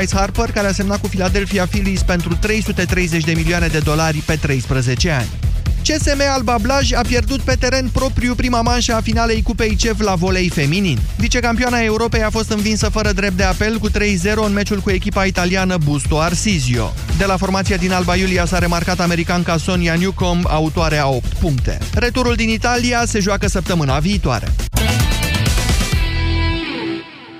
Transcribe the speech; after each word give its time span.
Bryce 0.00 0.16
Harper, 0.16 0.50
care 0.52 0.66
a 0.66 0.72
semnat 0.72 1.00
cu 1.00 1.08
Philadelphia 1.08 1.66
Phillies 1.66 2.02
pentru 2.02 2.36
330 2.40 3.24
de 3.24 3.32
milioane 3.32 3.66
de 3.66 3.78
dolari 3.78 4.18
pe 4.18 4.34
13 4.34 5.10
ani. 5.10 5.28
CSM 5.82 6.20
Alba 6.34 6.58
Blaj 6.60 6.92
a 6.92 7.00
pierdut 7.00 7.40
pe 7.40 7.54
teren 7.54 7.88
propriu 7.92 8.34
prima 8.34 8.60
manșă 8.60 8.94
a 8.94 9.00
finalei 9.00 9.42
Cupei 9.42 9.76
CEF 9.76 10.00
la 10.00 10.14
volei 10.14 10.48
feminin. 10.48 10.98
Vicecampioana 11.16 11.78
Europei 11.78 12.22
a 12.22 12.30
fost 12.30 12.50
învinsă 12.50 12.88
fără 12.88 13.12
drept 13.12 13.36
de 13.36 13.42
apel 13.42 13.78
cu 13.78 13.90
3-0 13.90 13.92
în 14.44 14.52
meciul 14.52 14.80
cu 14.80 14.90
echipa 14.90 15.24
italiană 15.24 15.76
Busto 15.84 16.20
Arsizio. 16.20 16.92
De 17.18 17.24
la 17.24 17.36
formația 17.36 17.76
din 17.76 17.92
Alba 17.92 18.16
Iulia 18.16 18.46
s-a 18.46 18.58
remarcat 18.58 19.00
americanca 19.00 19.56
Sonia 19.56 19.94
Newcomb, 19.94 20.44
autoare 20.48 20.96
a 20.96 21.06
8 21.06 21.32
puncte. 21.32 21.78
Returul 21.94 22.34
din 22.34 22.48
Italia 22.48 23.02
se 23.06 23.20
joacă 23.20 23.48
săptămâna 23.48 23.98
viitoare. 23.98 24.52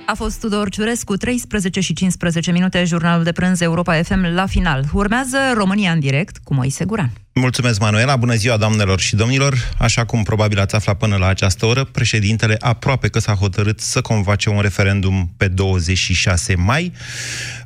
A 0.09 0.15
fost 0.15 0.41
Tudor 0.41 0.71
Ciurescu, 0.71 1.17
13 1.17 1.81
și 1.81 1.93
15 1.93 2.53
minute, 2.53 2.85
jurnalul 2.85 3.25
de 3.25 3.33
prânz 3.33 3.61
Europa 3.61 4.03
FM 4.03 4.25
la 4.35 4.47
final. 4.47 4.85
Urmează 4.93 5.37
România 5.55 5.93
în 5.93 6.01
direct 6.01 6.39
cu 6.45 6.55
Moise 6.55 6.85
Guran. 6.85 7.13
Mulțumesc, 7.35 7.81
Manuela. 7.81 8.17
Bună 8.17 8.35
ziua, 8.35 8.57
doamnelor 8.57 9.01
și 9.01 9.17
domnilor. 9.17 9.55
Așa 9.79 10.05
cum 10.05 10.23
probabil 10.23 10.59
ați 10.59 10.75
aflat 10.75 10.99
până 10.99 11.17
la 11.17 11.27
această 11.27 11.67
oră, 11.67 11.85
președintele 11.85 12.57
aproape 12.61 13.09
că 13.09 13.19
s-a 13.19 13.33
hotărât 13.33 13.81
să 13.81 14.01
convoace 14.01 14.49
un 14.49 14.61
referendum 14.61 15.33
pe 15.37 15.49
26 15.49 16.55
mai. 16.55 16.93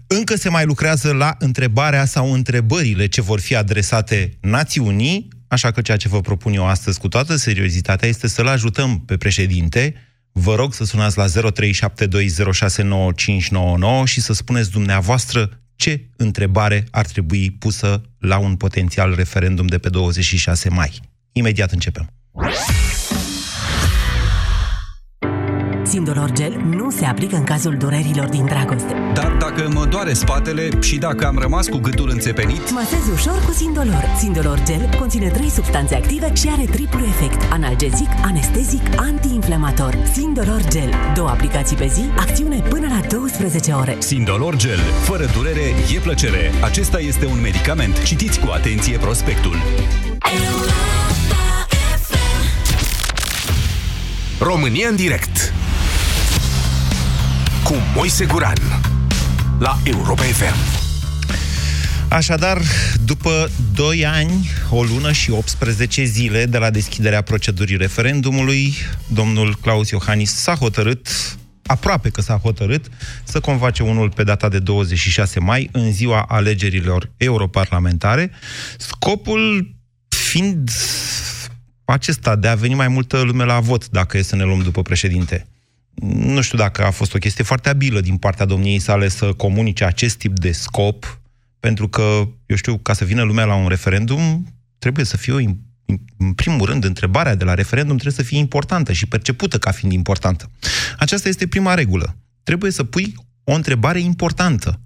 Încă 0.07 0.37
se 0.37 0.49
mai 0.49 0.65
lucrează 0.65 1.13
la 1.13 1.35
întrebarea 1.39 2.05
sau 2.05 2.33
întrebările 2.33 3.07
ce 3.07 3.21
vor 3.21 3.41
fi 3.41 3.57
adresate 3.57 4.37
națiunii, 4.41 5.29
așa 5.49 5.71
că 5.71 5.81
ceea 5.81 5.97
ce 5.97 6.09
vă 6.09 6.21
propun 6.21 6.53
eu 6.53 6.67
astăzi 6.67 6.99
cu 6.99 7.09
toată 7.09 7.37
seriozitatea 7.37 8.09
este 8.09 8.29
să-l 8.29 8.47
ajutăm 8.47 9.01
pe 9.01 9.17
președinte 9.17 9.95
Vă 10.33 10.55
rog 10.55 10.75
să 10.75 10.85
sunați 10.85 11.19
la 11.19 11.27
0372069599 11.27 11.31
și 14.05 14.21
să 14.21 14.33
spuneți 14.33 14.71
dumneavoastră 14.71 15.61
ce 15.77 16.09
întrebare 16.17 16.87
ar 16.91 17.07
trebui 17.07 17.51
pusă 17.51 18.03
la 18.19 18.39
un 18.39 18.57
potențial 18.57 19.15
referendum 19.15 19.67
de 19.67 19.79
pe 19.79 19.89
26 19.89 20.69
mai. 20.69 21.01
Imediat 21.33 21.71
începem. 21.71 22.11
Sindolor 25.91 26.33
Gel 26.33 26.61
nu 26.77 26.91
se 26.91 27.05
aplică 27.05 27.37
în 27.37 27.45
cazul 27.45 27.77
durerilor 27.77 28.29
din 28.29 28.45
dragoste. 28.45 28.95
Dar 29.15 29.37
dacă 29.39 29.71
mă 29.75 29.85
doare 29.85 30.13
spatele 30.13 30.69
și 30.81 30.99
dacă 30.99 31.27
am 31.27 31.39
rămas 31.39 31.69
cu 31.69 31.79
gâtul 31.79 32.11
înțepenit... 32.11 32.71
Masezi 32.71 33.11
ușor 33.13 33.43
cu 33.47 33.53
Sindolor. 33.53 34.05
Sindolor 34.19 34.63
Gel 34.63 34.89
conține 34.99 35.29
trei 35.29 35.51
substanțe 35.51 35.95
active 35.95 36.35
și 36.35 36.49
are 36.53 36.65
triplu 36.65 37.05
efect. 37.05 37.53
Analgezic, 37.53 38.09
anestezic, 38.23 38.83
antiinflamator. 38.97 39.99
Sindolor 40.13 40.61
Gel. 40.69 40.91
Două 41.15 41.29
aplicații 41.29 41.77
pe 41.77 41.87
zi, 41.87 42.05
acțiune 42.17 42.63
până 42.69 42.87
la 42.87 43.01
12 43.09 43.73
ore. 43.73 43.97
Sindolor 43.99 44.57
Gel. 44.57 44.79
Fără 45.03 45.25
durere, 45.35 45.75
e 45.97 45.99
plăcere. 45.99 46.51
Acesta 46.63 47.01
este 47.01 47.27
un 47.27 47.41
medicament. 47.41 48.03
Citiți 48.03 48.41
cu 48.41 48.51
atenție 48.51 48.99
prospectul. 48.99 49.57
România 54.39 54.89
în 54.89 54.97
direct 54.97 55.40
cu 57.71 57.77
Moise 57.95 58.25
Guran 58.25 58.57
la 59.59 59.79
Europa 59.85 60.23
FM. 60.23 60.55
Așadar, 62.09 62.61
după 63.05 63.51
2 63.75 64.07
ani, 64.07 64.49
o 64.71 64.83
lună 64.83 65.13
și 65.13 65.31
18 65.31 66.05
zile 66.05 66.47
de 66.47 66.59
la 66.59 66.71
deschiderea 66.71 67.23
procedurii 67.23 67.77
referendumului, 67.77 68.75
domnul 69.07 69.57
Claus 69.57 69.91
Iohannis 69.91 70.35
s-a 70.35 70.55
hotărât, 70.55 71.09
aproape 71.67 72.09
că 72.09 72.21
s-a 72.21 72.37
hotărât, 72.37 72.87
să 73.25 73.41
convoace 73.41 73.83
unul 73.83 74.11
pe 74.11 74.23
data 74.23 74.49
de 74.49 74.59
26 74.59 75.41
mai, 75.41 75.69
în 75.73 75.93
ziua 75.93 76.25
alegerilor 76.29 77.11
europarlamentare, 77.17 78.31
scopul 78.79 79.75
fiind 80.09 80.71
acesta 81.85 82.37
de 82.37 82.49
a 82.49 82.55
veni 82.55 82.75
mai 82.75 82.89
multă 82.89 83.21
lume 83.21 83.45
la 83.45 83.61
vot, 83.61 83.89
dacă 83.89 84.19
e 84.19 84.23
să 84.23 84.37
ne 84.37 84.45
luăm 84.45 84.63
după 84.63 84.83
președinte 84.83 85.47
nu 85.95 86.41
știu 86.41 86.59
dacă 86.59 86.85
a 86.85 86.91
fost 86.91 87.15
o 87.15 87.19
chestie 87.19 87.45
foarte 87.45 87.69
abilă 87.69 88.01
din 88.01 88.17
partea 88.17 88.47
domniei 88.47 88.79
sale 88.79 89.09
să 89.09 89.33
comunice 89.33 89.85
acest 89.85 90.17
tip 90.17 90.39
de 90.39 90.53
scop, 90.53 91.21
pentru 91.61 91.89
că, 91.89 92.29
eu 92.47 92.57
știu, 92.57 92.79
ca 92.79 92.93
să 92.93 93.05
vină 93.05 93.23
lumea 93.23 93.45
la 93.45 93.55
un 93.55 93.69
referendum, 93.69 94.55
trebuie 94.79 95.05
să 95.05 95.17
fie 95.17 95.33
o, 95.33 95.39
în 96.17 96.33
primul 96.33 96.67
rând, 96.67 96.85
întrebarea 96.85 97.35
de 97.35 97.45
la 97.45 97.55
referendum 97.55 97.97
trebuie 97.97 98.25
să 98.25 98.31
fie 98.31 98.39
importantă 98.39 98.93
și 98.93 99.07
percepută 99.07 99.59
ca 99.59 99.71
fiind 99.71 99.93
importantă. 99.93 100.51
Aceasta 100.99 101.29
este 101.29 101.47
prima 101.47 101.75
regulă. 101.75 102.17
Trebuie 102.43 102.71
să 102.71 102.85
pui 102.85 103.15
o 103.45 103.53
întrebare 103.53 104.01
importantă. 104.01 104.81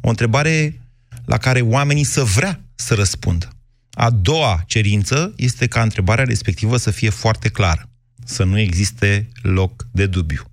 O 0.00 0.08
întrebare 0.08 0.80
la 1.24 1.36
care 1.36 1.60
oamenii 1.60 2.04
să 2.04 2.22
vrea 2.22 2.60
să 2.74 2.94
răspundă. 2.94 3.48
A 3.92 4.10
doua 4.10 4.62
cerință 4.66 5.32
este 5.36 5.66
ca 5.66 5.82
întrebarea 5.82 6.24
respectivă 6.24 6.76
să 6.76 6.90
fie 6.90 7.10
foarte 7.10 7.48
clară, 7.48 7.90
să 8.24 8.44
nu 8.44 8.58
existe 8.58 9.28
loc 9.42 9.86
de 9.92 10.06
dubiu. 10.06 10.49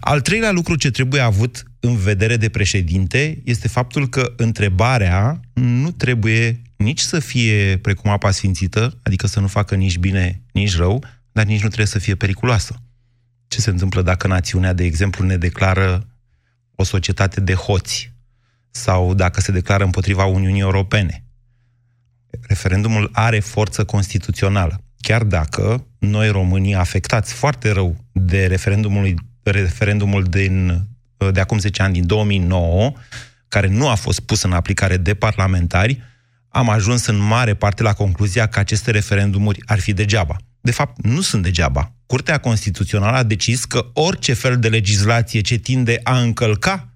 Al 0.00 0.20
treilea 0.20 0.50
lucru 0.50 0.74
ce 0.76 0.90
trebuie 0.90 1.20
avut 1.20 1.62
în 1.80 1.96
vedere 1.96 2.36
de 2.36 2.48
președinte 2.48 3.40
este 3.44 3.68
faptul 3.68 4.08
că 4.08 4.32
întrebarea 4.36 5.40
nu 5.52 5.90
trebuie 5.90 6.62
nici 6.76 7.00
să 7.00 7.18
fie 7.18 7.76
precum 7.76 8.10
apa 8.10 8.30
sfințită, 8.30 8.98
adică 9.02 9.26
să 9.26 9.40
nu 9.40 9.46
facă 9.46 9.74
nici 9.74 9.98
bine, 9.98 10.42
nici 10.52 10.76
rău, 10.76 11.04
dar 11.32 11.44
nici 11.44 11.62
nu 11.62 11.66
trebuie 11.66 11.86
să 11.86 11.98
fie 11.98 12.14
periculoasă. 12.14 12.82
Ce 13.48 13.60
se 13.60 13.70
întâmplă 13.70 14.02
dacă 14.02 14.26
națiunea, 14.26 14.72
de 14.72 14.84
exemplu, 14.84 15.24
ne 15.24 15.36
declară 15.36 16.06
o 16.74 16.84
societate 16.84 17.40
de 17.40 17.54
hoți 17.54 18.12
sau 18.70 19.14
dacă 19.14 19.40
se 19.40 19.52
declară 19.52 19.84
împotriva 19.84 20.24
Uniunii 20.24 20.60
Europene? 20.60 21.24
Referendumul 22.40 23.10
are 23.12 23.40
forță 23.40 23.84
constituțională. 23.84 24.84
Chiar 25.00 25.24
dacă 25.24 25.86
noi, 25.98 26.28
românii, 26.28 26.74
afectați 26.74 27.32
foarte 27.32 27.70
rău 27.70 28.04
de 28.12 28.46
referendumul 28.46 29.14
referendumul 29.42 30.22
din, 30.22 30.86
de 31.32 31.40
acum 31.40 31.58
10 31.58 31.82
ani, 31.82 31.92
din 31.92 32.06
2009, 32.06 32.92
care 33.48 33.66
nu 33.66 33.88
a 33.88 33.94
fost 33.94 34.20
pus 34.20 34.42
în 34.42 34.52
aplicare 34.52 34.96
de 34.96 35.14
parlamentari, 35.14 36.02
am 36.48 36.68
ajuns 36.68 37.06
în 37.06 37.16
mare 37.16 37.54
parte 37.54 37.82
la 37.82 37.92
concluzia 37.92 38.46
că 38.46 38.58
aceste 38.58 38.90
referendumuri 38.90 39.62
ar 39.66 39.78
fi 39.78 39.92
degeaba. 39.92 40.36
De 40.60 40.70
fapt, 40.70 41.04
nu 41.04 41.20
sunt 41.20 41.42
degeaba. 41.42 41.92
Curtea 42.06 42.38
Constituțională 42.38 43.16
a 43.16 43.22
decis 43.22 43.64
că 43.64 43.90
orice 43.92 44.32
fel 44.32 44.58
de 44.58 44.68
legislație 44.68 45.40
ce 45.40 45.56
tinde 45.56 46.00
a 46.02 46.20
încălca 46.20 46.88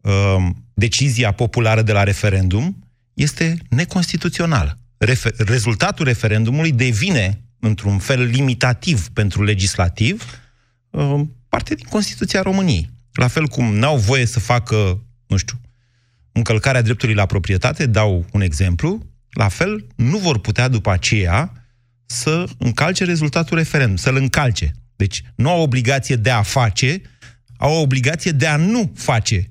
uh, 0.00 0.12
decizia 0.74 1.32
populară 1.32 1.82
de 1.82 1.92
la 1.92 2.02
referendum 2.02 2.88
este 3.14 3.56
neconstituțională. 3.68 4.78
Refer- 4.98 5.36
rezultatul 5.36 6.04
referendumului 6.04 6.72
devine, 6.72 7.40
într-un 7.58 7.98
fel 7.98 8.22
limitativ 8.22 9.08
pentru 9.08 9.42
legislativ, 9.42 10.40
uh, 10.90 11.20
parte 11.54 11.74
din 11.74 11.86
Constituția 11.90 12.42
României. 12.42 12.90
La 13.12 13.28
fel 13.28 13.46
cum 13.46 13.74
n-au 13.74 13.96
voie 13.96 14.26
să 14.26 14.40
facă, 14.40 15.04
nu 15.26 15.36
știu, 15.36 15.60
încălcarea 16.32 16.82
dreptului 16.82 17.14
la 17.14 17.26
proprietate, 17.26 17.86
dau 17.86 18.26
un 18.32 18.40
exemplu, 18.40 19.06
la 19.30 19.48
fel 19.48 19.86
nu 19.96 20.18
vor 20.18 20.38
putea 20.38 20.68
după 20.68 20.90
aceea 20.90 21.52
să 22.06 22.44
încalce 22.58 23.04
rezultatul 23.04 23.56
referendum, 23.56 23.96
să-l 23.96 24.16
încalce. 24.16 24.72
Deci 24.96 25.22
nu 25.34 25.50
au 25.50 25.60
obligație 25.62 26.16
de 26.16 26.30
a 26.30 26.42
face, 26.42 27.00
au 27.56 27.82
obligație 27.82 28.30
de 28.30 28.46
a 28.46 28.56
nu 28.56 28.92
face 28.94 29.48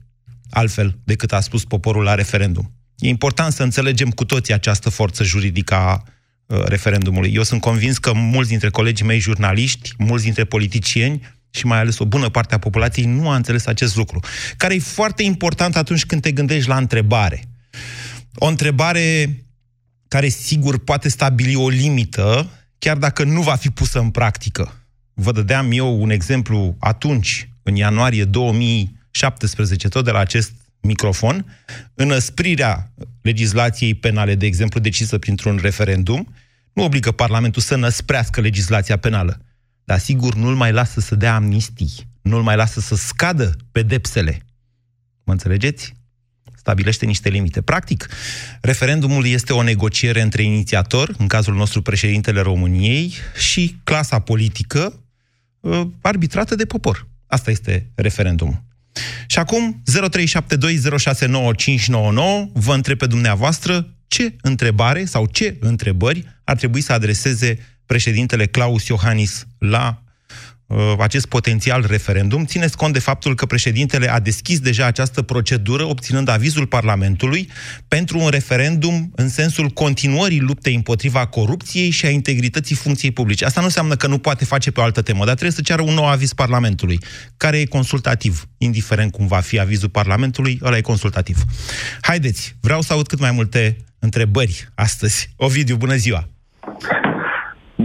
altfel 0.50 1.00
decât 1.04 1.34
a 1.34 1.40
spus 1.40 1.64
poporul 1.64 2.04
la 2.04 2.16
referendum. 2.16 2.74
E 2.98 3.08
important 3.08 3.54
să 3.54 3.64
înțelegem 3.64 4.10
cu 4.10 4.26
toții 4.26 4.54
această 4.54 4.90
forță 4.90 5.24
juridică 5.24 5.74
a 5.74 6.04
uh, 6.46 6.64
referendumului. 6.64 7.34
Eu 7.34 7.44
sunt 7.44 7.62
convins 7.62 7.98
că 7.98 8.14
mulți 8.14 8.50
dintre 8.50 8.70
colegii 8.70 9.06
mei 9.06 9.20
jurnaliști, 9.20 9.94
mulți 9.98 10.24
dintre 10.24 10.44
politicieni, 10.44 11.22
și 11.56 11.66
mai 11.66 11.80
ales 11.80 12.00
o 12.00 12.06
bună 12.06 12.30
parte 12.30 12.54
a 12.54 12.58
populației 12.58 13.06
nu 13.06 13.30
a 13.30 13.36
înțeles 13.36 13.66
acest 13.66 13.96
lucru, 13.96 14.20
care 14.58 14.76
e 14.76 14.80
foarte 14.80 15.24
important 15.24 15.76
atunci 15.76 16.06
când 16.06 16.22
te 16.22 16.32
gândești 16.32 16.68
la 16.68 16.78
întrebare. 16.78 17.44
O 18.36 18.46
întrebare 18.46 19.38
care 20.08 20.28
sigur 20.28 20.84
poate 20.84 21.10
stabili 21.10 21.56
o 21.56 21.70
limită, 21.70 22.50
chiar 22.80 22.98
dacă 22.98 23.24
nu 23.24 23.42
va 23.42 23.56
fi 23.56 23.70
pusă 23.70 24.00
în 24.00 24.10
practică. 24.10 24.74
Vă 25.14 25.32
dădeam 25.32 25.72
eu 25.72 26.02
un 26.02 26.10
exemplu 26.10 26.76
atunci, 26.80 27.50
în 27.64 27.76
ianuarie 27.76 28.26
2017, 28.26 29.88
tot 29.88 30.06
de 30.06 30.12
la 30.12 30.20
acest 30.20 30.52
microfon, 30.82 31.46
înăsprirea 31.94 32.92
legislației 33.22 33.94
penale, 33.94 34.36
de 34.36 34.46
exemplu, 34.46 34.80
decisă 34.80 35.18
printr-un 35.18 35.60
referendum, 35.62 36.34
nu 36.74 36.84
obligă 36.84 37.12
Parlamentul 37.12 37.62
să 37.62 37.76
năsprească 37.76 38.42
legislația 38.42 38.98
penală 38.98 39.42
dar 39.84 40.00
sigur 40.00 40.36
nu-l 40.36 40.56
mai 40.56 40.72
lasă 40.72 41.00
să 41.00 41.16
dea 41.16 41.36
amnistii, 41.36 42.08
nu-l 42.22 42.42
mai 42.42 42.56
lasă 42.56 42.80
să 42.80 42.96
scadă 42.96 43.56
pedepsele. 43.72 44.46
Mă 45.24 45.32
înțelegeți? 45.32 45.94
Stabilește 46.56 47.06
niște 47.06 47.30
limite. 47.30 47.62
Practic, 47.62 48.10
referendumul 48.62 49.26
este 49.26 49.54
o 49.54 49.62
negociere 49.62 50.22
între 50.22 50.44
inițiator, 50.44 51.14
în 51.18 51.28
cazul 51.28 51.54
nostru 51.54 51.82
președintele 51.82 52.42
României, 52.42 53.14
și 53.38 53.78
clasa 53.84 54.20
politică 54.20 55.04
uh, 55.60 55.88
arbitrată 56.02 56.56
de 56.56 56.66
popor. 56.66 57.08
Asta 57.28 57.52
este 57.52 57.92
referendumul. 57.96 58.64
Și 59.28 59.40
acum, 59.40 59.82
0372069599, 59.92 59.92
vă 62.54 62.74
întreb 62.74 62.98
pe 62.98 63.06
dumneavoastră 63.06 63.96
ce 64.08 64.36
întrebare 64.42 65.06
sau 65.06 65.26
ce 65.26 65.58
întrebări 65.60 66.26
ar 66.44 66.56
trebui 66.56 66.82
să 66.82 66.94
adreseze 66.94 67.60
președintele 67.86 68.46
Claus 68.46 68.88
Iohannis 68.88 69.46
la 69.64 70.02
uh, 70.66 70.94
acest 71.00 71.26
potențial 71.26 71.86
referendum. 71.88 72.46
Țineți 72.46 72.78
cont 72.78 72.94
de 72.94 73.00
faptul 73.00 73.36
că 73.36 73.46
președintele 73.46 74.12
a 74.12 74.20
deschis 74.20 74.60
deja 74.60 74.86
această 74.86 75.22
procedură, 75.22 75.84
obținând 75.84 76.28
avizul 76.28 76.66
Parlamentului 76.66 77.50
pentru 77.88 78.20
un 78.20 78.30
referendum 78.30 79.12
în 79.16 79.30
sensul 79.30 79.70
continuării 79.70 80.40
luptei 80.40 80.76
împotriva 80.76 81.26
corupției 81.26 81.90
și 81.90 82.06
a 82.06 82.10
integrității 82.10 82.76
funcției 82.76 83.12
publice. 83.12 83.46
Asta 83.46 83.60
nu 83.60 83.66
înseamnă 83.66 83.96
că 83.96 84.08
nu 84.08 84.18
poate 84.18 84.46
face 84.46 84.72
pe 84.72 84.80
o 84.80 84.84
altă 84.84 85.02
temă, 85.02 85.26
dar 85.26 85.34
trebuie 85.34 85.52
să 85.52 85.62
ceară 85.62 85.82
un 85.82 85.94
nou 85.94 86.08
aviz 86.08 86.34
Parlamentului, 86.34 87.00
care 87.38 87.60
e 87.60 87.66
consultativ, 87.66 88.48
indiferent 88.58 89.12
cum 89.12 89.28
va 89.28 89.40
fi 89.40 89.60
avizul 89.60 89.90
Parlamentului, 89.90 90.60
ăla 90.64 90.78
e 90.78 90.82
consultativ. 90.82 91.38
Haideți, 92.02 92.56
vreau 92.60 92.82
să 92.82 92.94
aud 92.94 93.08
cât 93.08 93.20
mai 93.20 93.32
multe 93.32 93.78
întrebări 94.00 94.68
astăzi. 94.76 95.30
Ovidiu, 95.36 95.76
bună 95.76 95.96
ziua! 95.96 96.28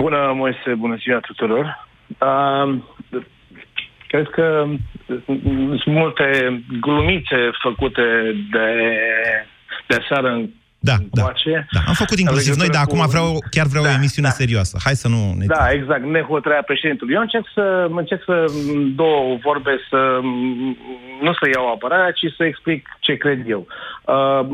Bună, 0.02 0.32
Moise, 0.34 0.74
bună 0.78 0.96
ziua 1.02 1.18
tuturor. 1.20 1.64
Uh, 2.28 2.68
cred 4.08 4.26
că 4.36 4.64
sunt 5.82 5.86
multe 5.86 6.26
glumițe 6.80 7.36
făcute 7.62 8.02
de, 8.52 8.68
de 9.88 9.96
seară 10.08 10.28
în 10.28 10.48
Da, 10.78 10.92
da, 10.92 10.98
încoace. 11.02 11.66
da. 11.72 11.80
Am 11.86 11.94
făcut 11.94 12.18
inclusiv 12.18 12.52
În 12.52 12.58
noi, 12.58 12.68
dar 12.68 12.84
legătură 12.84 13.02
acum 13.02 13.04
cu- 13.04 13.10
vreau, 13.14 13.28
chiar 13.54 13.66
vreau 13.66 13.84
o 13.84 13.86
Da, 13.86 13.94
emisiune 14.00 14.28
da. 14.28 14.34
serioasă. 14.34 14.78
Hai 14.84 14.94
să 14.94 15.08
nu 15.08 15.20
ne... 15.38 15.44
Da, 15.46 15.70
exact, 15.78 16.04
nehotrea 16.04 16.62
președintelui. 16.70 17.14
Eu 17.14 17.20
încerc 17.20 17.46
să, 17.54 17.86
încerc 17.90 18.22
să 18.24 18.44
în 18.72 18.94
două 18.94 19.38
vorbe 19.42 19.72
să 19.90 20.00
nu 21.24 21.32
să 21.40 21.44
iau 21.54 21.72
apărarea, 21.72 22.10
ci 22.10 22.26
să 22.36 22.44
explic 22.44 22.88
ce 23.00 23.16
cred 23.16 23.48
eu. 23.48 23.66
Uh, 24.04 24.46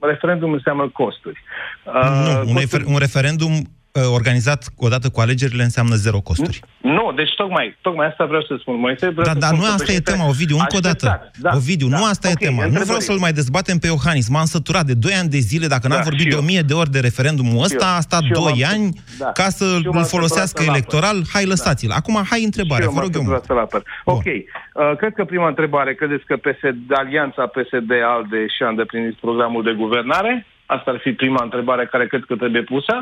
referendum 0.00 0.52
înseamnă 0.52 0.88
costuri. 0.88 1.42
Uh, 1.84 1.92
Nu, 1.94 2.30
un, 2.30 2.54
costuri- 2.54 2.58
refer- 2.60 2.84
un 2.94 2.98
referendum 2.98 3.52
uh, 3.52 3.60
organizat 4.06 4.64
odată 4.76 5.08
cu 5.08 5.20
alegerile 5.20 5.62
înseamnă 5.62 5.94
zero 5.94 6.20
costuri. 6.20 6.60
Nu, 6.82 7.12
deci 7.16 7.34
tocmai, 7.36 7.76
tocmai 7.80 8.06
asta 8.06 8.24
vreau 8.24 8.42
să 8.42 8.56
spun, 8.60 8.76
Moise. 8.80 9.08
Vreau 9.08 9.24
Dar 9.24 9.32
să 9.34 9.38
dar 9.38 9.48
spun 9.48 9.58
nu 9.58 9.64
că 9.64 9.70
asta 9.70 9.82
e 9.82 9.84
președintele- 9.84 10.16
tema, 10.16 10.28
Ovidiu, 10.28 10.56
încă 10.58 10.76
o 10.76 10.80
dată. 10.88 11.06
Așteptați, 11.08 11.40
da, 11.40 11.50
Ovidiu, 11.54 11.88
da, 11.88 11.96
nu 11.98 12.04
asta 12.04 12.28
ok, 12.28 12.34
e 12.34 12.44
tema. 12.44 12.50
Nu 12.62 12.68
vreau 12.68 12.80
întrebări. 12.80 13.04
să-l 13.04 13.18
mai 13.26 13.32
dezbatem 13.32 13.78
pe 13.78 13.86
Iohannis. 13.86 14.28
M-am 14.28 14.44
săturat 14.44 14.84
de 14.90 14.94
2 14.94 15.12
ani 15.20 15.28
de 15.28 15.38
zile, 15.50 15.66
dacă 15.66 15.88
n-am 15.88 15.96
Da, 16.02 16.02
vorbit 16.08 16.20
și 16.20 16.28
de 16.28 16.34
eu. 16.34 16.40
1000 16.40 16.60
de 16.70 16.74
ori 16.82 16.90
de 16.90 17.00
referendumul 17.08 17.62
ăsta, 17.68 17.86
eu. 17.90 17.96
a 17.96 18.00
stat 18.00 18.22
Și 18.22 18.32
eu 18.34 18.40
2 18.42 18.52
m-am- 18.52 18.70
ani 18.72 18.84
da. 19.18 19.24
ca 19.38 19.42
Și 19.42 19.48
eu 19.60 19.68
să-l 19.68 19.80
m-am 19.92 20.04
folosească 20.14 20.46
săturat 20.62 20.64
să-l 20.64 20.74
electoral. 20.74 21.16
Hai, 21.32 21.44
lăsați-l. 21.52 21.90
Acum, 22.00 22.14
hai 22.30 22.42
întrebarea, 22.50 22.84
Și 22.86 22.88
eu 22.90 22.94
vă 22.96 23.00
m-am 23.00 23.04
rog 23.06 23.14
eu. 23.14 23.20
săturat 23.22 23.44
să-l 23.44 23.58
apăr. 23.66 23.82
Bun. 24.04 24.14
Ok. 24.14 24.24
Uh, 24.26 24.96
cred 25.00 25.12
că 25.18 25.24
prima 25.24 25.48
întrebare, 25.48 25.94
credeți 25.94 26.24
că 26.30 26.34
PSD, 26.36 26.88
alianța 27.02 27.42
PSD-ALDE 27.54 28.40
și-a 28.56 28.68
îndeplinit 28.68 29.14
programul 29.26 29.62
de 29.68 29.74
guvernare? 29.82 30.46
Asta 30.76 30.90
ar 30.90 30.98
fi 31.04 31.10
prima 31.12 31.42
întrebare 31.42 31.84
care 31.86 32.06
cred 32.06 32.24
că 32.28 32.34
trebuie 32.36 32.62
pusă. 32.62 32.94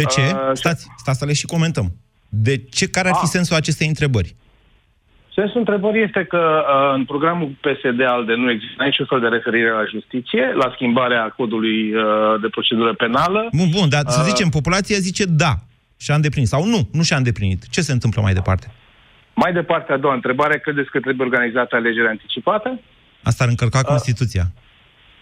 De 0.00 0.04
ce? 0.04 0.20
Uh, 0.20 0.50
Stați, 0.52 0.86
stați 0.96 1.18
să 1.18 1.24
le 1.24 1.32
și 1.32 1.46
comentăm. 1.46 1.86
De 2.28 2.54
ce? 2.76 2.88
Care 2.88 3.08
ar 3.08 3.14
fi 3.14 3.24
Ah. 3.28 3.30
sensul 3.36 3.56
acestei 3.56 3.88
întrebări? 3.88 4.34
Sensul 5.34 5.58
întrebării 5.58 6.02
este 6.02 6.24
că 6.24 6.42
uh, 6.60 6.94
în 6.98 7.04
programul 7.04 7.48
PSD-ALDE 7.64 8.34
nu 8.34 8.50
există 8.50 8.84
niciun 8.84 9.06
fel 9.06 9.20
de 9.20 9.26
referire 9.36 9.70
la 9.70 9.84
justiție, 9.94 10.44
la 10.62 10.70
schimbarea 10.74 11.22
codului 11.36 11.94
uh, 11.94 12.02
de 12.40 12.48
procedură 12.48 12.94
penală. 12.94 13.48
Bun, 13.52 13.68
bun, 13.70 13.88
dar 13.88 14.02
să 14.06 14.20
Uh. 14.22 14.26
zicem, 14.30 14.48
populația 14.48 14.96
zice 14.98 15.24
da, 15.24 15.52
și-a 16.04 16.14
îndeplinit. 16.14 16.48
Sau 16.48 16.64
nu, 16.66 16.88
nu 16.92 17.02
și-a 17.02 17.16
îndeplinit. 17.16 17.68
Ce 17.68 17.80
se 17.80 17.92
întâmplă 17.92 18.22
mai 18.22 18.32
departe? 18.34 18.66
Mai 19.34 19.52
departe, 19.52 19.92
a 19.92 19.96
doua 19.96 20.14
întrebare, 20.14 20.58
credeți 20.58 20.90
că 20.90 21.00
trebuie 21.00 21.26
organizată 21.26 21.76
alegere 21.76 22.08
anticipată? 22.08 22.80
Asta 23.22 23.44
ar 23.44 23.50
încălca 23.50 23.78
Uh. 23.78 23.84
Constituția. 23.84 24.44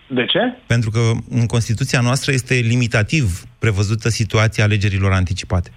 De 0.06 0.24
ce? 0.26 0.38
Pentru 0.66 0.90
că 0.90 1.00
în 1.30 1.46
Constituția 1.46 2.00
noastră 2.00 2.32
este 2.32 2.54
limitativ 2.54 3.42
prevăzută 3.58 4.08
situația 4.08 4.64
alegerilor 4.64 5.12
anticipate. 5.12 5.70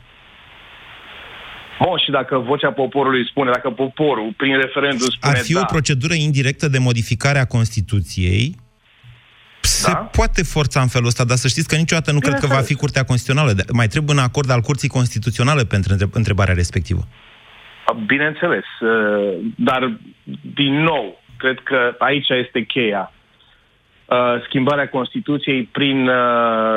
Bun, 1.85 1.97
și 2.05 2.11
dacă 2.11 2.37
vocea 2.37 2.71
poporului 2.71 3.27
spune, 3.29 3.51
dacă 3.51 3.69
poporul, 3.69 4.33
prin 4.37 4.55
referendum, 4.57 5.07
spune 5.09 5.33
Ar 5.33 5.39
fi 5.39 5.53
da, 5.53 5.59
o 5.59 5.65
procedură 5.65 6.13
indirectă 6.13 6.67
de 6.67 6.77
modificare 6.77 7.39
a 7.39 7.45
Constituției. 7.45 8.55
Se 9.61 9.91
Da. 9.91 9.97
poate 9.97 10.43
forța 10.43 10.81
în 10.81 10.87
felul 10.87 11.07
ăsta, 11.07 11.23
dar 11.23 11.37
să 11.37 11.47
știți 11.47 11.67
că 11.67 11.75
niciodată 11.75 12.11
nu 12.11 12.19
cred 12.19 12.33
că 12.33 12.39
va 12.39 12.45
fi 12.45 12.49
Bineînțeles. 12.49 12.79
Curtea 12.79 13.03
Constituțională. 13.03 13.53
De- 13.53 13.63
Mai 13.73 13.87
trebuie 13.87 14.15
un 14.17 14.23
acord 14.23 14.49
al 14.49 14.61
Curții 14.61 14.87
Constituționale 14.89 15.63
pentru 15.65 15.91
între- 15.91 16.09
întrebarea 16.13 16.53
respectivă. 16.53 17.07
Bineînțeles, 18.05 18.63
uh, 18.81 19.37
dar 19.57 19.99
din 20.55 20.73
nou, 20.81 21.21
cred 21.37 21.57
că 21.63 21.95
aici 21.99 22.29
este 22.29 22.63
cheia. 22.63 23.11
Uh, 24.09 24.43
Schimbarea 24.45 24.89
Constituției 24.89 25.63
prin 25.63 26.07
uh, 26.07 26.15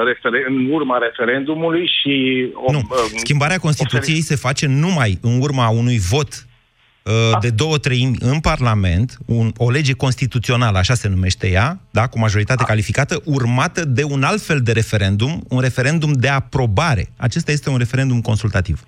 referen- 0.04 0.44
în 0.48 0.70
urma 0.70 0.98
referendumului 0.98 1.90
și 2.00 2.46
o, 2.54 2.72
Nu. 2.72 2.78
uh, 2.78 2.96
Schimbarea 3.16 3.58
Constituției 3.58 4.20
se 4.20 4.36
face 4.36 4.66
numai 4.66 5.18
în 5.22 5.40
urma 5.40 5.68
unui 5.68 5.98
vot 5.98 6.28
uh, 6.32 7.38
de 7.40 7.50
două 7.50 7.78
treimi 7.78 8.16
în 8.20 8.40
Parlament, 8.40 9.18
un, 9.26 9.50
o 9.56 9.70
lege 9.70 9.92
constituțională, 9.92 10.78
așa 10.78 10.94
se 10.94 11.08
numește 11.08 11.48
ea, 11.48 11.78
da, 11.90 12.06
cu 12.06 12.18
majoritate 12.18 12.64
calificată, 12.66 13.22
urmată 13.24 13.84
de 13.84 14.04
un 14.04 14.22
alt 14.22 14.40
fel 14.40 14.60
de 14.60 14.72
referendum, 14.72 15.44
un 15.48 15.60
referendum 15.60 16.12
de 16.12 16.28
aprobare. 16.28 17.08
Acesta 17.16 17.52
este 17.52 17.70
un 17.70 17.78
referendum 17.78 18.20
consultativ. 18.20 18.80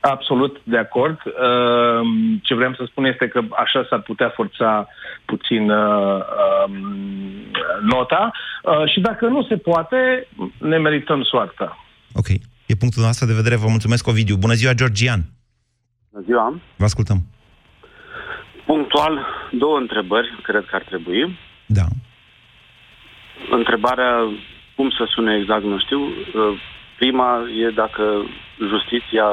Absolut 0.00 0.60
de 0.64 0.78
acord. 0.78 1.18
Uh, 1.24 2.06
Ce 2.42 2.54
vrem 2.54 2.74
să 2.74 2.84
spun 2.86 3.04
este 3.04 3.28
că 3.28 3.40
așa 3.50 3.86
s-ar 3.88 4.00
putea 4.00 4.28
forța 4.28 4.70
puțin 4.82 4.86
uh, 4.86 5.07
um, 5.30 6.72
nota 7.82 8.32
Uh, 8.62 8.90
și 8.92 9.00
dacă 9.00 9.26
nu 9.26 9.42
se 9.42 9.56
poate, 9.56 10.28
ne 10.58 10.78
merităm 10.78 11.22
soarta. 11.22 11.76
Ok. 12.14 12.28
E 12.66 12.74
punctul 12.78 13.02
nostru 13.02 13.26
de 13.26 13.32
vedere. 13.32 13.56
Vă 13.56 13.66
mulțumesc, 13.68 14.06
Ovidiu. 14.06 14.36
Bună 14.36 14.52
ziua, 14.52 14.72
Georgian. 14.72 15.20
Bună 16.10 16.24
ziua. 16.26 16.60
Vă 16.76 16.84
ascultăm. 16.84 17.18
Punctual, 18.66 19.26
două 19.50 19.78
întrebări 19.78 20.38
cred 20.42 20.64
că 20.64 20.74
ar 20.74 20.82
trebui. 20.82 21.38
Da. 21.66 21.84
Întrebarea, 23.50 24.12
cum 24.76 24.90
să 24.90 25.04
sune 25.08 25.36
exact, 25.40 25.64
nu 25.64 25.78
știu. 25.78 26.00
Uh, 26.00 26.12
Prima 26.98 27.44
e 27.66 27.70
dacă 27.70 28.02
justiția 28.58 29.26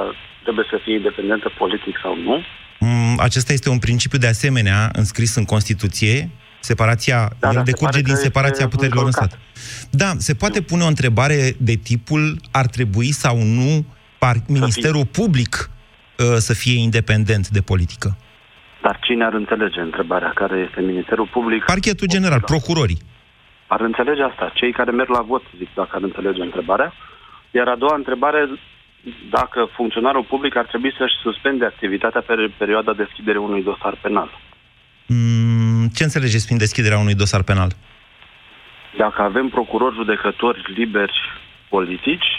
trebuie 0.43 0.65
să 0.69 0.79
fie 0.83 0.93
independentă 0.93 1.51
politic 1.57 1.99
sau 2.01 2.15
nu. 2.17 2.41
Mm, 2.85 3.19
Acesta 3.19 3.53
este 3.53 3.69
un 3.69 3.79
principiu 3.79 4.17
de 4.17 4.27
asemenea 4.27 4.89
înscris 4.93 5.35
în 5.35 5.45
Constituție. 5.45 6.29
Separația, 6.59 7.17
Da, 7.39 7.47
el 7.47 7.53
dar 7.53 7.65
se 7.65 7.71
decurge 7.71 7.91
pare 7.91 8.01
din 8.01 8.13
că 8.13 8.19
separația 8.19 8.63
este 8.65 8.75
puterilor 8.75 9.03
în 9.05 9.11
încălcat. 9.13 9.39
stat. 9.39 9.89
Da, 10.01 10.11
se 10.17 10.33
poate 10.33 10.61
pune 10.61 10.83
o 10.83 10.87
întrebare 10.87 11.55
de 11.57 11.73
tipul 11.73 12.39
ar 12.51 12.65
trebui 12.65 13.11
sau 13.11 13.37
nu 13.43 13.85
par, 14.19 14.35
Ministerul 14.47 15.05
Public 15.05 15.53
uh, 15.59 16.25
să 16.47 16.53
fie 16.53 16.79
independent 16.79 17.47
de 17.47 17.61
politică. 17.61 18.17
Dar 18.81 18.99
cine 19.01 19.23
ar 19.25 19.33
înțelege 19.33 19.79
întrebarea? 19.79 20.31
Care 20.35 20.57
este 20.69 20.81
Ministerul 20.81 21.27
Public? 21.33 21.63
Parchetul 21.63 22.07
General, 22.07 22.41
procurorii. 22.41 22.97
Ar 23.67 23.81
înțelege 23.81 24.21
asta. 24.21 24.51
Cei 24.53 24.71
care 24.71 24.91
merg 24.91 25.09
la 25.09 25.21
vot, 25.21 25.43
zic, 25.57 25.69
dacă 25.75 25.89
ar 25.93 26.01
înțelege 26.01 26.41
întrebarea. 26.41 26.93
Iar 27.51 27.67
a 27.67 27.75
doua 27.75 27.95
întrebare, 27.95 28.39
dacă 29.29 29.69
funcționarul 29.75 30.23
public 30.23 30.55
ar 30.55 30.65
trebui 30.65 30.93
să-și 30.97 31.15
suspende 31.21 31.65
activitatea 31.65 32.21
pe 32.21 32.33
perioada 32.57 32.93
deschiderii 32.93 33.41
unui 33.41 33.63
dosar 33.63 33.95
penal. 34.01 34.29
Mm, 35.07 35.87
Ce 35.95 36.03
înțelegeți 36.03 36.45
prin 36.45 36.57
deschiderea 36.57 36.97
unui 36.97 37.13
dosar 37.15 37.43
penal? 37.43 37.71
Dacă 38.97 39.21
avem 39.21 39.47
procurori 39.49 39.95
judecători 39.95 40.73
liberi 40.75 41.17
politici, 41.69 42.29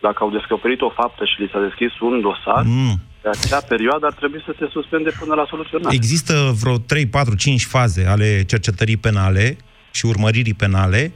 dacă 0.00 0.18
au 0.20 0.30
descoperit 0.30 0.80
o 0.80 0.90
faptă 0.90 1.24
și 1.24 1.40
li 1.40 1.50
s-a 1.52 1.60
deschis 1.60 1.98
un 2.00 2.20
dosar, 2.20 2.62
Mm. 2.64 3.00
pe 3.22 3.28
acea 3.28 3.60
perioadă 3.60 4.06
ar 4.06 4.12
trebui 4.12 4.42
să 4.44 4.54
se 4.58 4.66
suspende 4.70 5.10
până 5.20 5.34
la 5.34 5.46
soluționare. 5.48 5.94
Există 5.94 6.52
vreo 6.60 6.76
3, 6.78 7.06
4, 7.06 7.34
5 7.36 7.64
faze 7.64 8.06
ale 8.06 8.42
cercetării 8.46 8.96
penale 8.96 9.56
și 9.90 10.06
urmăririi 10.06 10.54
penale. 10.54 11.12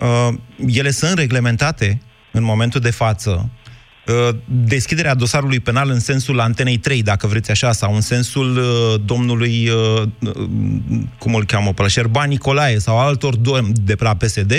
Uh, 0.00 0.28
ele 0.66 0.90
sunt 0.90 1.18
reglementate 1.18 2.00
în 2.32 2.42
momentul 2.42 2.80
de 2.80 2.90
față. 2.90 3.50
Uh, 4.10 4.34
deschiderea 4.44 5.14
dosarului 5.14 5.60
penal 5.60 5.90
în 5.90 6.00
sensul 6.00 6.40
antenei 6.40 6.76
3, 6.76 7.02
dacă 7.02 7.26
vreți 7.26 7.50
așa, 7.50 7.72
sau 7.72 7.94
în 7.94 8.00
sensul 8.00 8.56
uh, 8.56 9.00
domnului, 9.04 9.68
uh, 9.68 10.02
uh, 10.18 10.48
cum 11.18 11.34
îl 11.34 11.44
cheamă 11.44 11.72
pe 11.72 11.80
ăla, 11.80 11.88
Șerban 11.88 12.28
Nicolae 12.28 12.78
sau 12.78 12.98
altor 12.98 13.36
domni 13.36 13.72
de 13.82 13.94
la 13.98 14.14
PSD, 14.14 14.52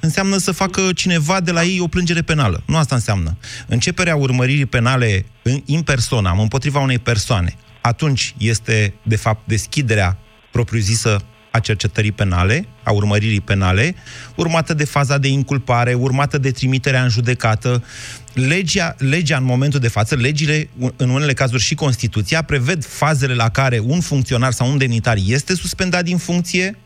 înseamnă 0.00 0.36
să 0.36 0.52
facă 0.52 0.80
cineva 0.94 1.40
de 1.40 1.50
la 1.50 1.64
ei 1.64 1.80
o 1.80 1.86
plângere 1.86 2.22
penală. 2.22 2.62
Nu 2.66 2.76
asta 2.76 2.94
înseamnă. 2.94 3.36
Începerea 3.66 4.16
urmăririi 4.16 4.66
penale 4.66 5.26
în, 5.42 5.62
in 5.64 5.82
persona, 5.82 6.36
împotriva 6.40 6.80
unei 6.80 6.98
persoane, 6.98 7.54
atunci 7.80 8.34
este, 8.38 8.94
de 9.02 9.16
fapt, 9.16 9.46
deschiderea 9.46 10.18
propriu-zisă 10.50 11.24
a 11.56 11.60
cercetării 11.60 12.12
penale, 12.12 12.68
a 12.82 12.90
urmăririi 12.92 13.40
penale, 13.40 13.94
urmată 14.36 14.74
de 14.74 14.84
faza 14.84 15.18
de 15.18 15.28
inculpare, 15.28 15.94
urmată 15.94 16.38
de 16.38 16.50
trimiterea 16.50 17.02
în 17.02 17.08
judecată. 17.08 17.84
Legea, 18.32 18.94
legea 18.98 19.36
în 19.36 19.44
momentul 19.44 19.80
de 19.80 19.88
față, 19.88 20.14
legile, 20.14 20.68
în 20.96 21.08
unele 21.08 21.32
cazuri 21.32 21.62
și 21.62 21.74
Constituția, 21.74 22.42
preved 22.42 22.84
fazele 22.84 23.34
la 23.34 23.48
care 23.48 23.78
un 23.78 24.00
funcționar 24.00 24.52
sau 24.52 24.70
un 24.70 24.78
demnitar 24.78 25.16
este 25.26 25.54
suspendat 25.54 26.04
din 26.04 26.16
funcție, 26.16 26.78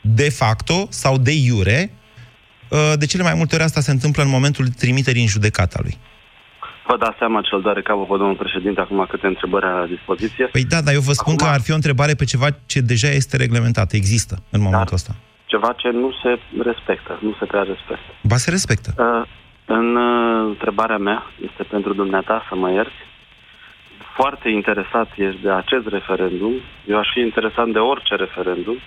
de 0.00 0.28
facto 0.28 0.86
sau 0.90 1.18
de 1.18 1.32
iure. 1.32 1.90
Uh, 2.68 2.92
de 2.98 3.06
cele 3.06 3.22
mai 3.22 3.34
multe 3.34 3.54
ori 3.54 3.64
asta 3.64 3.80
se 3.80 3.90
întâmplă 3.90 4.22
în 4.22 4.28
momentul 4.28 4.68
trimiterii 4.68 5.22
în 5.22 5.28
judecata 5.28 5.78
lui. 5.82 5.98
Vă 6.86 6.96
dați 6.96 7.18
seama 7.18 7.40
cel 7.40 7.60
doare 7.60 7.82
capul 7.82 8.04
pe 8.04 8.16
domnul 8.16 8.34
președinte 8.34 8.80
acum 8.80 9.06
câte 9.08 9.26
întrebări 9.26 9.64
are 9.64 9.78
la 9.78 9.86
dispoziție? 9.86 10.44
Păi 10.46 10.64
da, 10.64 10.80
dar 10.80 10.94
eu 10.94 11.00
vă 11.00 11.12
spun 11.12 11.34
acum... 11.34 11.46
că 11.46 11.52
ar 11.52 11.60
fi 11.60 11.72
o 11.72 11.74
întrebare 11.74 12.14
pe 12.14 12.24
ceva 12.24 12.46
ce 12.66 12.80
deja 12.80 13.08
este 13.08 13.36
reglementat, 13.36 13.92
există 13.92 14.34
în 14.50 14.60
momentul 14.60 14.92
dar 14.92 14.98
ăsta. 14.98 15.12
Ceva 15.46 15.72
ce 15.76 15.88
nu 15.90 16.10
se 16.22 16.38
respectă, 16.62 17.18
nu 17.20 17.34
se 17.38 17.44
prea 17.44 17.62
respectă. 17.62 18.10
Ba 18.22 18.36
se 18.36 18.50
respectă. 18.50 18.90
Uh, 18.98 19.22
în 19.64 19.96
uh, 19.96 20.46
întrebarea 20.48 20.98
mea, 20.98 21.22
este 21.48 21.62
pentru 21.62 21.94
dumneata 21.94 22.46
să 22.48 22.54
mă 22.54 22.70
ierți, 22.72 23.00
foarte 24.16 24.48
interesat 24.48 25.08
ești 25.16 25.42
de 25.42 25.50
acest 25.50 25.86
referendum, 25.86 26.52
eu 26.86 26.98
aș 26.98 27.08
fi 27.14 27.20
interesat 27.20 27.68
de 27.68 27.78
orice 27.78 28.14
referendum, 28.14 28.78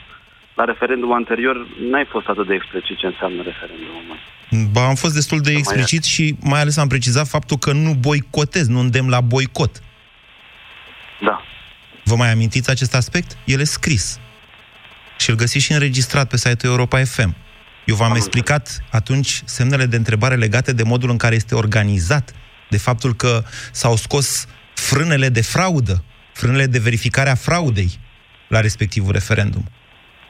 la 0.56 0.64
referendum 0.64 1.14
anterior 1.14 1.56
n-ai 1.92 2.06
fost 2.10 2.28
atât 2.28 2.48
de 2.48 2.54
explicit 2.54 2.98
ce 2.98 3.06
înseamnă 3.06 3.42
referendumul. 3.42 4.18
Ba, 4.72 4.88
am 4.88 4.96
fost 4.96 5.14
destul 5.14 5.40
de 5.40 5.52
explicit 5.52 6.04
și 6.04 6.36
mai 6.42 6.60
ales 6.60 6.78
am 6.78 6.88
precizat 6.88 7.28
faptul 7.28 7.58
că 7.58 7.72
nu 7.72 7.94
boicotez, 7.94 8.68
nu 8.68 8.80
îndemn 8.80 9.10
la 9.10 9.22
boicot. 9.22 9.82
Da. 11.22 11.42
Vă 12.04 12.16
mai 12.16 12.32
amintiți 12.32 12.70
acest 12.70 12.96
aspect? 12.96 13.38
El 13.46 13.60
e 13.60 13.64
scris. 13.64 14.20
Și 15.18 15.30
îl 15.30 15.36
găsiți 15.36 15.66
și 15.66 15.72
înregistrat 15.72 16.28
pe 16.28 16.38
site-ul 16.38 16.74
Europa 16.74 17.04
FM. 17.04 17.36
Eu 17.86 17.96
v-am 17.96 18.10
am 18.10 18.16
explicat 18.16 18.60
înțeles. 18.60 18.90
atunci 18.92 19.42
semnele 19.46 19.86
de 19.86 19.96
întrebare 19.96 20.36
legate 20.36 20.74
de 20.74 20.84
modul 20.84 21.10
în 21.10 21.18
care 21.18 21.36
este 21.36 21.56
organizat, 21.56 22.34
de 22.70 22.78
faptul 22.78 23.14
că 23.16 23.44
s-au 23.72 23.96
scos 23.96 24.48
frânele 24.74 25.30
de 25.30 25.42
fraudă, 25.42 26.04
frânele 26.34 26.66
de 26.66 26.80
verificare 26.80 27.30
a 27.30 27.36
fraudei 27.36 28.00
la 28.48 28.60
respectivul 28.60 29.12
referendum. 29.12 29.66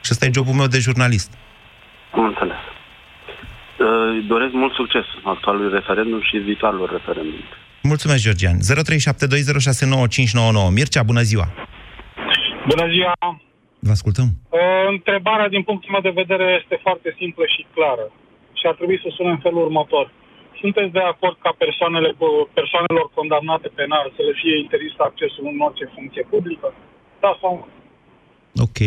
Și 0.06 0.12
ăsta 0.14 0.24
e 0.26 0.38
jobul 0.38 0.58
meu 0.60 0.68
de 0.74 0.80
jurnalist. 0.86 1.30
Am 2.16 2.24
înțeles. 2.30 2.60
Îi 4.12 4.22
doresc 4.32 4.52
mult 4.62 4.74
succes 4.80 5.06
actualului 5.34 5.70
referendum 5.78 6.20
și 6.28 6.36
viitorul 6.48 6.88
referendum. 6.96 7.42
Mulțumesc, 7.92 8.22
Georgian. 8.26 8.56
0372069599. 8.58 8.62
Mircea, 10.78 11.02
bună 11.10 11.22
ziua! 11.30 11.46
Bună 12.72 12.86
ziua! 12.94 13.14
Vă 13.86 13.92
ascultăm. 13.98 14.28
Întrebarea, 14.94 15.48
din 15.54 15.62
punctul 15.68 15.90
meu 15.94 16.04
de 16.08 16.18
vedere, 16.22 16.46
este 16.60 16.76
foarte 16.86 17.08
simplă 17.20 17.44
și 17.54 17.66
clară. 17.74 18.06
Și 18.58 18.64
ar 18.70 18.74
trebui 18.78 18.98
să 19.04 19.08
sună 19.16 19.30
în 19.36 19.40
felul 19.46 19.62
următor. 19.68 20.04
Sunteți 20.62 20.92
de 20.98 21.04
acord 21.12 21.36
ca 21.44 21.52
persoanele, 21.64 22.10
persoanelor 22.58 23.06
condamnate 23.18 23.68
penal 23.80 24.06
să 24.16 24.22
le 24.28 24.34
fie 24.40 24.54
interzis 24.64 24.94
accesul 25.08 25.44
în 25.52 25.58
orice 25.66 25.86
funcție 25.96 26.24
publică? 26.32 26.68
Da 27.24 27.30
sau 27.40 27.52
nu? 27.58 27.66
Ok. 28.56 28.80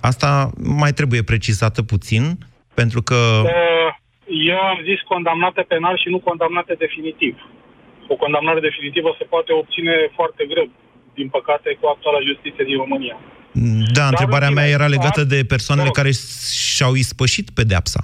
Asta 0.00 0.50
mai 0.56 0.92
trebuie 0.92 1.22
precizată 1.22 1.82
puțin, 1.82 2.38
pentru 2.74 3.02
că... 3.02 3.42
Eu 4.26 4.58
am 4.58 4.78
zis 4.82 5.00
condamnate 5.00 5.62
penal 5.68 5.98
și 5.98 6.08
nu 6.08 6.18
condamnate 6.18 6.74
definitiv. 6.78 7.34
O 8.08 8.14
condamnare 8.14 8.60
definitivă 8.60 9.14
se 9.18 9.24
poate 9.24 9.52
obține 9.52 9.94
foarte 10.14 10.44
greu, 10.48 10.68
din 11.14 11.28
păcate, 11.28 11.78
cu 11.80 11.86
actuala 11.86 12.18
justiție 12.28 12.64
din 12.64 12.76
România. 12.76 13.16
Da, 13.52 14.00
Dar 14.00 14.08
întrebarea 14.08 14.50
mea 14.50 14.68
era 14.68 14.86
legată 14.86 15.24
de 15.24 15.44
persoanele 15.48 15.88
care 15.88 16.10
și-au 16.74 16.94
ispășit 16.94 17.50
pedeapsa. 17.50 18.00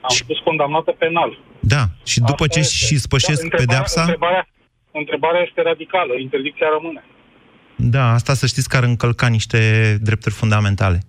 Am 0.00 0.14
spus 0.14 0.38
condamnată 0.38 0.90
penal. 0.98 1.38
Da, 1.60 1.82
și 2.04 2.18
după 2.20 2.44
Asta 2.44 2.54
ce 2.54 2.58
este. 2.58 2.84
și 2.86 2.96
spășesc 2.98 3.40
da, 3.40 3.44
întrebarea, 3.44 3.66
pedeapsa... 3.66 4.00
Întrebarea, 4.00 4.48
întrebarea 4.92 5.42
este 5.48 5.62
radicală, 5.62 6.12
interdicția 6.18 6.66
rămâne. 6.76 7.04
Da, 7.80 8.12
asta 8.12 8.34
să 8.34 8.46
știți 8.46 8.68
că 8.68 8.76
ar 8.76 8.82
încălca 8.82 9.26
niște 9.26 9.98
drepturi 10.00 10.34
fundamentale. 10.34 11.02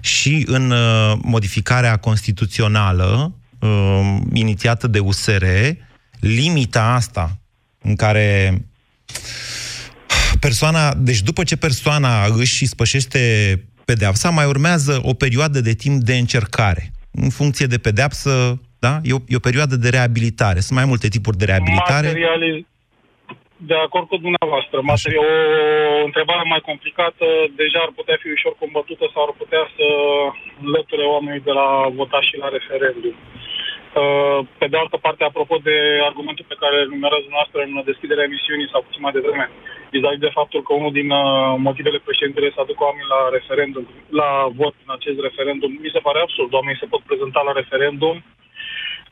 Și 0.00 0.44
în 0.46 0.70
uh, 0.70 1.12
modificarea 1.22 1.96
constituțională 1.96 3.32
uh, 3.58 4.16
inițiată 4.32 4.86
de 4.86 4.98
USR, 4.98 5.44
limita 6.20 6.82
asta 6.82 7.38
în 7.82 7.96
care 7.96 8.62
persoana, 10.40 10.94
deci 10.94 11.22
după 11.22 11.44
ce 11.44 11.56
persoana 11.56 12.24
își 12.24 12.66
spășește 12.66 13.20
pedeapsa, 13.84 14.30
mai 14.30 14.46
urmează 14.46 15.00
o 15.02 15.14
perioadă 15.14 15.60
de 15.60 15.72
timp 15.72 16.02
de 16.02 16.16
încercare. 16.16 16.92
În 17.10 17.28
funcție 17.28 17.66
de 17.66 17.78
pedeapsă, 17.78 18.60
da? 18.78 19.00
E 19.02 19.12
o, 19.12 19.18
e 19.26 19.36
o 19.36 19.38
perioadă 19.38 19.76
de 19.76 19.88
reabilitare. 19.88 20.60
Sunt 20.60 20.78
mai 20.78 20.84
multe 20.84 21.08
tipuri 21.08 21.36
de 21.36 21.44
reabilitare. 21.44 22.08
Materializ- 22.08 22.71
de 23.70 23.76
acord 23.86 24.06
cu 24.08 24.16
dumneavoastră. 24.26 24.76
Materi- 24.90 25.22
o 26.02 26.04
întrebare 26.08 26.44
mai 26.52 26.62
complicată 26.68 27.26
deja 27.60 27.78
ar 27.82 27.92
putea 27.98 28.16
fi 28.22 28.28
ușor 28.36 28.52
combătută 28.62 29.04
sau 29.12 29.22
ar 29.24 29.32
putea 29.42 29.64
să 29.76 29.86
înlăture 30.64 31.04
oamenii 31.14 31.46
de 31.48 31.54
la 31.60 31.68
vota 31.98 32.20
și 32.28 32.34
la 32.42 32.48
referendum. 32.56 33.16
Uh, 34.00 34.38
pe 34.60 34.66
de 34.72 34.76
altă 34.82 34.96
parte, 35.04 35.22
apropo 35.24 35.56
de 35.68 35.76
argumentul 36.08 36.46
pe 36.48 36.60
care 36.62 36.76
îl 36.80 36.88
numerează 36.94 37.28
noastră 37.30 37.58
în 37.62 37.72
deschiderea 37.90 38.28
emisiunii 38.30 38.72
sau 38.72 38.80
puțin 38.86 39.02
mai 39.04 39.16
devreme, 39.16 39.46
vis 39.90 40.02
de 40.24 40.36
faptul 40.38 40.60
că 40.62 40.72
unul 40.72 40.92
din 41.00 41.10
uh, 41.10 41.54
motivele 41.68 41.98
președintele 42.08 42.48
să 42.54 42.60
aducă 42.60 42.82
oamenii 42.84 43.14
la 43.16 43.22
referendum, 43.36 43.84
la 44.20 44.30
vot 44.60 44.74
în 44.84 44.90
acest 44.96 45.18
referendum, 45.28 45.72
mi 45.84 45.94
se 45.94 46.04
pare 46.06 46.18
absurd. 46.20 46.50
Oamenii 46.52 46.82
se 46.82 46.90
pot 46.92 47.02
prezenta 47.08 47.40
la 47.48 47.52
referendum 47.60 48.16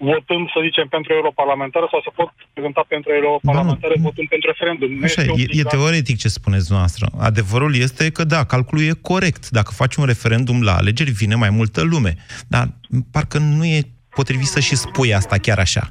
votând, 0.08 0.44
să 0.54 0.58
zicem, 0.62 0.86
pentru 0.88 1.12
europarlamentare 1.12 1.86
sau 1.90 2.00
să 2.06 2.10
pot 2.14 2.28
prezenta 2.52 2.84
pentru 2.88 3.10
europarlamentare 3.12 3.94
da, 3.96 4.02
votând 4.02 4.28
pentru 4.28 4.48
referendum. 4.52 4.90
Nu 4.98 5.04
Așa, 5.04 5.22
e, 5.22 5.44
e 5.60 5.62
teoretic 5.62 6.16
ce 6.18 6.28
spuneți 6.28 6.72
noastră. 6.72 7.04
Adevărul 7.28 7.74
este 7.86 8.10
că, 8.10 8.24
da, 8.24 8.44
calculul 8.44 8.84
e 8.84 9.06
corect. 9.12 9.48
Dacă 9.58 9.70
faci 9.80 9.94
un 9.94 10.06
referendum 10.12 10.62
la 10.62 10.74
alegeri, 10.80 11.10
vine 11.22 11.34
mai 11.34 11.50
multă 11.50 11.80
lume. 11.82 12.12
Dar 12.48 12.64
parcă 13.12 13.38
nu 13.38 13.64
e 13.64 13.80
potrivit 14.18 14.46
să 14.46 14.60
și 14.60 14.74
spui 14.76 15.14
asta 15.14 15.36
chiar 15.46 15.58
așa. 15.58 15.84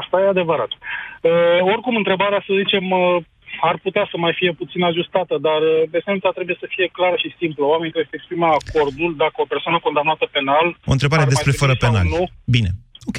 Asta 0.00 0.20
e 0.20 0.28
adevărat. 0.28 0.70
Uh, 0.70 1.30
oricum, 1.72 1.96
întrebarea, 1.96 2.42
să 2.46 2.52
zicem, 2.62 2.90
uh, 2.90 3.16
ar 3.60 3.76
putea 3.82 4.08
să 4.10 4.16
mai 4.16 4.34
fie 4.38 4.52
puțin 4.52 4.82
ajustată, 4.82 5.34
dar 5.40 5.60
esența 5.98 6.30
trebuie 6.30 6.56
să 6.62 6.66
fie 6.74 6.86
clară 6.96 7.16
și 7.22 7.34
simplă. 7.38 7.64
Oamenii 7.64 7.92
trebuie 7.94 8.12
să 8.12 8.18
exprime 8.18 8.46
acordul 8.46 9.10
dacă 9.24 9.36
o 9.36 9.50
persoană 9.54 9.78
condamnată 9.86 10.24
penal... 10.36 10.66
O 10.90 10.92
întrebare 10.96 11.24
despre 11.24 11.52
fără 11.62 11.74
penal. 11.84 12.06
Nu. 12.16 12.24
Bine. 12.56 12.70
Ok. 13.04 13.16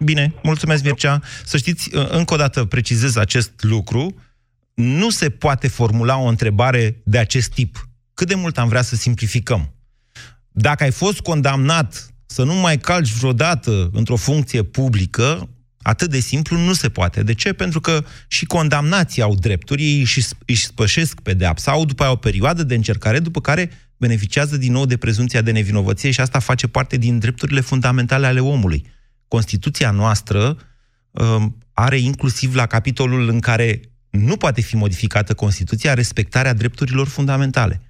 Bine. 0.00 0.34
Mulțumesc, 0.42 0.82
Mircea. 0.82 1.22
Să 1.44 1.56
știți, 1.56 1.90
încă 1.92 2.34
o 2.34 2.36
dată 2.36 2.64
precizez 2.64 3.16
acest 3.16 3.52
lucru. 3.60 4.14
Nu 4.74 5.10
se 5.10 5.30
poate 5.30 5.68
formula 5.68 6.16
o 6.16 6.26
întrebare 6.26 7.00
de 7.04 7.18
acest 7.18 7.52
tip. 7.52 7.88
Cât 8.14 8.28
de 8.28 8.34
mult 8.34 8.58
am 8.58 8.68
vrea 8.68 8.82
să 8.82 8.96
simplificăm? 8.96 9.74
Dacă 10.52 10.82
ai 10.82 10.90
fost 10.90 11.20
condamnat 11.20 12.10
să 12.26 12.42
nu 12.44 12.54
mai 12.54 12.78
calci 12.78 13.12
vreodată 13.12 13.90
într-o 13.92 14.16
funcție 14.16 14.62
publică, 14.62 15.48
atât 15.82 16.10
de 16.10 16.18
simplu 16.18 16.56
nu 16.56 16.72
se 16.72 16.88
poate. 16.88 17.22
De 17.22 17.34
ce? 17.34 17.52
Pentru 17.52 17.80
că 17.80 18.04
și 18.28 18.44
condamnații 18.44 19.22
au 19.22 19.34
drepturi, 19.34 19.82
ei 19.82 20.00
își, 20.00 20.20
își 20.46 20.66
spășesc 20.66 21.20
pedeapsa, 21.20 21.70
au 21.70 21.84
după 21.84 22.02
aia 22.02 22.12
o 22.12 22.16
perioadă 22.16 22.62
de 22.62 22.74
încercare, 22.74 23.18
după 23.18 23.40
care 23.40 23.70
beneficiază 23.96 24.56
din 24.56 24.72
nou 24.72 24.86
de 24.86 24.96
prezumția 24.96 25.40
de 25.40 25.50
nevinovăție 25.50 26.10
și 26.10 26.20
asta 26.20 26.38
face 26.38 26.66
parte 26.66 26.96
din 26.96 27.18
drepturile 27.18 27.60
fundamentale 27.60 28.26
ale 28.26 28.40
omului. 28.40 28.86
Constituția 29.28 29.90
noastră 29.90 30.56
um, 31.10 31.58
are 31.72 31.98
inclusiv 31.98 32.54
la 32.54 32.66
capitolul 32.66 33.28
în 33.28 33.40
care 33.40 33.80
nu 34.10 34.36
poate 34.36 34.60
fi 34.60 34.76
modificată 34.76 35.34
Constituția 35.34 35.94
respectarea 35.94 36.52
drepturilor 36.52 37.06
fundamentale. 37.06 37.80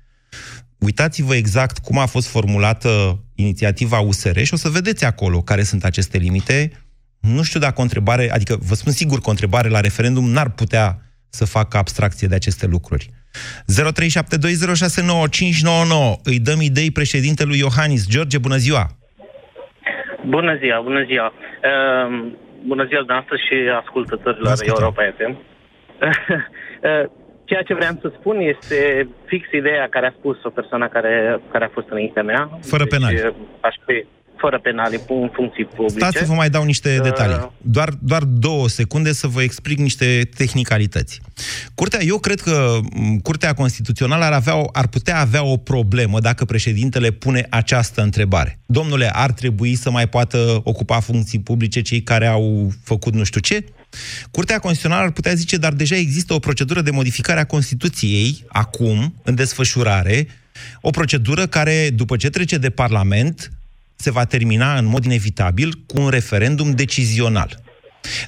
Uitați-vă 0.79 1.35
exact 1.35 1.79
cum 1.79 1.99
a 1.99 2.07
fost 2.07 2.29
formulată 2.29 3.23
inițiativa 3.35 3.99
USR 3.99 4.43
și 4.43 4.55
o 4.55 4.57
să 4.57 4.69
vedeți 4.69 5.05
acolo 5.05 5.43
care 5.43 5.63
sunt 5.63 5.85
aceste 5.85 6.19
limite. 6.19 6.73
Nu 7.21 7.43
știu 7.43 7.61
dacă 7.61 7.81
o 7.81 7.83
întrebare, 7.83 8.33
adică 8.33 8.59
vă 8.61 8.75
spun 8.75 8.93
sigur 8.93 9.21
că 9.21 9.27
o 9.27 9.31
întrebare 9.31 9.69
la 9.69 9.81
referendum 9.81 10.31
n-ar 10.31 10.51
putea 10.51 11.01
să 11.29 11.45
facă 11.45 11.77
abstracție 11.77 12.29
de 12.29 12.35
aceste 12.35 12.67
lucruri. 12.67 13.11
0372069599. 13.73 13.75
Îi 16.23 16.39
dăm 16.39 16.61
idei 16.61 16.91
președintelui 16.91 17.59
Iohannis. 17.59 18.09
George, 18.09 18.39
bună 18.39 18.57
ziua! 18.57 18.97
Bună 20.29 20.57
ziua, 20.57 20.81
bună 20.81 21.03
ziua! 21.05 21.27
Uh, 21.27 22.09
bună 22.67 22.85
ziua 22.85 23.03
dumneavoastră 23.05 23.37
și 23.37 23.55
ascultătorilor 23.83 24.57
Europa 24.61 25.03
FM. 25.17 25.31
uh, 25.31 27.05
ceea 27.49 27.63
ce 27.63 27.75
vreau 27.75 27.93
să 28.01 28.13
spun 28.19 28.39
este 28.39 29.09
fix 29.25 29.53
ideea 29.53 29.89
care 29.89 30.07
a 30.07 30.19
spus 30.19 30.45
o 30.45 30.51
persoană 30.51 30.89
care, 30.89 31.41
care 31.53 31.65
a 31.65 31.69
fost 31.69 31.89
înaintea 31.91 32.23
mea. 32.23 32.51
Fără 32.63 32.85
deci, 32.85 32.93
penal. 32.93 33.35
Aș 33.61 33.75
fi, 33.87 34.07
fără 34.37 34.59
penale 34.59 35.01
în 35.09 35.31
funcții 35.33 35.65
publice. 35.65 35.99
Stați 35.99 36.19
să 36.19 36.25
vă 36.25 36.35
mai 36.35 36.51
dau 36.51 36.65
niște 36.65 36.95
Uh, 36.97 37.03
detalii. 37.03 37.51
Doar, 37.63 37.93
doar 37.99 38.23
două 38.23 38.69
secunde 38.69 39.13
să 39.13 39.27
vă 39.27 39.43
explic 39.43 39.79
niște 39.79 40.29
tehnicalități. 40.37 41.21
Curtea, 41.75 42.03
eu 42.03 42.19
cred 42.19 42.41
că 42.41 42.79
m, 42.95 43.19
Curtea 43.19 43.53
Constituțională 43.53 44.25
ar, 44.25 44.33
avea 44.33 44.57
o, 44.57 44.65
ar 44.73 44.87
putea 44.87 45.21
avea 45.21 45.45
o 45.45 45.57
problemă 45.57 46.21
dacă 46.21 46.45
președintele 46.45 47.11
pune 47.11 47.47
această 47.51 48.03
întrebare. 48.03 48.59
Domnule, 48.67 49.11
ar 49.13 49.33
trebui 49.33 49.75
să 49.75 49.91
mai 49.91 50.09
poată 50.09 50.61
ocupa 50.65 51.01
funcții 51.01 51.41
publice 51.41 51.81
cei 51.81 52.03
care 52.03 52.27
au 52.27 52.73
făcut 52.83 53.15
nu 53.15 53.25
știu 53.25 53.41
ce? 53.41 53.65
Curtea 54.31 54.59
Constituțională 54.59 55.07
ar 55.07 55.13
putea 55.13 55.35
zice, 55.35 55.57
dar 55.57 55.73
deja 55.73 55.97
există 55.97 56.35
o 56.35 56.39
procedură 56.39 56.81
de 56.81 56.91
modificare 56.91 57.41
a 57.41 57.47
Constituției, 57.47 58.45
acum, 58.49 59.15
în 59.23 59.35
desfășurare, 59.35 60.27
o 60.81 60.91
procedură 60.91 61.47
care, 61.47 61.91
după 61.91 62.17
ce 62.17 62.31
trece 62.31 62.59
de 62.59 62.71
Parlament, 62.71 63.51
se 63.97 64.11
va 64.11 64.25
termina 64.25 64.79
în 64.79 64.85
mod 64.85 65.05
inevitabil 65.05 65.73
cu 65.87 66.01
un 66.01 66.09
referendum 66.09 66.71
decizional. 66.71 67.63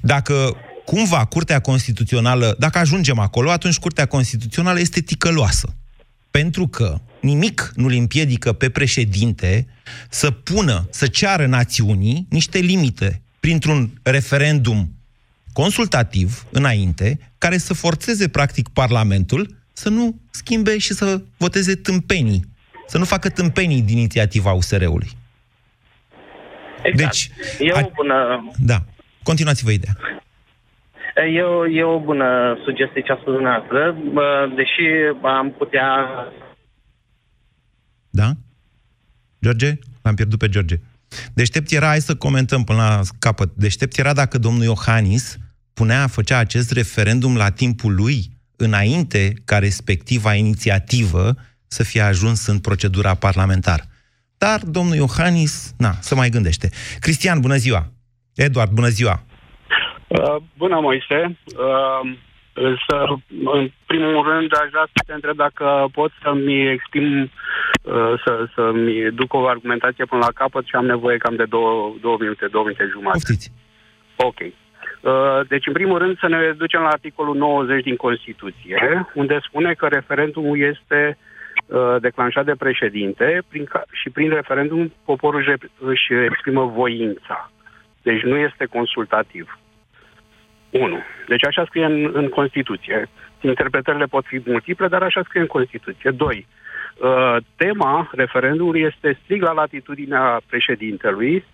Dacă 0.01 0.57
cumva 0.85 1.25
Curtea 1.25 1.61
Constituțională, 1.61 2.57
dacă 2.59 2.79
ajungem 2.79 3.19
acolo, 3.19 3.51
atunci 3.51 3.79
Curtea 3.79 4.07
Constituțională 4.07 4.81
este 4.81 5.01
ticăloasă. 5.01 5.77
Pentru 6.31 6.69
că 6.69 7.01
nimic 7.21 7.73
nu-l 7.75 7.93
împiedică 7.93 8.53
pe 8.53 8.69
președinte 8.69 9.67
să 10.11 10.31
pună, 10.31 10.89
să 10.91 11.07
ceară 11.07 11.47
națiunii 11.47 12.27
niște 12.31 12.59
limite 12.59 13.23
printr-un 13.41 14.01
referendum 14.03 14.93
consultativ 15.53 16.47
înainte, 16.51 17.19
care 17.39 17.59
să 17.59 17.75
forțeze 17.75 18.29
practic 18.29 18.69
Parlamentul 18.69 19.57
să 19.73 19.89
nu 19.89 20.21
schimbe 20.31 20.79
și 20.79 20.95
să 20.95 21.23
voteze 21.37 21.75
tâmpenii, 21.75 22.49
să 22.89 22.99
nu 22.99 23.05
facă 23.05 23.29
tâmpenii 23.29 23.83
din 23.83 23.97
inițiativa 23.97 24.53
USR-ului. 24.53 25.18
Exact. 26.83 27.13
Deci, 27.13 27.31
e 27.59 27.73
a- 27.73 27.81
o 27.85 27.91
bună... 27.95 28.49
Da. 28.57 28.79
Continuați-vă 29.23 29.71
ideea. 29.71 29.97
E 31.35 31.43
o, 31.43 31.67
e 31.67 31.83
o 31.83 32.01
bună 32.01 32.59
sugestie 32.65 33.03
ce 33.03 33.13
a 33.13 33.19
spus 33.21 33.33
dumneavoastră, 33.33 33.97
bă, 34.13 34.53
deși 34.57 34.83
am 35.23 35.55
putea... 35.59 35.87
Da? 38.11 38.33
George? 39.43 39.73
L-am 40.03 40.15
pierdut 40.15 40.39
pe 40.39 40.49
George. 40.49 40.77
Deștept 41.35 41.71
era, 41.71 41.87
hai 41.87 42.01
să 42.01 42.15
comentăm 42.17 42.65
până 42.65 42.79
la 42.79 43.01
capăt, 43.19 43.51
deștept 43.55 43.99
era 43.99 44.13
dacă 44.13 44.39
domnul 44.39 44.63
Iohannis 44.63 45.37
punea, 45.73 46.07
făcea 46.07 46.39
acest 46.39 46.73
referendum 46.73 47.37
la 47.37 47.51
timpul 47.51 47.95
lui, 47.95 48.31
înainte 48.57 49.33
ca 49.45 49.59
respectiva 49.59 50.35
inițiativă 50.35 51.35
să 51.67 51.83
fie 51.83 52.01
ajuns 52.01 52.47
în 52.47 52.59
procedura 52.59 53.15
parlamentară. 53.15 53.83
Dar 54.39 54.61
domnul 54.77 54.97
Iohannis, 54.97 55.75
na, 55.79 55.91
să 56.01 56.15
mai 56.15 56.29
gândește. 56.29 56.69
Cristian, 57.01 57.41
bună 57.41 57.55
ziua! 57.55 57.83
Eduard, 58.35 58.71
bună 58.71 58.89
ziua! 58.89 59.17
Uh, 60.07 60.37
bună, 60.57 60.81
Moise. 60.81 61.39
Uh, 61.45 62.17
să, 62.89 62.97
în 63.45 63.71
primul 63.87 64.23
rând, 64.31 64.49
aș 64.61 64.69
vrea 64.71 64.87
să 64.95 65.03
te 65.07 65.13
întreb 65.13 65.37
dacă 65.37 65.89
pot 65.93 66.11
să-mi 66.23 66.71
exprim, 66.71 67.23
uh, 67.23 68.13
să, 68.25 68.49
să-mi 68.55 69.11
duc 69.11 69.33
o 69.35 69.47
argumentație 69.47 70.05
până 70.05 70.25
la 70.25 70.33
capăt 70.35 70.65
și 70.67 70.75
am 70.75 70.87
nevoie 70.87 71.17
cam 71.17 71.37
de 71.37 71.45
două, 71.45 71.95
două 72.01 72.17
minute, 72.21 72.47
două 72.51 72.65
minute 72.65 72.89
jumătate. 72.91 73.19
Poftiți! 73.19 73.53
Ok. 74.17 74.41
Uh, 74.41 75.47
Deci, 75.49 75.67
în 75.67 75.73
primul 75.73 75.99
rând, 75.99 76.19
să 76.19 76.29
ne 76.29 76.53
ducem 76.57 76.81
la 76.81 76.89
articolul 76.89 77.37
90 77.37 77.83
din 77.83 77.97
Constituție, 77.97 79.07
unde 79.15 79.39
spune 79.49 79.73
că 79.73 79.87
referendumul 79.87 80.59
este 80.61 81.19
uh, 81.19 81.28
declanșat 82.01 82.45
de 82.45 82.55
președinte 82.55 83.43
prin 83.49 83.65
ca- 83.65 83.85
și 83.93 84.11
prin 84.11 84.31
referendum 84.31 84.93
poporul 85.05 85.41
își- 85.41 85.71
își 85.79 86.13
exprimă 86.31 86.65
voința. 86.65 87.51
Deci 88.03 88.23
nu 88.23 88.37
este 88.37 88.65
consultativ. 88.65 89.59
1. 90.71 90.99
Deci 91.27 91.45
așa 91.47 91.65
scrie 91.65 91.85
în, 91.85 92.11
în 92.13 92.29
Constituție. 92.29 93.09
Interpretările 93.41 94.05
pot 94.05 94.25
fi 94.25 94.41
multiple, 94.47 94.89
dar 94.89 95.03
așa 95.03 95.23
scrie 95.25 95.41
în 95.41 95.47
Constituție. 95.47 96.11
2. 96.11 96.47
Uh, 96.97 97.37
tema 97.57 98.11
referendumului 98.13 98.81
este 98.81 99.19
strict 99.23 99.43
la 99.43 99.53
latitudinea 99.53 100.41
președintelui, 100.49 101.45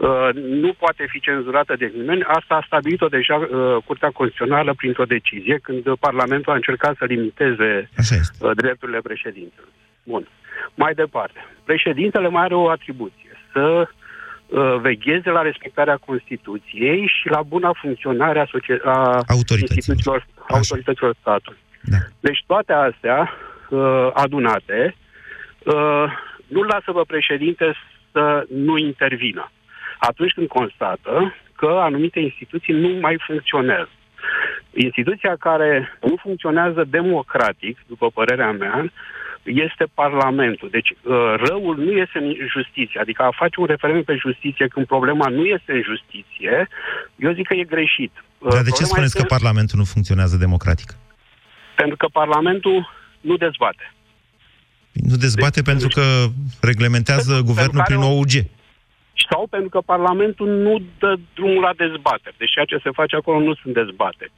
Uh, 0.00 0.28
nu 0.34 0.72
poate 0.72 1.06
fi 1.08 1.20
cenzurată 1.20 1.74
de 1.76 1.92
nimeni. 1.94 2.22
Asta 2.22 2.54
a 2.54 2.64
stabilit-o 2.66 3.08
deja 3.08 3.36
uh, 3.36 3.76
Curtea 3.84 4.10
Constituțională 4.10 4.74
printr-o 4.74 5.04
decizie 5.04 5.58
când 5.62 5.86
uh, 5.86 5.98
Parlamentul 6.00 6.52
a 6.52 6.54
încercat 6.56 6.96
să 6.96 7.04
limiteze 7.04 7.90
Așa 7.96 8.14
este. 8.14 8.46
uh, 8.46 8.50
drepturile 8.54 9.00
președintelui. 9.00 9.72
Bun. 10.04 10.28
Mai 10.74 10.94
departe. 10.94 11.46
Președintele 11.64 12.28
mai 12.28 12.42
are 12.42 12.54
o 12.54 12.68
atribuție, 12.68 13.32
să 13.52 13.88
uh, 14.46 14.76
vegheze 14.80 15.30
la 15.30 15.42
respectarea 15.42 15.96
Constituției 16.06 17.06
și 17.20 17.28
la 17.28 17.42
buna 17.42 17.70
funcționare 17.80 18.40
a, 18.40 18.44
socie- 18.44 18.80
a 18.84 19.24
instituțiilor, 19.60 20.26
autorităților 20.48 21.14
statului. 21.20 21.58
Da. 21.82 21.96
Deci 22.20 22.44
toate 22.46 22.72
astea 22.72 23.32
uh, 23.70 24.10
adunate 24.12 24.94
uh, 25.64 26.04
nu 26.46 26.62
lasă 26.62 26.92
pe 26.92 27.00
președinte 27.06 27.74
să 28.12 28.46
nu 28.54 28.76
intervină. 28.76 29.50
Atunci 30.00 30.32
când 30.32 30.48
constată 30.48 31.34
că 31.56 31.66
anumite 31.66 32.20
instituții 32.20 32.74
nu 32.74 32.88
mai 33.00 33.16
funcționează. 33.26 33.90
Instituția 34.74 35.36
care 35.36 35.98
nu 36.02 36.16
funcționează 36.22 36.84
democratic, 36.84 37.78
după 37.86 38.10
părerea 38.10 38.52
mea, 38.52 38.92
este 39.42 39.84
Parlamentul. 39.94 40.68
Deci 40.70 40.90
uh, 40.90 41.34
răul 41.46 41.76
nu 41.78 41.90
este 41.90 42.18
în 42.18 42.34
justiție. 42.48 43.00
Adică 43.00 43.22
a 43.22 43.30
face 43.36 43.60
un 43.60 43.66
referendum 43.66 44.04
pe 44.04 44.16
justiție 44.26 44.66
când 44.68 44.86
problema 44.86 45.28
nu 45.28 45.44
este 45.44 45.72
în 45.72 45.82
justiție, 45.82 46.68
eu 47.16 47.32
zic 47.32 47.46
că 47.46 47.54
e 47.54 47.64
greșit. 47.64 48.12
Uh, 48.38 48.52
Dar 48.52 48.62
de 48.62 48.70
ce 48.70 48.70
problema 48.70 48.92
spuneți 48.92 49.14
că 49.14 49.22
este 49.22 49.34
Parlamentul 49.36 49.78
nu 49.78 49.84
funcționează 49.84 50.36
democratic? 50.36 50.88
Pentru 51.76 51.96
că 51.96 52.06
Parlamentul 52.12 52.88
nu 53.20 53.36
dezbate. 53.36 53.92
Nu 54.92 55.16
dezbate 55.16 55.62
pentru 55.62 55.88
că 55.88 56.04
reglementează 56.60 57.40
guvernul 57.44 57.82
care 57.82 57.86
prin 57.88 58.02
o- 58.02 58.12
OUG. 58.14 58.32
Sau 59.30 59.46
pentru 59.50 59.68
că 59.68 59.80
Parlamentul 59.80 60.48
nu 60.48 60.82
dă 60.98 61.14
drumul 61.34 61.62
la 61.62 61.72
dezbateri. 61.76 62.34
Deci 62.38 62.50
ceea 62.50 62.64
ce 62.64 62.78
se 62.82 62.90
face 62.90 63.16
acolo 63.16 63.40
nu 63.40 63.54
sunt 63.54 63.74
dezbateri. 63.74 64.32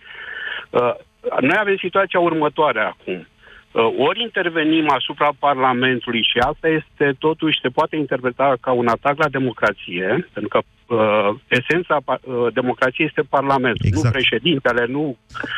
Uh, 0.71 0.95
noi 1.41 1.57
avem 1.59 1.77
situația 1.77 2.21
următoare 2.21 2.81
acum. 2.81 3.27
Uh, 3.73 3.95
ori 3.99 4.23
intervenim 4.23 4.91
asupra 4.91 5.31
Parlamentului 5.39 6.23
și 6.23 6.39
asta 6.39 6.69
este 6.69 7.17
totuși, 7.19 7.61
se 7.63 7.69
poate 7.69 7.97
interpreta 7.97 8.57
ca 8.61 8.73
un 8.73 8.87
atac 8.87 9.19
la 9.19 9.29
democrație, 9.29 10.29
pentru 10.33 10.49
că 10.49 10.61
uh, 10.95 11.35
esența 11.49 11.97
pa- 12.01 12.21
uh, 12.23 12.53
democrației 12.53 13.07
este 13.07 13.23
Parlamentul, 13.29 13.87
Exact. 13.87 14.05
nu 14.05 14.11
președintele, 14.11 14.87
nu 14.87 15.17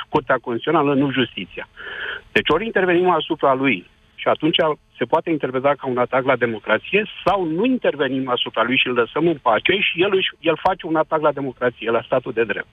Curtea 0.08 0.38
Constituțională, 0.40 0.94
nu 0.94 1.10
justiția. 1.10 1.68
Deci 2.32 2.48
ori 2.48 2.64
intervenim 2.64 3.10
asupra 3.10 3.54
lui 3.54 3.86
și 4.24 4.30
atunci 4.30 4.56
se 4.98 5.04
poate 5.04 5.30
interpreta 5.30 5.72
ca 5.78 5.86
un 5.86 5.98
atac 5.98 6.24
la 6.24 6.36
democrație 6.36 7.00
sau 7.24 7.38
nu 7.56 7.64
intervenim 7.64 8.28
asupra 8.36 8.62
lui 8.62 8.76
și 8.76 8.86
îl 8.86 8.94
lăsăm 8.94 9.24
în 9.26 9.38
pace 9.42 9.72
și 9.88 10.02
el, 10.04 10.12
își, 10.18 10.30
el 10.50 10.56
face 10.66 10.86
un 10.86 10.96
atac 10.96 11.20
la 11.20 11.32
democrație, 11.32 11.90
la 11.90 12.02
statul 12.08 12.32
de 12.32 12.44
drept. 12.44 12.66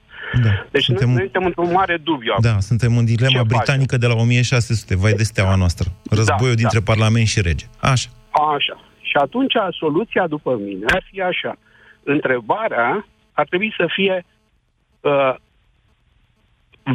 Da. 0.44 0.50
Deci 0.72 0.84
suntem, 0.84 1.08
noi, 1.08 1.16
noi 1.16 1.24
suntem 1.24 1.46
într-un 1.50 1.72
mare 1.72 1.98
dubiu 1.98 2.32
acum. 2.32 2.52
da, 2.52 2.60
suntem 2.60 2.98
în 2.98 3.06
dilema 3.06 3.42
Ce 3.42 3.52
britanică 3.54 3.98
de 3.98 4.08
la 4.08 4.16
1600, 4.16 4.96
vai 4.96 5.14
de 5.14 5.24
steaua 5.24 5.56
noastră. 5.56 5.88
Războiul 6.10 6.56
Da, 6.56 6.62
dintre 6.62 6.80
da. 6.80 6.88
Parlament 6.92 7.28
și 7.28 7.42
rege. 7.42 7.66
Așa. 7.94 8.10
Așa. 8.56 8.76
Și 9.10 9.16
atunci 9.26 9.54
soluția, 9.82 10.28
după 10.28 10.52
mine, 10.66 10.86
ar 10.88 11.04
fi 11.10 11.22
așa. 11.22 11.54
Întrebarea 12.04 13.06
ar 13.34 13.46
trebui 13.50 13.74
să 13.78 13.86
fie 13.96 14.26
uh, 15.02 15.34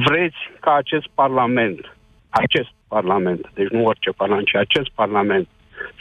vreți 0.07 0.40
ca 0.61 0.73
acest 0.75 1.07
Parlament, 1.14 1.81
acest 2.29 2.71
Parlament, 2.88 3.51
deci 3.55 3.68
nu 3.68 3.85
orice 3.85 4.11
Parlament, 4.11 4.46
ci 4.46 4.55
acest 4.55 4.90
Parlament, 4.94 5.49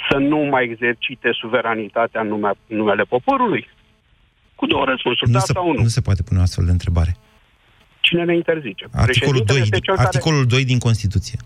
să 0.10 0.17
nu 0.17 0.38
mai 0.38 0.63
exercite 0.63 1.30
suveranitatea 1.32 2.21
în 2.21 2.28
nume, 2.28 2.52
numele 2.65 3.04
poporului? 3.04 3.69
Cu 4.56 4.65
două 4.65 4.86
răspunsuri, 4.86 5.30
Nu 5.32 5.36
da 5.38 5.39
se, 5.39 5.52
sau 5.54 5.71
nu. 5.71 5.82
nu 5.82 5.88
se 5.88 6.02
poate 6.02 6.24
pune 6.24 6.39
o 6.39 6.41
astfel 6.43 6.65
de 6.65 6.71
întrebare. 6.71 7.15
Cine 8.00 8.24
ne 8.24 8.36
interzice? 8.36 8.86
Articolul 8.93 9.34
2, 9.36 9.43
Președintele 9.45 9.60
este 9.60 9.80
cel 9.80 9.95
care- 9.95 10.08
articolul 10.08 10.45
2 10.45 10.65
din 10.65 10.80
Constituție. 10.80 11.39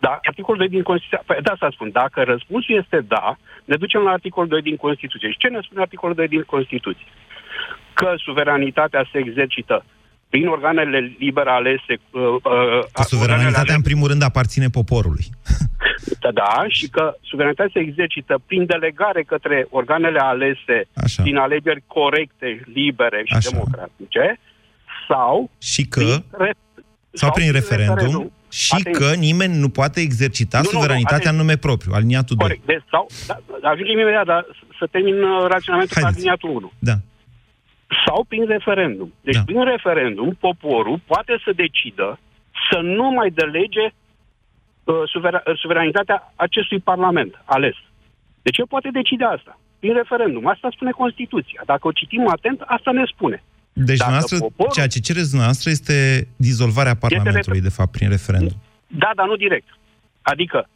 Da, 0.00 0.18
articolul 0.22 0.58
2 0.58 0.68
din 0.68 0.82
Constituție. 0.82 1.22
Păi, 1.26 1.38
da, 1.42 1.54
să 1.58 1.68
spun. 1.72 1.90
Dacă 1.90 2.22
răspunsul 2.22 2.74
este 2.82 3.00
da, 3.00 3.36
ne 3.64 3.76
ducem 3.76 4.00
la 4.00 4.10
articolul 4.10 4.48
2 4.48 4.62
din 4.62 4.76
Constituție. 4.76 5.30
Și 5.30 5.36
ce 5.38 5.48
ne 5.48 5.60
spune 5.62 5.80
articolul 5.80 6.14
2 6.14 6.28
din 6.28 6.42
Constituție? 6.42 7.06
Că 7.94 8.12
suveranitatea 8.16 9.08
se 9.12 9.18
exercită 9.18 9.84
prin 10.28 10.46
organele 10.46 11.16
liber 11.18 11.46
alese. 11.46 11.94
Uh, 12.10 12.22
uh, 12.22 12.84
Că 12.92 13.02
suveranitatea, 13.02 13.74
în 13.74 13.82
primul 13.82 14.08
rând, 14.08 14.22
aparține 14.22 14.68
poporului. 14.68 15.24
Da, 16.20 16.30
da, 16.30 16.64
și 16.68 16.88
că 16.88 17.14
suveranitatea 17.22 17.70
se 17.74 17.80
exercită 17.88 18.40
prin 18.46 18.66
delegare 18.66 19.22
către 19.22 19.66
organele 19.70 20.18
alese 20.18 20.88
Așa. 20.94 21.22
din 21.22 21.36
alegeri 21.36 21.82
corecte, 21.86 22.60
libere 22.74 23.22
și 23.24 23.34
Așa. 23.34 23.50
democratice, 23.50 24.40
sau 25.08 25.50
Și 25.58 25.86
că... 25.86 26.00
prin 26.00 26.24
re- 26.38 26.54
Sau 27.12 27.30
prin 27.32 27.52
referendum. 27.52 28.32
Și 28.50 28.74
Atenție. 28.78 29.06
că 29.06 29.14
nimeni 29.14 29.56
nu 29.58 29.68
poate 29.68 30.00
exercita 30.00 30.56
Nu, 30.58 30.62
nu, 30.64 30.70
nu, 30.72 30.76
suveranitatea 30.78 31.16
atenție. 31.16 31.38
în 31.40 31.44
nume 31.46 31.56
propriu, 31.56 31.92
aliniatul 31.94 32.36
2. 32.36 32.46
Corect. 32.46 32.66
Deci, 32.66 32.84
sau, 32.90 33.06
da, 33.26 33.68
ajungem 33.70 33.98
imediat, 33.98 34.24
dar 34.26 34.46
să 34.78 34.86
termin 34.90 35.22
uh, 35.22 35.46
raționamentul 35.48 35.94
pe 35.94 36.00
Haideți. 36.00 36.16
aliniatul 36.18 36.50
1. 36.50 36.72
Da. 36.78 36.94
Sau 38.06 38.24
prin 38.28 38.46
referendum. 38.46 39.12
Deci 39.20 39.34
Da. 39.34 39.42
prin 39.44 39.64
referendum, 39.64 40.36
poporul 40.40 41.00
poate 41.06 41.40
să 41.44 41.52
decidă 41.52 42.18
să 42.70 42.78
nu 42.80 43.10
mai 43.10 43.30
delege 43.30 43.84
uh, 44.84 44.94
suvera- 45.14 45.42
uh, 45.46 45.58
suveranitatea 45.58 46.32
acestui 46.36 46.80
parlament 46.80 47.42
ales. 47.44 47.74
Deci 48.42 48.58
el 48.58 48.66
poate 48.66 48.88
decide 48.92 49.24
asta. 49.24 49.58
Prin 49.78 49.92
referendum. 49.94 50.46
Asta 50.46 50.68
spune 50.72 50.90
Constituția. 50.90 51.62
Dacă 51.66 51.86
o 51.86 51.92
citim 51.92 52.28
atent, 52.28 52.60
asta 52.60 52.90
ne 52.90 53.04
spune. 53.14 53.42
Deci, 53.72 53.96
Dacă 53.96 54.10
noastră, 54.10 54.38
poporul- 54.38 54.72
ceea 54.72 54.86
ce 54.86 55.00
cereți 55.00 55.28
dumneavoastră 55.28 55.70
este 55.70 56.28
dizolvarea 56.36 56.94
Parlamentului, 56.96 57.60
de 57.60 57.68
fapt, 57.78 57.90
prin 57.90 58.08
referendum. 58.08 58.56
Da, 58.86 59.10
dar 59.14 59.26
nu 59.26 59.36
direct. 59.36 59.68
Adică, 60.22 60.68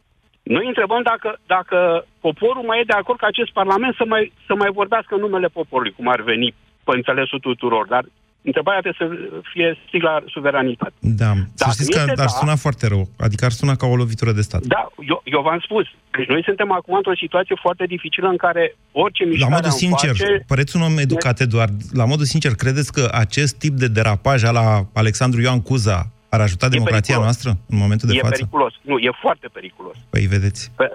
noi 0.42 0.66
întrebăm 0.66 1.02
dacă, 1.02 1.38
dacă 1.46 2.06
poporul 2.20 2.62
mai 2.62 2.80
e 2.80 2.84
de 2.86 2.92
acord 2.92 3.18
ca 3.18 3.26
acest 3.26 3.52
parlament 3.52 3.94
să 3.94 4.04
mai, 4.06 4.32
să 4.46 4.54
mai 4.54 4.70
vorbească 4.72 5.14
în 5.14 5.20
numele 5.20 5.46
poporului, 5.46 5.92
cum 5.92 6.08
ar 6.08 6.20
veni 6.22 6.54
pe 6.90 6.96
înțelesul 6.96 7.38
tuturor. 7.48 7.84
Dar 7.94 8.04
întrebarea 8.42 8.80
trebuie 8.80 9.02
să 9.02 9.40
fie 9.52 9.68
strict 9.86 10.04
la 10.04 10.16
suveranitate. 10.34 10.92
Da. 11.22 11.32
Să 11.34 11.40
Dacă 11.56 11.70
știți 11.72 11.90
că 11.90 11.98
este 11.98 12.10
ar 12.10 12.16
da- 12.16 12.38
suna 12.40 12.56
foarte 12.64 12.86
rău. 12.94 13.08
Adică 13.26 13.44
ar 13.44 13.50
suna 13.60 13.74
ca 13.80 13.86
o 13.86 13.96
lovitură 13.96 14.32
de 14.38 14.42
stat. 14.48 14.62
Da, 14.76 14.82
eu, 15.12 15.18
eu 15.24 15.40
v-am 15.42 15.60
spus. 15.68 15.84
Deci 16.16 16.28
noi 16.34 16.42
suntem 16.44 16.72
acum 16.72 16.94
într-o 16.96 17.16
situație 17.24 17.56
foarte 17.64 17.84
dificilă 17.94 18.28
în 18.28 18.36
care 18.36 18.76
orice 18.92 19.22
La 19.24 19.28
mișcare 19.30 19.54
modul 19.54 19.70
am 19.70 19.76
sincer, 19.84 20.14
face... 20.16 20.44
păreți 20.46 20.76
un 20.76 20.82
om 20.82 20.98
educat, 20.98 21.40
Eduard, 21.40 21.74
la 21.92 22.04
modul 22.04 22.24
sincer, 22.24 22.52
credeți 22.54 22.92
că 22.92 23.08
acest 23.24 23.58
tip 23.58 23.74
de 23.82 23.88
derapaj 23.88 24.42
al 24.44 24.54
la 24.54 24.66
Alexandru 25.02 25.40
Ioan 25.40 25.60
Cuza 25.62 25.98
ar 26.28 26.40
ajuta 26.40 26.68
democrația 26.68 27.14
periculos. 27.16 27.24
noastră 27.24 27.50
în 27.72 27.78
momentul 27.84 28.08
de 28.08 28.14
e 28.16 28.20
față? 28.20 28.34
periculos. 28.34 28.72
Nu, 28.82 28.96
e 28.98 29.10
foarte 29.20 29.48
periculos. 29.52 29.96
Păi 30.10 30.24
vedeți. 30.34 30.70
Pe, 30.76 30.86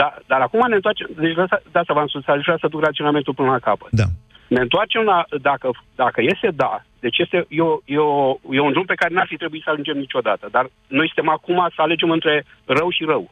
da, 0.00 0.08
dar 0.26 0.40
acum 0.40 0.68
ne 0.68 0.74
întoarcem... 0.74 1.06
Deci 1.20 1.34
de 1.34 1.40
asta, 1.40 1.58
de 1.72 1.78
asta 1.78 1.92
v-am 1.94 2.06
spus, 2.06 2.26
aș 2.26 2.42
vrea 2.48 2.58
să 2.60 2.68
duc 2.68 2.80
raționamentul 2.80 3.34
până 3.34 3.50
la 3.50 3.58
capăt. 3.58 3.88
Da. 3.90 4.04
Ne 4.48 4.60
întoarcem 4.60 5.02
la... 5.02 5.24
Dacă, 5.40 5.70
dacă 5.94 6.20
este 6.22 6.50
da, 6.54 6.82
deci 7.00 7.18
este, 7.18 7.46
e, 7.48 7.60
o, 7.60 7.78
e, 7.84 7.98
o, 7.98 8.38
e 8.50 8.60
un 8.60 8.72
drum 8.72 8.84
pe 8.84 8.94
care 8.94 9.14
n-ar 9.14 9.26
fi 9.26 9.36
trebuit 9.36 9.62
să 9.62 9.70
ajungem 9.70 9.98
niciodată. 9.98 10.48
Dar 10.50 10.70
noi 10.86 11.10
suntem 11.14 11.32
acum 11.32 11.68
să 11.74 11.82
alegem 11.82 12.10
între 12.10 12.44
rău 12.64 12.90
și 12.90 13.04
rău. 13.04 13.30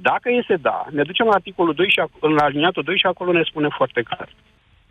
Dacă 0.00 0.28
este 0.40 0.56
da, 0.56 0.86
ne 0.90 1.02
ducem 1.02 1.26
la 1.26 1.32
articolul 1.32 1.74
2 1.74 1.88
și 1.90 2.00
ac- 2.04 2.20
la 2.36 2.44
aliniatul 2.44 2.82
2 2.82 2.98
și 2.98 3.06
acolo 3.06 3.32
ne 3.32 3.42
spune 3.42 3.68
foarte 3.76 4.02
clar. 4.02 4.28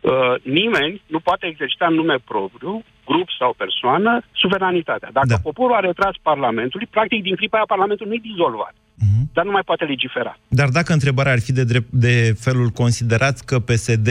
Uh, 0.00 0.34
nimeni 0.42 1.02
nu 1.06 1.20
poate 1.20 1.46
exercita 1.46 1.86
în 1.86 1.94
nume 1.94 2.16
propriu, 2.24 2.82
grup 3.04 3.28
sau 3.38 3.54
persoană, 3.56 4.22
suveranitatea. 4.32 5.08
Dacă 5.12 5.26
Da. 5.26 5.34
da. 5.34 5.40
poporul 5.42 5.76
a 5.76 5.80
retras 5.80 6.14
Parlamentului, 6.22 6.86
practic 6.90 7.22
din 7.22 7.34
clipa 7.36 7.56
aia 7.56 7.64
Parlamentul 7.66 8.06
nu 8.06 8.14
e 8.14 8.28
dizolvat. 8.32 8.74
Mhm. 8.94 9.30
Dar 9.32 9.44
nu 9.44 9.50
mai 9.50 9.62
poate 9.64 9.84
legifera. 9.84 10.38
Dar 10.48 10.68
dacă 10.68 10.92
întrebarea 10.92 11.32
ar 11.32 11.40
fi 11.40 11.52
de, 11.52 11.64
drept, 11.64 11.88
de 11.90 12.34
felul 12.38 12.68
considerați 12.68 13.46
că 13.46 13.58
PSD 13.58 14.08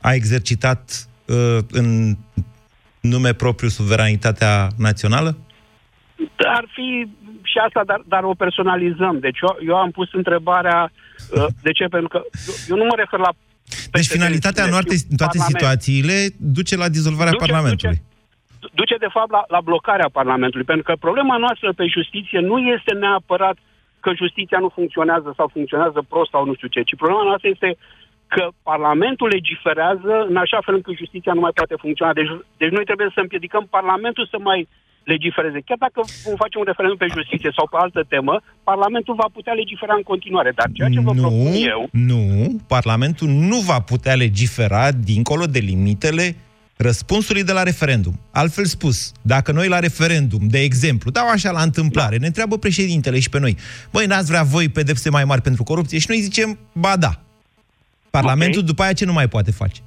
a 0.00 0.12
exercitat 0.12 1.08
uh, 1.26 1.58
în 1.70 2.16
nume 3.00 3.32
propriu 3.32 3.68
suveranitatea 3.68 4.68
națională? 4.78 5.36
Ar 6.36 6.64
fi 6.74 7.08
și 7.42 7.58
asta, 7.66 7.82
dar, 7.86 8.02
dar 8.08 8.22
o 8.24 8.34
personalizăm. 8.34 9.18
Deci 9.18 9.38
eu, 9.42 9.56
eu 9.66 9.76
am 9.76 9.90
pus 9.90 10.08
întrebarea 10.12 10.90
uh, 10.90 11.46
de 11.62 11.72
ce, 11.72 11.84
pentru 11.84 12.08
că 12.08 12.20
eu, 12.48 12.54
eu 12.68 12.76
nu 12.76 12.84
mă 12.84 12.94
refer 12.96 13.18
la... 13.18 13.32
Deci 13.90 14.06
finalitatea 14.06 14.64
în 14.64 14.70
toate, 14.70 14.94
în 15.10 15.16
toate 15.16 15.38
situațiile 15.38 16.16
duce 16.36 16.76
la 16.76 16.88
dizolvarea 16.88 17.32
Duce- 17.32 17.44
Parlamentului. 17.44 18.02
duce 18.74 18.96
de 18.96 19.10
fapt 19.10 19.30
la, 19.30 19.44
la 19.48 19.60
blocarea 19.60 20.08
Parlamentului, 20.12 20.66
pentru 20.66 20.84
că 20.84 20.92
problema 21.06 21.36
noastră 21.36 21.72
pe 21.72 21.86
justiție 21.96 22.40
nu 22.40 22.58
este 22.58 22.92
neapărat 22.92 23.56
că 24.00 24.10
justiția 24.22 24.58
nu 24.58 24.68
funcționează 24.78 25.32
sau 25.36 25.46
funcționează 25.56 26.04
prost 26.08 26.30
sau 26.30 26.44
nu 26.44 26.54
știu 26.54 26.68
ce, 26.68 26.80
ci 26.82 26.96
problema 26.96 27.22
noastră 27.22 27.48
este 27.48 27.76
că 28.34 28.44
Parlamentul 28.62 29.28
legiferează 29.28 30.12
în 30.28 30.36
așa 30.36 30.58
fel 30.64 30.74
încât 30.74 30.96
justiția 30.96 31.32
nu 31.32 31.40
mai 31.40 31.56
poate 31.58 31.74
funcționa. 31.84 32.12
Deci, 32.12 32.32
deci 32.56 32.74
noi 32.76 32.84
trebuie 32.84 33.10
să 33.14 33.20
împiedicăm 33.20 33.66
Parlamentul 33.70 34.26
să 34.30 34.38
mai 34.50 34.68
legifereze. 35.12 35.60
Chiar 35.68 35.80
dacă 35.86 36.00
vom 36.24 36.36
face 36.44 36.58
un 36.58 36.64
referendum 36.70 36.98
pe 36.98 37.14
justiție 37.18 37.50
sau 37.56 37.66
pe 37.70 37.76
altă 37.80 38.02
temă, 38.08 38.34
Parlamentul 38.64 39.14
va 39.14 39.28
putea 39.32 39.52
legifera 39.52 39.94
în 39.96 40.02
continuare. 40.02 40.50
Dar 40.58 40.68
ceea 40.72 40.88
ce 40.88 41.00
vă 41.00 41.12
propun 41.12 41.52
Nu, 41.52 41.58
eu... 41.74 41.88
nu, 41.92 42.22
Parlamentul 42.66 43.28
nu 43.28 43.58
va 43.70 43.80
putea 43.80 44.14
legifera 44.14 44.92
dincolo 44.92 45.44
de 45.44 45.58
limitele 45.58 46.36
răspunsului 46.76 47.44
de 47.44 47.52
la 47.52 47.62
referendum. 47.62 48.14
Altfel 48.32 48.64
spus, 48.64 49.12
dacă 49.22 49.52
noi 49.52 49.68
la 49.68 49.78
referendum, 49.78 50.40
de 50.48 50.58
exemplu, 50.58 51.10
dau 51.10 51.28
așa 51.28 51.50
la 51.50 51.62
întâmplare, 51.62 52.16
ne 52.16 52.26
întreabă 52.26 52.58
președintele 52.58 53.18
și 53.20 53.28
pe 53.28 53.38
noi, 53.38 53.56
băi, 53.92 54.06
n-ați 54.06 54.30
vrea 54.30 54.42
voi 54.42 54.68
pedepse 54.68 55.10
mai 55.10 55.24
mari 55.24 55.40
pentru 55.40 55.62
corupție? 55.62 55.98
Și 55.98 56.06
noi 56.08 56.20
zicem, 56.20 56.58
ba 56.72 56.96
da. 56.96 57.10
Parlamentul 58.20 58.62
după 58.64 58.82
aia 58.82 58.92
ce 58.92 59.04
nu 59.04 59.12
mai 59.12 59.28
poate 59.28 59.50
face? 59.50 59.80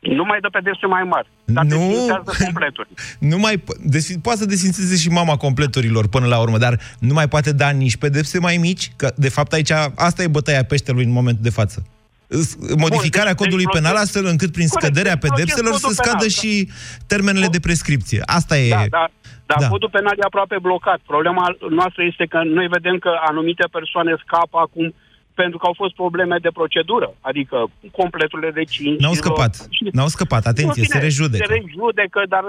Nu 0.00 0.24
mai 0.24 0.38
dă 0.40 0.48
pedepse 0.48 0.86
mai 0.86 1.02
mari, 1.02 1.28
dar 1.44 1.64
Nu. 1.64 1.76
desfințează 1.78 2.32
completuri. 2.44 2.88
Nu 3.18 3.38
mai 3.38 3.56
po- 3.56 3.78
desfi- 3.96 4.20
poate 4.22 4.38
să 4.38 4.46
desfințeze 4.46 4.96
și 4.96 5.08
mama 5.08 5.36
completurilor 5.36 6.08
până 6.08 6.26
la 6.26 6.38
urmă, 6.38 6.58
dar 6.58 6.78
nu 6.98 7.12
mai 7.12 7.28
poate 7.28 7.52
da 7.52 7.70
nici 7.70 7.96
pedepse 7.96 8.38
mai 8.38 8.56
mici, 8.56 8.92
că 8.96 9.12
de 9.16 9.28
fapt 9.28 9.52
aici 9.52 9.70
asta 9.94 10.22
e 10.22 10.26
bătaia 10.26 10.64
peștelui 10.64 11.04
în 11.04 11.10
momentul 11.10 11.42
de 11.42 11.50
față. 11.50 11.86
S- 12.28 12.56
Modificarea 12.76 13.32
deci- 13.34 13.40
codului 13.42 13.64
deci 13.64 13.72
penal 13.74 13.92
blochez- 13.94 14.00
astfel 14.04 14.24
încât 14.26 14.52
prin 14.52 14.68
Corect, 14.68 14.84
scăderea 14.84 15.12
deci 15.16 15.20
blochez 15.22 15.38
pedepselor 15.44 15.74
să 15.74 15.80
codul 15.86 15.94
scadă 16.02 16.16
penal, 16.26 16.28
și 16.38 16.68
termenele 17.06 17.46
de 17.56 17.60
prescripție. 17.60 18.20
Asta 18.38 18.58
e... 18.58 18.68
Da, 18.68 18.76
da. 18.76 19.04
Dar 19.46 19.56
Da. 19.58 19.64
da. 19.64 19.68
codul 19.68 19.90
penal 19.98 20.14
e 20.18 20.24
aproape 20.30 20.56
blocat. 20.68 20.98
Problema 21.12 21.44
noastră 21.80 22.02
este 22.10 22.24
că 22.32 22.38
noi 22.58 22.66
vedem 22.76 22.96
că 23.04 23.10
anumite 23.30 23.64
persoane 23.76 24.12
scapă 24.24 24.56
acum 24.66 24.86
pentru 25.34 25.58
că 25.58 25.66
au 25.66 25.74
fost 25.82 25.94
probleme 25.94 26.36
de 26.46 26.48
procedură, 26.60 27.08
adică 27.20 27.56
completurile 28.00 28.50
de 28.50 28.64
5. 28.64 29.00
N-au 29.00 29.12
scăpat. 29.12 29.52
N-au 29.92 30.08
scăpat. 30.16 30.46
Atenție, 30.46 30.80
În 30.82 30.86
fine, 30.88 30.98
se 30.98 31.04
rejudecă. 31.08 31.44
Se 31.46 31.52
rejudecă, 31.60 32.20
dar 32.28 32.44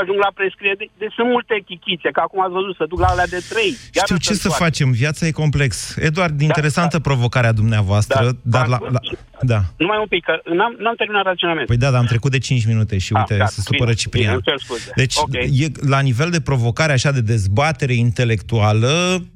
ajung 0.00 0.18
la 0.26 0.30
prescriere. 0.34 0.76
Deci, 0.78 0.90
deci 0.98 1.12
sunt 1.18 1.28
multe 1.30 1.54
chichițe, 1.68 2.08
că 2.16 2.20
acum 2.20 2.40
ați 2.42 2.52
văzut, 2.52 2.74
să 2.76 2.84
duc 2.88 3.00
la 3.00 3.06
alea 3.06 3.26
de 3.26 3.40
3. 3.48 3.76
Știu 4.02 4.16
ce 4.16 4.34
să 4.34 4.48
facem, 4.48 4.90
viața 4.90 5.26
e 5.26 5.30
complex. 5.30 5.96
Eduard, 5.96 6.40
interesantă 6.40 7.00
provocarea 7.00 7.52
dumneavoastră, 7.52 8.24
Da, 8.24 8.30
dar 8.42 8.66
la, 8.66 8.78
la... 8.90 9.00
Da. 9.40 9.60
Numai 9.76 9.98
un 10.00 10.06
pic, 10.06 10.24
că 10.24 10.34
n-am, 10.58 10.76
n-am 10.78 10.94
terminat 10.96 11.24
raționamentul. 11.24 11.74
Păi 11.74 11.84
da, 11.84 11.90
dar 11.90 12.00
am 12.00 12.06
trecut 12.06 12.30
de 12.30 12.38
5 12.38 12.66
minute 12.66 12.98
și 12.98 13.12
uite, 13.12 13.32
Ah, 13.32 13.38
gata, 13.38 13.50
se 13.50 13.60
supără 13.60 13.84
bine, 13.84 14.00
Ciprian. 14.00 14.24
bine, 14.24 14.34
îmi 14.34 14.42
cer 14.42 14.58
scuze. 14.66 14.92
Deci, 14.96 15.16
Ok. 15.16 15.34
e, 15.34 15.66
la 15.88 16.00
nivel 16.00 16.30
de 16.30 16.40
provocare 16.40 16.92
așa 16.92 17.10
de 17.10 17.20
dezbatere 17.20 17.92
intelectuală, 17.94 18.88
pf, 19.18 19.26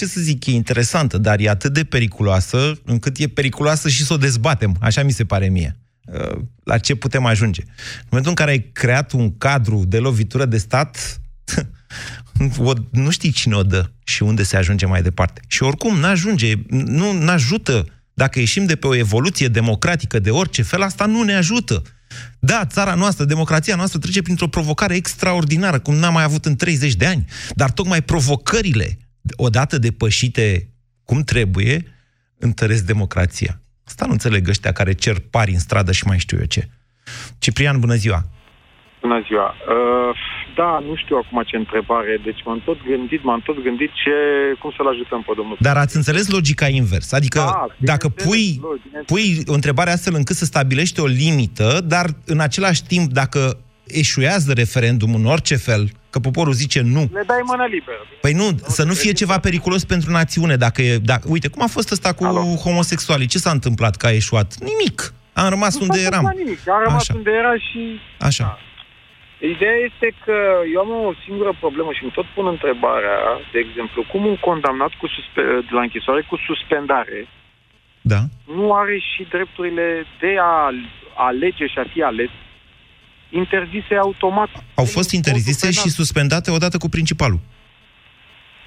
ce 0.00 0.06
să 0.06 0.20
zic, 0.20 0.46
e 0.46 0.50
interesantă, 0.50 1.18
dar 1.18 1.40
e 1.40 1.48
atât 1.48 1.72
de 1.72 1.84
periculoasă, 1.84 2.80
încât 2.84 3.18
e 3.18 3.28
periculoasă 3.28 3.88
și 3.88 4.04
să 4.04 4.12
o 4.12 4.16
dezbatem. 4.16 4.76
Așa 4.80 5.02
mi 5.02 5.12
se 5.12 5.24
pare 5.24 5.48
mie. 5.48 5.76
Uh, 6.04 6.38
La 6.64 6.78
ce 6.78 6.94
putem 6.94 7.24
ajunge? 7.24 7.62
În 7.66 8.06
momentul 8.08 8.30
în 8.30 8.36
care 8.36 8.50
ai 8.50 8.70
creat 8.72 9.12
un 9.12 9.38
cadru 9.38 9.84
de 9.86 9.98
lovitură 9.98 10.44
de 10.44 10.58
stat, 10.58 11.20
o, 12.58 12.72
nu 12.90 13.10
știi 13.10 13.30
cine 13.30 13.54
o 13.54 13.62
dă 13.62 13.90
și 14.04 14.22
unde 14.22 14.42
se 14.42 14.56
ajunge 14.56 14.86
mai 14.86 15.02
departe. 15.02 15.40
Și 15.46 15.62
oricum, 15.62 15.98
n-ajunge, 15.98 16.54
nu 16.68 17.28
ajută. 17.28 17.86
Dacă 18.14 18.38
ieșim 18.38 18.66
de 18.66 18.76
pe 18.76 18.86
o 18.86 18.94
evoluție 18.94 19.48
democratică 19.48 20.18
de 20.18 20.30
orice 20.30 20.62
fel, 20.62 20.82
asta 20.82 21.06
nu 21.06 21.22
ne 21.22 21.34
ajută. 21.34 21.82
Da, 22.38 22.64
țara 22.66 22.94
noastră, 22.94 23.24
democrația 23.24 23.76
noastră 23.76 23.98
trece 23.98 24.22
printr-o 24.22 24.48
provocare 24.48 24.94
extraordinară, 24.94 25.78
cum 25.78 25.94
n-am 25.94 26.12
mai 26.12 26.22
avut 26.22 26.44
în 26.44 26.56
30 26.56 26.94
de 26.94 27.06
ani. 27.06 27.24
Dar 27.54 27.70
tocmai 27.70 28.02
provocările, 28.02 28.98
odată 29.36 29.78
depășite 29.78 30.68
cum 31.04 31.22
trebuie, 31.22 31.84
întăresc 32.38 32.84
democrația. 32.86 33.60
Asta 33.86 34.06
nu 34.06 34.12
înțeleg 34.12 34.48
ăștia 34.48 34.72
care 34.72 34.92
cer 34.92 35.16
pari 35.30 35.52
în 35.52 35.58
stradă 35.58 35.92
și 35.92 36.06
mai 36.06 36.18
știu 36.18 36.38
eu 36.38 36.44
ce. 36.44 36.68
Ciprian, 37.38 37.80
bună 37.80 37.94
ziua! 37.94 38.24
Bună 39.00 39.22
ziua. 39.26 39.48
Uh, 39.48 40.16
da, 40.56 40.78
nu 40.88 40.94
știu 40.96 41.16
acum 41.16 41.42
ce 41.46 41.56
întrebare, 41.56 42.20
deci 42.24 42.42
m-am 42.44 42.62
tot 42.64 42.78
gândit, 42.86 43.22
m-am 43.24 43.40
tot 43.40 43.62
gândit 43.62 43.90
ce, 44.04 44.10
cum 44.60 44.72
să-l 44.76 44.88
ajutăm 44.88 45.22
pe 45.22 45.32
domnul. 45.36 45.56
Dar 45.60 45.76
ați 45.76 45.96
înțeles 45.96 46.28
logica 46.28 46.68
invers. 46.68 47.12
Adică 47.12 47.38
Da, 47.38 47.66
dacă 47.78 48.08
pui, 48.08 48.60
pui 49.06 49.42
o 49.46 49.52
întrebare 49.52 49.90
astfel 49.90 50.14
încât 50.14 50.36
să 50.36 50.44
stabilești 50.44 51.00
o 51.00 51.06
limită, 51.06 51.80
dar 51.84 52.06
în 52.26 52.40
același 52.40 52.84
timp, 52.84 53.12
dacă 53.12 53.58
eșuează 53.92 54.52
referendumul 54.52 55.20
în 55.20 55.26
orice 55.26 55.56
fel, 55.56 55.90
că 56.10 56.18
poporul 56.18 56.52
zice 56.52 56.80
nu, 56.80 57.00
Le 57.12 57.22
dai 57.26 57.40
mână 57.44 57.64
liberă. 57.70 58.06
Păi 58.20 58.32
nu, 58.32 58.48
să 58.66 58.84
nu 58.84 58.92
fie 58.92 59.12
ceva 59.12 59.38
periculos 59.38 59.84
pentru 59.84 60.10
națiune. 60.10 60.56
Dacă 60.56 60.82
e, 60.82 60.98
dacă, 60.98 61.24
uite, 61.28 61.48
cum 61.48 61.62
a 61.62 61.66
fost 61.66 61.90
ăsta 61.90 62.12
cu 62.12 62.24
Alo. 62.24 62.40
homosexualii? 62.40 63.26
Ce 63.26 63.38
s-a 63.38 63.50
întâmplat 63.50 63.96
că 63.96 64.06
a 64.06 64.10
eșuat? 64.12 64.54
Nimic. 64.70 65.12
Am 65.32 65.48
rămas 65.48 65.74
Nu 65.78 65.82
unde 65.86 65.98
s-a 65.98 66.06
eram. 66.06 66.24
întâmplat 66.24 66.44
nimic, 66.44 66.68
am 66.68 66.82
rămas 66.86 67.00
Așa. 67.02 67.14
unde 67.16 67.30
era 67.42 67.54
și... 67.68 67.80
Așa. 68.28 68.58
Ideea 69.54 69.78
este 69.88 70.08
că 70.24 70.36
eu 70.74 70.80
am 70.84 70.90
o 71.10 71.12
singură 71.24 71.52
problemă 71.64 71.90
și 71.96 72.02
îmi 72.02 72.12
tot 72.18 72.26
pun 72.36 72.46
întrebarea, 72.54 73.18
de 73.52 73.58
exemplu, 73.66 74.00
cum 74.10 74.22
un 74.32 74.36
condamnat 74.48 74.92
cu 75.00 75.06
suspe- 75.16 75.50
de 75.68 75.72
la 75.78 75.82
închisoare 75.86 76.22
cu 76.30 76.36
suspendare 76.48 77.18
Da. 78.12 78.20
nu 78.58 78.66
are 78.82 78.96
și 79.10 79.22
drepturile 79.34 79.86
de 80.22 80.32
a 80.52 80.54
alege 81.28 81.64
și 81.72 81.78
a 81.82 81.86
fi 81.92 82.00
ales 82.10 82.30
interzise 83.30 83.94
automat. 84.02 84.48
Au 84.74 84.84
fost 84.84 85.10
interzise 85.10 85.70
și 85.70 85.88
suspendate 85.88 86.50
odată 86.50 86.76
cu 86.78 86.88
principalul. 86.88 87.40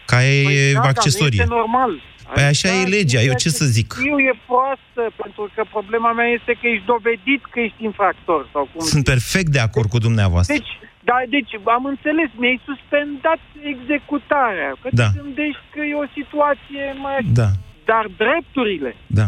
Ca 0.05 0.23
e 0.23 0.43
Păi 0.43 0.73
da, 0.73 0.73
dar 0.73 0.83
nu 0.83 0.89
accesorie. 0.89 1.41
este 1.41 1.55
normal. 1.59 1.91
Păi 2.33 2.43
așa 2.43 2.69
e 2.81 2.83
legea, 2.97 3.21
eu 3.29 3.33
ce 3.43 3.49
să 3.49 3.65
zic? 3.65 3.87
Eu 4.11 4.17
e 4.29 4.33
proastă, 4.51 5.01
pentru 5.21 5.43
că 5.55 5.61
problema 5.75 6.11
mea 6.19 6.29
este 6.37 6.51
că 6.59 6.65
ești 6.73 6.85
dovedit 6.93 7.41
că 7.51 7.57
ești 7.59 7.83
infractor. 7.89 8.41
Sau 8.53 8.63
cum 8.71 8.85
Sunt 8.93 9.03
perfect 9.13 9.49
de 9.57 9.59
acord 9.67 9.89
cu 9.89 9.97
dumneavoastră. 10.07 10.53
Deci, 10.57 10.71
da, 11.09 11.17
deci 11.35 11.51
am 11.77 11.85
înțeles, 11.93 12.29
mi-ai 12.41 12.59
suspendat 12.69 13.41
executarea. 13.73 14.69
Că 14.81 14.87
Da. 14.91 15.07
te 15.09 15.19
gândești 15.21 15.63
că 15.73 15.79
e 15.91 15.93
o 16.05 16.07
situație 16.19 16.83
mai... 17.05 17.19
Da, 17.41 17.49
Dar 17.91 18.05
drepturile 18.23 18.91
da. 19.19 19.27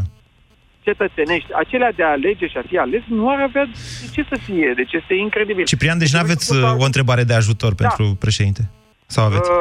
Cetățenești, 0.87 1.49
acelea 1.63 1.91
de 1.97 2.03
a 2.03 2.15
alege 2.17 2.45
și 2.47 2.57
a 2.57 2.63
fi 2.69 2.77
ales, 2.85 3.03
nu 3.19 3.25
ar 3.33 3.39
avea 3.49 3.65
de 4.01 4.07
ce 4.15 4.21
să 4.31 4.37
fie. 4.47 4.67
Deci 4.79 4.93
este 4.99 5.13
incredibil. 5.25 5.65
Ciprian, 5.73 5.97
deci 5.97 6.13
nu 6.15 6.19
aveți 6.25 6.45
uh, 6.55 6.83
o 6.83 6.85
întrebare 6.91 7.23
de 7.29 7.35
ajutor 7.41 7.71
Da. 7.73 7.77
pentru 7.83 8.05
președinte? 8.25 8.63
Sau 9.15 9.23
aveți? 9.25 9.49
Uh, 9.49 9.57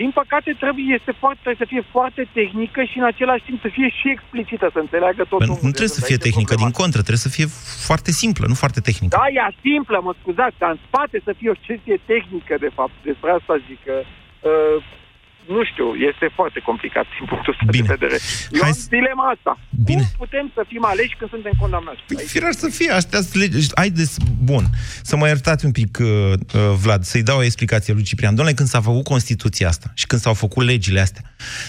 din 0.00 0.10
păcate 0.20 0.50
trebuie, 0.62 0.86
este 0.98 1.12
foarte, 1.22 1.40
trebuie 1.44 1.64
să 1.64 1.72
fie 1.74 1.84
foarte 1.96 2.22
tehnică 2.38 2.80
și 2.90 2.96
în 3.02 3.06
același 3.12 3.44
timp 3.48 3.58
să 3.64 3.68
fie 3.76 3.88
și 3.98 4.06
explicită, 4.16 4.66
să 4.74 4.78
înțeleagă 4.86 5.22
totul. 5.22 5.38
Păi 5.38 5.50
nu, 5.52 5.58
nu 5.68 5.74
trebuie 5.76 5.98
să 6.00 6.04
fie 6.08 6.18
tehnică, 6.26 6.54
din 6.64 6.72
contră, 6.80 7.00
trebuie 7.06 7.26
să 7.28 7.34
fie 7.36 7.48
foarte 7.88 8.10
simplă, 8.22 8.44
nu 8.52 8.56
foarte 8.64 8.80
tehnică. 8.88 9.12
Da, 9.18 9.26
ea 9.38 9.48
simplă, 9.66 9.98
mă 10.08 10.12
scuzați, 10.20 10.56
dar 10.62 10.70
în 10.74 10.80
spate 10.86 11.16
să 11.26 11.32
fie 11.38 11.50
o 11.54 11.58
chestie 11.66 11.96
tehnică, 12.12 12.54
de 12.66 12.70
fapt. 12.78 12.94
Despre 13.10 13.30
asta 13.38 13.52
zic 13.68 13.78
că... 13.88 13.96
Uh, 14.50 14.78
nu 15.54 15.60
știu, 15.70 15.88
este 16.10 16.26
foarte 16.38 16.60
complicat 16.68 17.06
din 17.16 17.24
punctul 17.30 17.52
ăsta 17.52 17.64
de 17.76 17.82
vedere. 17.94 18.16
Eu 18.56 18.62
Hai 18.62 18.70
am 18.70 18.86
dilema 18.96 19.26
asta. 19.34 19.52
Bine. 19.84 20.02
Cum 20.02 20.26
putem 20.26 20.46
să 20.54 20.62
fim 20.70 20.84
aleși 20.84 21.16
când 21.18 21.30
suntem 21.30 21.54
condamnați? 21.62 22.00
Păi, 22.06 22.24
firar 22.34 22.52
să 22.52 22.68
fie, 22.78 22.90
astea 23.00 23.20
sunt 23.20 23.34
legi. 23.42 23.68
Haideți, 23.74 24.14
bun, 24.50 24.64
să 25.02 25.16
mă 25.16 25.26
iertați 25.26 25.64
un 25.64 25.72
pic, 25.80 25.98
uh, 26.00 26.06
uh, 26.08 26.60
Vlad, 26.82 27.02
să-i 27.02 27.22
dau 27.22 27.38
o 27.38 27.42
explicație 27.42 27.92
lui 27.92 28.02
Ciprian. 28.02 28.34
Domnule, 28.34 28.56
când 28.56 28.68
s-a 28.68 28.80
făcut 28.80 29.04
Constituția 29.04 29.68
asta 29.68 29.88
și 29.94 30.06
când 30.06 30.20
s-au 30.20 30.34
făcut 30.34 30.64
legile 30.64 31.00
astea, 31.00 31.22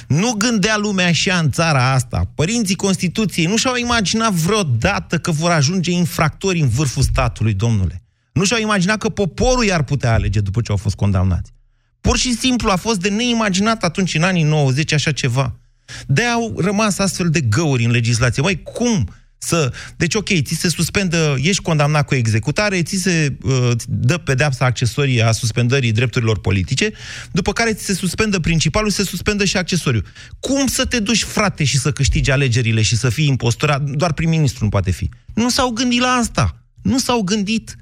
nu 0.07 0.31
gândea 0.31 0.77
lumea 0.77 1.07
așa 1.07 1.35
în 1.37 1.51
țara 1.51 1.91
asta. 1.91 2.21
Părinții 2.35 2.75
Constituției 2.75 3.45
nu 3.45 3.57
și-au 3.57 3.75
imaginat 3.75 4.31
vreodată 4.31 5.17
că 5.17 5.31
vor 5.31 5.51
ajunge 5.51 5.91
infractori 5.91 6.59
în 6.59 6.69
vârful 6.69 7.03
statului, 7.03 7.53
domnule. 7.53 8.01
Nu 8.33 8.43
și-au 8.43 8.59
imaginat 8.59 8.97
că 8.97 9.09
poporul 9.09 9.65
i-ar 9.65 9.83
putea 9.83 10.13
alege 10.13 10.39
după 10.39 10.61
ce 10.61 10.71
au 10.71 10.77
fost 10.77 10.95
condamnați. 10.95 11.51
Pur 12.01 12.17
și 12.17 12.35
simplu 12.35 12.69
a 12.69 12.75
fost 12.75 12.99
de 12.99 13.09
neimaginat 13.09 13.83
atunci, 13.83 14.15
în 14.15 14.23
anii 14.23 14.43
90, 14.43 14.91
așa 14.91 15.11
ceva. 15.11 15.55
de 16.07 16.23
au 16.23 16.53
rămas 16.57 16.97
astfel 16.97 17.29
de 17.29 17.41
găuri 17.41 17.83
în 17.83 17.91
legislație. 17.91 18.41
Măi, 18.41 18.61
cum 18.63 19.09
să... 19.37 19.73
Deci, 19.97 20.15
ok, 20.15 20.27
ți 20.41 20.53
se 20.53 20.69
suspendă, 20.69 21.35
ești 21.41 21.61
condamnat 21.61 22.05
cu 22.05 22.15
executare, 22.15 22.83
ți 22.83 22.95
se 22.95 23.37
uh, 23.41 23.71
dă 23.87 24.17
pedeapsa 24.17 24.65
accesorie 24.65 25.21
a 25.21 25.31
suspendării 25.31 25.91
drepturilor 25.91 26.39
politice, 26.39 26.91
după 27.31 27.53
care 27.53 27.73
ți 27.73 27.85
se 27.85 27.93
suspendă 27.93 28.39
principalul, 28.39 28.89
se 28.89 29.03
suspendă 29.03 29.45
și 29.45 29.57
accesoriu. 29.57 30.01
Cum 30.39 30.67
să 30.67 30.85
te 30.85 30.99
duci, 30.99 31.23
frate, 31.23 31.63
și 31.63 31.77
să 31.77 31.91
câștigi 31.91 32.31
alegerile 32.31 32.81
și 32.81 32.97
să 32.97 33.09
fii 33.09 33.27
impostorat? 33.27 33.81
Doar 33.81 34.13
prim-ministru 34.13 34.63
nu 34.63 34.69
poate 34.69 34.91
fi. 34.91 35.09
Nu 35.33 35.49
s-au 35.49 35.69
gândit 35.69 35.99
la 35.99 36.07
asta. 36.07 36.63
Nu 36.81 36.97
s-au 36.97 37.21
gândit. 37.21 37.75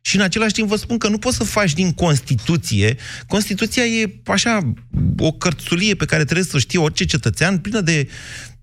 Și 0.00 0.16
în 0.16 0.22
același 0.22 0.52
timp 0.52 0.68
vă 0.68 0.76
spun 0.76 0.98
că 0.98 1.08
nu 1.08 1.18
poți 1.18 1.36
să 1.36 1.44
faci 1.44 1.72
din 1.72 1.92
Constituție. 1.92 2.96
Constituția 3.26 3.84
e 3.84 4.20
așa 4.24 4.72
o 5.18 5.32
cărțulie 5.32 5.94
pe 5.94 6.04
care 6.04 6.24
trebuie 6.24 6.46
să 6.46 6.56
o 6.56 6.58
știe 6.58 6.78
orice 6.78 7.04
cetățean, 7.04 7.58
plină 7.58 7.80
de 7.80 8.08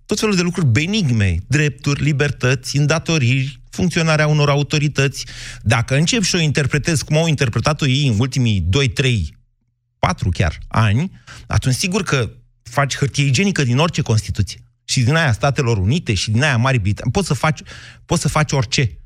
tot 0.05 0.19
felul 0.19 0.35
de 0.35 0.41
lucruri 0.41 0.67
benigme, 0.67 1.37
drepturi, 1.47 2.03
libertăți, 2.03 2.77
îndatoriri, 2.77 3.61
funcționarea 3.69 4.27
unor 4.27 4.49
autorități. 4.49 5.25
Dacă 5.61 5.95
încep 5.95 6.23
și 6.23 6.35
o 6.35 6.39
interpretez 6.39 7.01
cum 7.01 7.17
au 7.17 7.27
interpretat-o 7.27 7.87
ei 7.87 8.07
în 8.07 8.19
ultimii 8.19 8.61
2, 8.61 8.89
3, 8.89 9.37
4 9.99 10.29
chiar 10.29 10.57
ani, 10.67 11.11
atunci 11.47 11.75
sigur 11.75 12.03
că 12.03 12.31
faci 12.63 12.95
hârtie 12.95 13.25
igienică 13.25 13.63
din 13.63 13.77
orice 13.77 14.01
Constituție. 14.01 14.59
Și 14.85 15.03
din 15.03 15.15
aia 15.15 15.31
Statelor 15.31 15.77
Unite 15.77 16.13
și 16.13 16.31
din 16.31 16.43
aia 16.43 16.57
Marii 16.57 16.79
Britanii. 16.79 17.11
Poți 17.11 17.27
să 17.27 17.33
faci, 17.33 17.59
poți 18.05 18.21
să 18.21 18.27
faci 18.27 18.51
orice 18.51 18.97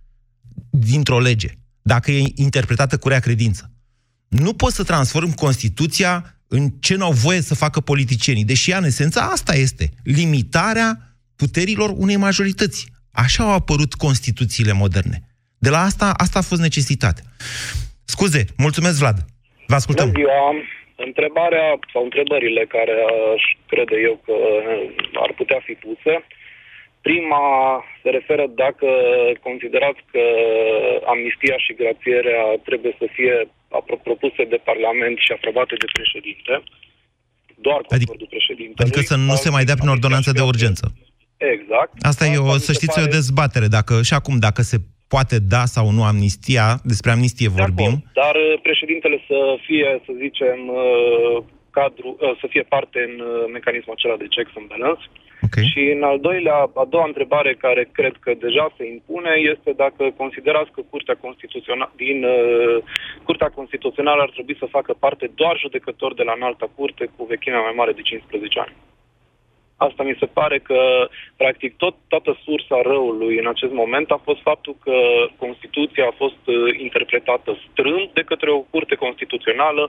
dintr-o 0.69 1.19
lege 1.19 1.60
dacă 1.81 2.11
e 2.11 2.23
interpretată 2.35 2.97
cu 2.97 3.07
rea 3.07 3.19
credință. 3.19 3.71
Nu 4.27 4.53
poți 4.53 4.75
să 4.75 4.83
transformi 4.83 5.33
Constituția 5.33 6.35
în 6.47 6.69
ce 6.69 6.95
n-au 6.95 7.11
voie 7.11 7.41
să 7.41 7.55
facă 7.55 7.79
politicienii, 7.79 8.45
deși 8.45 8.71
în 8.71 8.83
esența 8.83 9.21
asta 9.21 9.55
este 9.55 9.89
limitarea 10.03 10.97
puterilor 11.35 11.89
unei 11.95 12.15
majorități. 12.15 12.85
Așa 13.11 13.43
au 13.43 13.53
apărut 13.53 13.93
Constituțiile 13.93 14.71
moderne. 14.71 15.17
De 15.57 15.69
la 15.69 15.81
asta, 15.81 16.13
asta 16.17 16.39
a 16.39 16.49
fost 16.51 16.61
necesitate. 16.61 17.21
Scuze, 18.03 18.45
mulțumesc, 18.57 18.97
Vlad. 18.97 19.17
Vă 19.67 19.75
ascultăm. 19.75 20.11
Bună 20.11 20.19
ziua! 20.23 20.49
Întrebarea 21.09 21.67
sau 21.93 22.01
întrebările 22.03 22.63
care 22.75 22.95
aș 23.33 23.43
crede 23.71 23.97
eu 24.09 24.15
că 24.25 24.35
ar 25.25 25.31
putea 25.39 25.59
fi 25.67 25.73
puse 25.85 26.13
Prima 27.01 27.45
se 28.01 28.09
referă 28.17 28.45
dacă 28.63 28.89
considerați 29.47 30.01
că 30.11 30.23
amnistia 31.13 31.57
și 31.65 31.77
grațierea 31.81 32.43
trebuie 32.67 32.93
să 33.01 33.05
fie 33.15 33.35
propuse 34.03 34.43
de 34.53 34.59
Parlament 34.69 35.17
și 35.25 35.31
aprobate 35.37 35.75
de 35.83 35.89
președinte, 35.97 36.53
doar 37.67 37.79
cu 37.81 37.93
adică, 37.93 38.07
acordul 38.07 38.33
președintelui. 38.35 38.91
Adică 38.91 39.01
să 39.13 39.17
nu 39.29 39.35
se 39.43 39.49
mai 39.55 39.63
dea 39.67 39.77
prin 39.79 39.93
ordonanță 39.95 40.31
de 40.31 40.43
urgență. 40.51 40.85
Exact. 41.55 41.93
Asta 42.11 42.25
e, 42.25 42.37
o, 42.37 42.57
să 42.67 42.71
știți, 42.73 42.95
pare... 42.95 43.07
o 43.07 43.15
dezbatere. 43.17 43.67
Dacă, 43.77 43.93
și 44.09 44.13
acum, 44.13 44.35
dacă 44.47 44.61
se 44.71 44.77
poate 45.13 45.37
da 45.53 45.63
sau 45.75 45.85
nu 45.97 46.03
amnistia, 46.03 46.67
despre 46.91 47.11
amnistie 47.11 47.49
vorbim. 47.61 47.93
Acord, 47.95 48.13
dar 48.21 48.35
președintele 48.61 49.17
să 49.27 49.39
fie, 49.65 50.01
să 50.05 50.11
zicem, 50.23 50.57
cadru, 51.77 52.17
să 52.41 52.45
fie 52.49 52.63
parte 52.73 52.99
în 53.09 53.13
mecanismul 53.51 53.95
acela 53.97 54.17
de 54.21 54.27
checks 54.33 54.53
and 54.59 54.67
balance. 54.73 55.03
Okay. 55.45 55.65
Și 55.71 55.81
în 55.95 56.03
al 56.03 56.19
doilea, 56.19 56.57
a 56.83 56.85
doua 56.89 57.05
întrebare 57.11 57.53
care 57.65 57.89
cred 57.91 58.15
că 58.19 58.31
deja 58.45 58.73
se 58.77 58.83
impune 58.95 59.31
este 59.53 59.71
dacă 59.83 60.03
considerați 60.17 60.71
că 60.71 60.81
Curtea 60.89 61.17
Constituțională 61.25 61.93
din 61.95 62.23
uh, 62.23 62.77
Curtea 63.23 63.49
Constituțională 63.57 64.21
ar 64.21 64.29
trebui 64.29 64.55
să 64.59 64.73
facă 64.77 64.93
parte 64.99 65.31
doar 65.35 65.55
judecători 65.57 66.15
de 66.15 66.23
la 66.23 66.33
înalta 66.35 66.67
curte 66.75 67.05
cu 67.15 67.25
vechimea 67.25 67.59
mai 67.59 67.73
mare 67.75 67.91
de 67.91 68.01
15 68.01 68.59
ani. 68.59 68.75
Asta 69.87 70.03
mi 70.03 70.19
se 70.19 70.27
pare 70.39 70.57
că, 70.69 70.79
practic, 71.41 71.71
tot, 71.83 71.95
toată 72.07 72.31
sursa 72.45 72.77
răului 72.91 73.35
în 73.41 73.47
acest 73.47 73.73
moment 73.81 74.07
a 74.11 74.19
fost 74.27 74.41
faptul 74.49 74.75
că 74.85 74.95
Constituția 75.43 76.05
a 76.07 76.15
fost 76.23 76.41
uh, 76.45 76.55
interpretată 76.85 77.49
strâmb 77.67 78.13
de 78.13 78.23
către 78.31 78.49
o 78.51 78.59
curte 78.73 78.95
constituțională 78.95 79.83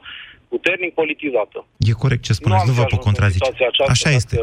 puternic 0.49 0.93
politizată. 1.01 1.59
E 1.79 2.03
corect 2.05 2.23
ce 2.23 2.33
spuneți, 2.33 2.67
nu, 2.67 2.73
nu 2.73 2.79
vă 2.81 2.85
pot 2.85 3.01
contrazice. 3.01 3.51
Așa 3.95 4.11
este. 4.11 4.37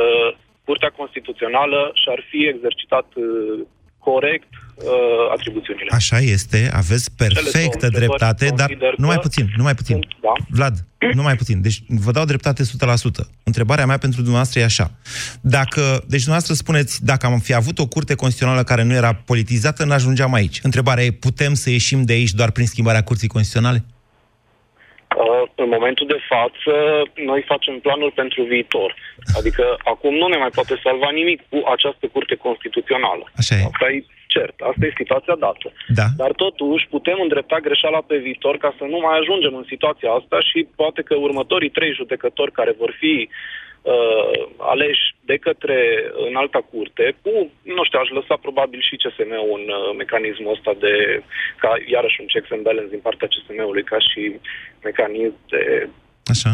Curtea 0.69 0.93
Constituțională 1.01 1.79
și-ar 2.01 2.19
fi 2.29 2.39
exercitat 2.53 3.07
uh, 3.15 3.25
corect 4.07 4.51
uh, 4.53 4.85
atribuțiunile. 5.35 5.89
Așa 6.01 6.19
este, 6.19 6.69
aveți 6.73 7.07
perfectă 7.21 7.87
dreptate, 7.99 8.45
dar 8.55 8.69
numai 8.97 9.19
puțin, 9.19 9.45
numai 9.55 9.75
puțin. 9.75 9.95
Sunt, 9.95 10.07
da. 10.21 10.33
Vlad, 10.49 10.75
numai 11.13 11.35
puțin. 11.35 11.61
Deci 11.61 11.77
vă 11.87 12.11
dau 12.11 12.25
dreptate 12.25 12.63
100%. 12.63 12.67
Întrebarea 13.43 13.85
mea 13.85 13.97
pentru 13.97 14.19
dumneavoastră 14.19 14.59
e 14.59 14.63
așa. 14.63 14.91
Dacă, 15.41 15.81
deci 16.13 16.23
dumneavoastră 16.25 16.53
spuneți, 16.53 17.05
dacă 17.05 17.25
am 17.25 17.39
fi 17.39 17.53
avut 17.53 17.79
o 17.79 17.87
curte 17.87 18.15
constituțională 18.15 18.63
care 18.63 18.83
nu 18.83 18.93
era 18.93 19.13
politizată, 19.13 19.85
n-ajungeam 19.85 20.33
aici. 20.33 20.59
Întrebarea 20.63 21.03
e, 21.03 21.11
putem 21.11 21.53
să 21.53 21.69
ieșim 21.69 22.03
de 22.03 22.13
aici 22.13 22.31
doar 22.31 22.51
prin 22.51 22.65
schimbarea 22.65 23.03
curții 23.03 23.27
constituționale? 23.27 23.85
În 25.63 25.69
momentul 25.75 26.07
de 26.07 26.19
față, 26.31 26.73
noi 27.29 27.41
facem 27.51 27.75
planuri 27.85 28.13
pentru 28.21 28.41
viitor. 28.43 28.89
Adică 29.39 29.63
acum 29.83 30.13
nu 30.21 30.27
ne 30.27 30.37
mai 30.37 30.51
poate 30.57 30.79
salva 30.83 31.09
nimic 31.19 31.39
cu 31.49 31.57
această 31.75 32.05
curte 32.13 32.35
constituțională. 32.35 33.23
Așa 33.41 33.55
e. 33.55 33.63
Asta 33.71 33.85
e 33.89 34.05
cert. 34.27 34.55
Asta 34.69 34.85
e 34.85 35.01
situația 35.01 35.35
dată. 35.45 35.67
Da. 35.99 36.07
Dar 36.21 36.31
totuși 36.45 36.87
putem 36.95 37.17
îndrepta 37.21 37.57
greșeala 37.67 38.01
pe 38.09 38.17
viitor 38.17 38.57
ca 38.57 38.75
să 38.77 38.83
nu 38.93 38.99
mai 39.05 39.15
ajungem 39.17 39.53
în 39.55 39.65
situația 39.67 40.11
asta 40.19 40.37
și 40.49 40.67
poate 40.75 41.01
că 41.01 41.15
următorii 41.15 41.75
trei 41.77 41.93
judecători 41.99 42.51
care 42.59 42.73
vor 42.81 42.91
fi 42.99 43.15
uh, 43.27 43.68
aleși 44.57 45.05
de 45.29 45.37
către 45.45 45.79
în 46.27 46.35
alta 46.35 46.61
curte, 46.71 47.05
cu, 47.21 47.31
nu 47.75 47.83
știu, 47.85 47.99
aș 47.99 48.09
lăsa 48.19 48.35
probabil 48.45 48.81
și 48.87 48.99
CSM-ul 49.01 49.59
în 49.59 49.65
uh, 49.77 49.95
mecanismul 50.01 50.53
ăsta 50.55 50.73
de, 50.83 50.93
ca 51.61 51.71
iarăși 51.93 52.19
un 52.21 52.27
checks 52.31 52.51
and 52.51 52.65
balance 52.67 52.93
din 52.95 53.03
partea 53.07 53.31
CSM-ului, 53.31 53.83
ca 53.91 53.99
și 54.09 54.21
mecanism 54.87 55.37
de... 55.51 55.61
Așa. 56.33 56.51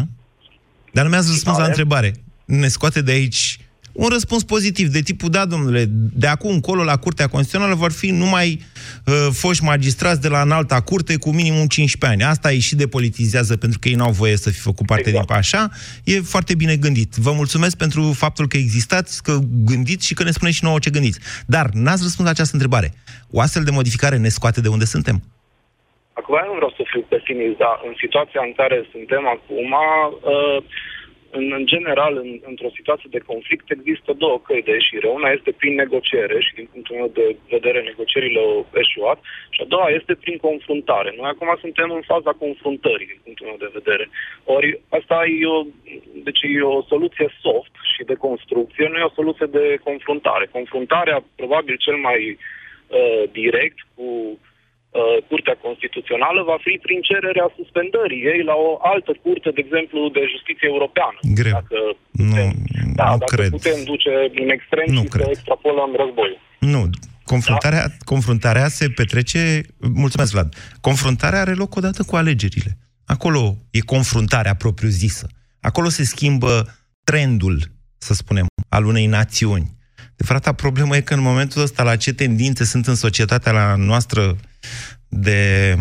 Dar 0.94 1.04
nu 1.04 1.10
mi-ați 1.10 1.32
răspuns 1.34 1.58
la 1.58 1.70
întrebare. 1.72 2.10
Ne 2.44 2.68
scoate 2.76 3.00
de 3.02 3.12
aici 3.12 3.42
un 3.96 4.08
răspuns 4.08 4.44
pozitiv, 4.44 4.88
de 4.88 5.00
tipul, 5.00 5.28
da, 5.28 5.44
domnule, 5.44 5.84
de 6.22 6.26
acum 6.26 6.50
încolo 6.50 6.82
la 6.84 6.96
Curtea 6.96 7.26
Constituțională 7.26 7.74
vor 7.74 7.92
fi 7.92 8.10
numai 8.10 8.60
uh, 9.06 9.14
foști 9.32 9.64
magistrați 9.64 10.20
de 10.20 10.28
la 10.28 10.40
înalta 10.40 10.80
curte 10.80 11.16
cu 11.18 11.30
minimum 11.30 11.66
15 11.66 12.22
ani. 12.22 12.30
Asta 12.32 12.52
e 12.52 12.58
și 12.58 12.74
depolitizează 12.74 13.56
pentru 13.56 13.78
că 13.78 13.88
ei 13.88 13.94
n-au 13.94 14.10
voie 14.10 14.36
să 14.36 14.50
fi 14.50 14.60
făcut 14.60 14.86
parte 14.86 15.08
exact. 15.08 15.26
din 15.26 15.36
așa. 15.36 15.68
E 16.04 16.20
foarte 16.20 16.54
bine 16.54 16.76
gândit. 16.76 17.14
Vă 17.14 17.32
mulțumesc 17.32 17.76
pentru 17.76 18.12
faptul 18.16 18.46
că 18.48 18.56
existați, 18.56 19.22
că 19.22 19.38
gândiți 19.64 20.06
și 20.06 20.14
că 20.14 20.22
ne 20.22 20.30
spuneți 20.30 20.56
și 20.56 20.64
nouă 20.64 20.78
ce 20.78 20.90
gândiți. 20.90 21.20
Dar 21.46 21.66
n-ați 21.72 22.02
răspuns 22.02 22.26
la 22.28 22.34
această 22.34 22.54
întrebare. 22.54 22.88
O 23.30 23.40
astfel 23.40 23.64
de 23.64 23.70
modificare 23.70 24.16
ne 24.16 24.28
scoate 24.28 24.60
de 24.60 24.68
unde 24.68 24.84
suntem? 24.84 25.22
Acum 26.18 26.36
nu 26.48 26.54
vreau 26.58 26.72
să 26.76 26.82
fiu 26.92 27.02
pesimist, 27.12 27.56
dar 27.64 27.74
în 27.88 27.94
situația 28.02 28.42
în 28.48 28.52
care 28.60 28.78
suntem 28.92 29.22
acum, 29.36 29.68
uh, 29.76 30.58
în, 31.30 31.52
în 31.52 31.66
general, 31.66 32.16
în, 32.16 32.40
într-o 32.50 32.70
situație 32.74 33.08
de 33.12 33.26
conflict, 33.30 33.70
există 33.70 34.12
două 34.12 34.38
căi 34.40 34.62
de 34.62 34.72
ieșire. 34.72 35.08
Una 35.08 35.30
este 35.30 35.52
prin 35.52 35.74
negociere 35.74 36.40
și, 36.40 36.54
din 36.54 36.68
punctul 36.72 36.96
meu 36.96 37.10
de 37.14 37.36
vedere, 37.48 37.80
negocierile 37.80 38.38
au 38.38 38.66
eșuat, 38.74 39.18
și 39.50 39.60
a 39.62 39.64
doua 39.74 39.88
este 39.88 40.14
prin 40.14 40.36
confruntare. 40.36 41.14
Noi 41.16 41.28
acum 41.28 41.56
suntem 41.60 41.90
în 41.90 42.02
faza 42.12 42.32
confruntării, 42.44 43.06
din 43.06 43.20
punctul 43.24 43.46
meu 43.46 43.56
de 43.64 43.70
vedere. 43.78 44.08
Ori 44.44 44.80
asta 44.88 45.16
e 45.40 45.46
o, 45.46 45.62
deci 46.26 46.42
e 46.42 46.60
o 46.62 46.82
soluție 46.82 47.28
soft 47.42 47.74
și 47.94 48.02
de 48.04 48.14
construcție, 48.14 48.88
nu 48.88 48.98
e 48.98 49.10
o 49.10 49.18
soluție 49.20 49.46
de 49.46 49.78
confruntare. 49.88 50.46
Confruntarea, 50.58 51.24
probabil 51.36 51.76
cel 51.76 51.96
mai 51.96 52.20
uh, 52.36 53.22
direct 53.32 53.78
cu 53.94 54.04
Uh, 54.04 54.46
Curtea 55.28 55.56
Constituțională 55.66 56.40
va 56.50 56.58
fi 56.66 56.74
prin 56.86 57.00
cererea 57.10 57.48
suspendării 57.58 58.22
ei 58.32 58.42
la 58.50 58.56
o 58.68 58.70
altă 58.92 59.12
curte, 59.22 59.50
de 59.56 59.62
exemplu, 59.66 59.98
de 60.16 60.22
justiție 60.34 60.68
europeană. 60.74 61.18
Greu. 61.40 61.54
Dacă 61.60 61.78
putem, 62.16 62.50
nu, 62.86 62.92
da, 63.00 63.06
nu 63.10 63.18
dacă 63.22 63.34
cred. 63.34 63.50
putem 63.58 63.78
duce 63.92 64.12
în 64.42 64.48
extrem 64.56 64.88
Nu 64.96 65.02
și 65.02 65.08
cred. 65.14 65.24
să 65.24 65.30
extrapolăm 65.36 65.90
războiul. 66.02 66.40
Nu, 66.74 66.80
confruntarea, 67.32 67.84
da? 67.88 67.94
confruntarea 68.12 68.68
se 68.78 68.86
petrece... 68.98 69.40
Mulțumesc, 70.04 70.30
Vlad. 70.32 70.48
Confruntarea 70.88 71.40
are 71.40 71.54
loc 71.62 71.70
odată 71.80 72.00
cu 72.08 72.14
alegerile. 72.16 72.70
Acolo 73.14 73.42
e 73.70 73.80
confruntarea 73.80 74.54
propriu-zisă. 74.54 75.26
Acolo 75.60 75.88
se 75.88 76.04
schimbă 76.04 76.52
trendul, 77.04 77.58
să 77.98 78.12
spunem, 78.14 78.46
al 78.68 78.84
unei 78.84 79.06
națiuni. 79.06 79.74
De 80.16 80.24
fapt, 80.24 80.56
problema 80.56 80.96
e 80.96 81.00
că 81.00 81.14
în 81.14 81.20
momentul 81.20 81.62
ăsta, 81.62 81.82
la 81.82 81.96
ce 81.96 82.12
tendințe 82.14 82.64
sunt 82.64 82.86
în 82.86 82.94
societatea 82.94 83.52
la 83.52 83.74
noastră 83.76 84.36
de, 85.08 85.76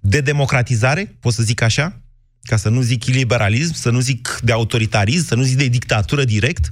de 0.00 0.20
democratizare, 0.20 1.16
pot 1.20 1.32
să 1.32 1.42
zic 1.42 1.60
așa, 1.60 2.00
ca 2.42 2.56
să 2.56 2.68
nu 2.68 2.80
zic 2.80 3.04
liberalism, 3.04 3.74
să 3.74 3.90
nu 3.90 4.00
zic 4.00 4.38
de 4.42 4.52
autoritarism, 4.52 5.26
să 5.26 5.34
nu 5.34 5.42
zic 5.42 5.56
de 5.56 5.68
dictatură 5.68 6.24
direct, 6.24 6.70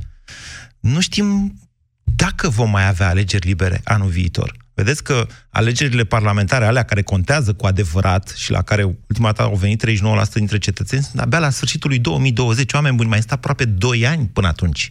nu 0.81 1.01
știm 1.01 1.59
dacă 2.05 2.49
vom 2.49 2.71
mai 2.71 2.89
avea 2.89 3.09
alegeri 3.09 3.47
libere 3.47 3.81
anul 3.85 4.09
viitor. 4.09 4.57
Vedeți 4.75 5.03
că 5.03 5.27
alegerile 5.49 6.05
parlamentare, 6.05 6.65
alea 6.65 6.83
care 6.83 7.03
contează 7.03 7.53
cu 7.53 7.67
adevărat 7.67 8.33
și 8.37 8.51
la 8.51 8.63
care 8.63 8.83
ultima 8.83 9.33
dată 9.33 9.43
au 9.43 9.57
venit 9.57 9.85
39% 9.87 9.91
dintre 10.33 10.59
cetățeni, 10.59 11.03
sunt 11.03 11.21
abia 11.21 11.39
la 11.39 11.51
sfârșitul 11.51 11.91
lui 11.91 11.99
2020. 11.99 12.73
Oameni 12.73 12.97
buni, 12.97 13.09
mai 13.09 13.23
stă 13.23 13.35
aproape 13.35 13.65
2 13.65 14.07
ani 14.07 14.27
până 14.27 14.47
atunci. 14.47 14.89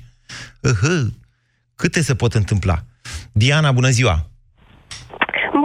Uh-huh. 0.67 1.05
Câte 1.75 2.01
se 2.01 2.15
pot 2.15 2.33
întâmpla? 2.33 2.85
Diana, 3.31 3.71
bună 3.71 3.89
ziua! 3.89 4.32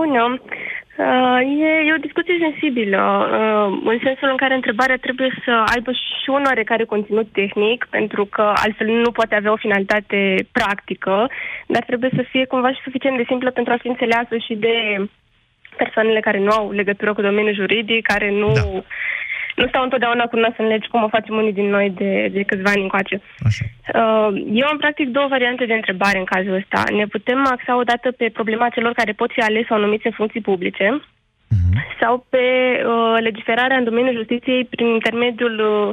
Bună! 0.09 0.41
Uh, 0.99 1.41
e, 1.65 1.71
e 1.89 1.99
o 1.99 2.07
discuție 2.07 2.37
sensibilă, 2.41 3.03
uh, 3.03 3.81
în 3.85 3.99
sensul 4.03 4.29
în 4.31 4.37
care 4.37 4.55
întrebarea 4.55 4.97
trebuie 4.97 5.31
să 5.45 5.65
aibă 5.75 5.91
și 5.93 6.29
un 6.31 6.43
oarecare 6.47 6.85
conținut 6.85 7.29
tehnic, 7.33 7.87
pentru 7.91 8.25
că 8.25 8.53
altfel 8.55 8.87
nu 8.87 9.11
poate 9.11 9.35
avea 9.35 9.53
o 9.53 9.63
finalitate 9.65 10.47
practică, 10.53 11.31
dar 11.67 11.83
trebuie 11.87 12.11
să 12.17 12.23
fie 12.31 12.45
cumva 12.45 12.73
și 12.73 12.81
suficient 12.85 13.17
de 13.17 13.25
simplă 13.27 13.51
pentru 13.51 13.73
a 13.73 13.77
fi 13.83 13.89
înțeleasă 13.89 14.37
și 14.47 14.55
de 14.55 14.75
persoanele 15.77 16.21
care 16.21 16.39
nu 16.39 16.51
au 16.51 16.71
legătură 16.71 17.13
cu 17.15 17.23
domeniul 17.23 17.55
juridic, 17.55 18.07
care 18.07 18.31
nu, 18.31 18.53
da. 18.53 18.83
Nu 19.61 19.67
stau 19.69 19.83
întotdeauna 19.83 20.25
cu 20.31 20.37
nas 20.37 20.55
în 20.63 20.67
legi, 20.73 20.89
cum 20.89 21.03
o 21.03 21.15
facem 21.17 21.35
unii 21.41 21.59
din 21.61 21.69
noi 21.77 21.89
de, 22.01 22.11
de 22.37 22.43
câțiva 22.43 22.71
ani 22.71 22.87
încoace. 22.87 23.17
Așa. 23.49 23.65
Uh, 24.01 24.31
eu 24.61 24.67
am 24.69 24.79
practic 24.85 25.07
două 25.09 25.29
variante 25.29 25.65
de 25.67 25.75
întrebare 25.81 26.19
în 26.19 26.29
cazul 26.35 26.55
ăsta. 26.61 26.81
Ne 27.01 27.07
putem 27.15 27.41
axa 27.55 27.73
odată 27.83 28.09
pe 28.11 28.27
problema 28.39 28.69
celor 28.69 28.93
care 28.93 29.13
pot 29.21 29.31
fi 29.33 29.41
aleși 29.41 29.71
sau 29.71 29.79
numiți 29.79 30.07
în 30.07 30.19
funcții 30.21 30.49
publice 30.51 30.87
uh-huh. 31.55 31.75
sau 32.01 32.27
pe 32.35 32.45
uh, 32.93 33.17
legiferarea 33.27 33.77
în 33.81 33.85
domeniul 33.85 34.19
justiției 34.21 34.65
prin 34.75 34.87
intermediul 34.99 35.55
uh, 35.73 35.89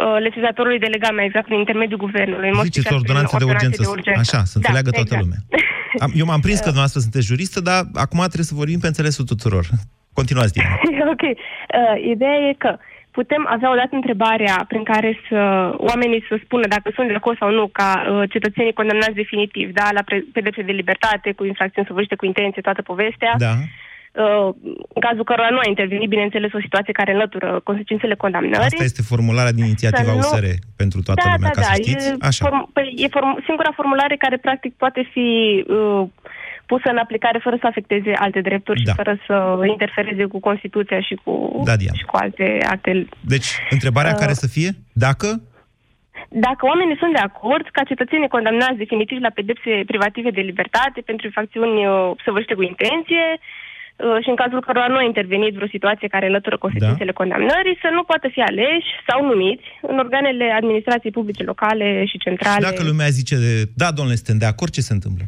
uh, 0.00 0.16
legislatorului 0.26 0.84
delegat, 0.86 1.12
mai 1.14 1.24
exact 1.28 1.46
prin 1.48 1.58
intermediul 1.58 2.04
guvernului. 2.06 2.48
în 2.48 2.56
mod 2.58 2.64
Ziceți 2.64 2.86
special 2.86 3.02
prin 3.02 3.14
ordonanțe 3.14 3.36
de 3.42 3.50
urgență. 3.52 3.82
de 3.82 3.88
urgență. 3.96 4.20
Așa, 4.24 4.40
să 4.52 4.56
înțeleagă 4.56 4.90
da, 4.90 4.96
toată 4.98 5.14
exact. 5.14 5.24
lumea. 5.24 5.40
Am, 6.04 6.10
eu 6.20 6.26
m-am 6.30 6.42
prins 6.46 6.58
că 6.58 6.70
dumneavoastră 6.72 7.00
sunteți 7.00 7.26
juristă, 7.32 7.58
dar 7.68 7.80
acum 8.04 8.18
trebuie 8.32 8.50
să 8.52 8.60
vorbim 8.62 8.80
pe 8.80 8.90
înțelesul 8.92 9.24
tuturor. 9.32 9.64
Continuați, 10.20 10.52
Diana. 10.52 10.76
ok. 11.14 11.24
Uh, 11.24 11.36
ideea 12.14 12.38
e 12.48 12.62
că 12.64 12.70
putem 13.18 13.42
avea 13.54 13.70
odată 13.74 13.94
întrebarea 14.00 14.56
prin 14.70 14.84
care 14.92 15.10
să 15.28 15.40
oamenii 15.90 16.24
să 16.28 16.34
spună 16.44 16.64
dacă 16.74 16.88
sunt 16.94 17.08
de 17.08 17.14
acord 17.14 17.38
sau 17.38 17.50
nu 17.58 17.64
ca 17.78 17.90
uh, 17.98 18.30
cetățenii 18.34 18.78
condamnați 18.80 19.20
definitiv, 19.22 19.66
da, 19.80 19.86
la 19.98 20.02
pre- 20.08 20.24
pedepse 20.36 20.62
de 20.62 20.72
libertate, 20.80 21.28
cu 21.32 21.44
infracțiuni 21.44 21.88
săvârșite, 21.88 22.16
cu 22.20 22.26
intenție, 22.32 22.62
toată 22.68 22.82
povestea. 22.82 23.32
Da. 23.46 23.54
Uh, 24.24 24.48
în 24.96 25.00
cazul 25.06 25.24
cărora 25.30 25.50
nu 25.56 25.62
a 25.64 25.68
intervenit, 25.68 26.08
bineînțeles, 26.08 26.52
o 26.52 26.60
situație 26.66 26.92
care 27.00 27.12
înlătură 27.12 27.60
consecințele 27.68 28.14
condamnării. 28.14 28.70
Asta 28.72 28.90
este 28.90 29.02
formularea 29.12 29.56
din 29.58 29.64
inițiativa 29.64 30.12
Să 30.12 30.18
nu- 30.18 30.18
USR 30.18 30.46
pentru 30.76 30.98
toată 31.02 31.22
da, 31.24 31.32
lumea, 31.34 31.50
da, 31.54 31.60
ca 31.60 31.66
da. 31.66 31.72
să 31.72 31.80
știți. 31.82 32.08
E, 32.08 32.16
Așa. 32.30 32.42
form, 32.44 32.60
păi, 32.72 32.88
e 33.04 33.08
form, 33.16 33.30
singura 33.48 33.72
formulare 33.78 34.16
care 34.24 34.36
practic 34.36 34.72
poate 34.82 35.00
fi 35.12 35.28
uh, 35.68 36.02
pusă 36.70 36.88
în 36.94 36.96
aplicare 37.04 37.38
fără 37.46 37.56
să 37.60 37.66
afecteze 37.66 38.12
alte 38.24 38.40
drepturi 38.48 38.82
Da. 38.82 38.90
și 38.90 38.96
fără 39.00 39.14
să 39.26 39.36
interfereze 39.74 40.24
cu 40.32 40.38
Constituția 40.48 41.00
și 41.08 41.14
cu, 41.24 41.32
Da, 41.68 41.76
Diana. 41.80 41.96
și 42.00 42.04
cu 42.10 42.16
alte 42.24 42.46
acte. 42.74 42.90
Deci, 43.34 43.48
întrebarea 43.76 44.12
Uh, 44.14 44.18
care 44.22 44.32
să 44.42 44.46
fie? 44.56 44.70
Dacă? 45.06 45.28
Dacă 46.46 46.62
oamenii 46.72 47.00
sunt 47.02 47.12
de 47.18 47.24
acord 47.30 47.64
ca 47.76 47.82
cetățenii 47.90 48.34
condamnați 48.36 48.82
definitiv 48.84 49.18
la 49.26 49.36
pedepse 49.38 49.72
privative 49.92 50.30
de 50.38 50.40
libertate 50.50 50.98
pentru 51.10 51.26
infracțiuni 51.26 51.76
uh, 51.86 51.94
săvârșite 52.24 52.54
cu 52.58 52.62
intenție 52.72 53.26
uh, 53.36 54.18
și 54.22 54.28
în 54.32 54.38
cazul 54.42 54.60
cărora 54.66 54.88
nu 54.92 55.00
a 55.00 55.10
intervenit 55.12 55.52
vreo 55.54 55.74
situație 55.76 56.08
care 56.14 56.26
înlătură 56.26 56.56
consecințele 56.64 57.12
Da. 57.14 57.18
condamnării, 57.20 57.80
să 57.84 57.88
nu 57.96 58.02
poată 58.10 58.26
fi 58.34 58.40
aleși 58.50 58.90
sau 59.08 59.18
numiți 59.30 59.66
în 59.90 59.96
organele 60.04 60.46
administrației 60.60 61.16
publice 61.18 61.42
locale 61.52 61.86
și 62.10 62.18
centrale. 62.24 62.60
Și 62.64 62.70
dacă 62.70 62.82
lumea 62.90 63.08
zice, 63.20 63.34
de, 63.46 63.52
da, 63.82 63.88
domnule, 63.96 64.16
suntem 64.20 64.38
de 64.44 64.48
acord, 64.52 64.70
ce 64.76 64.88
se 64.88 64.92
întâmplă? 64.98 65.24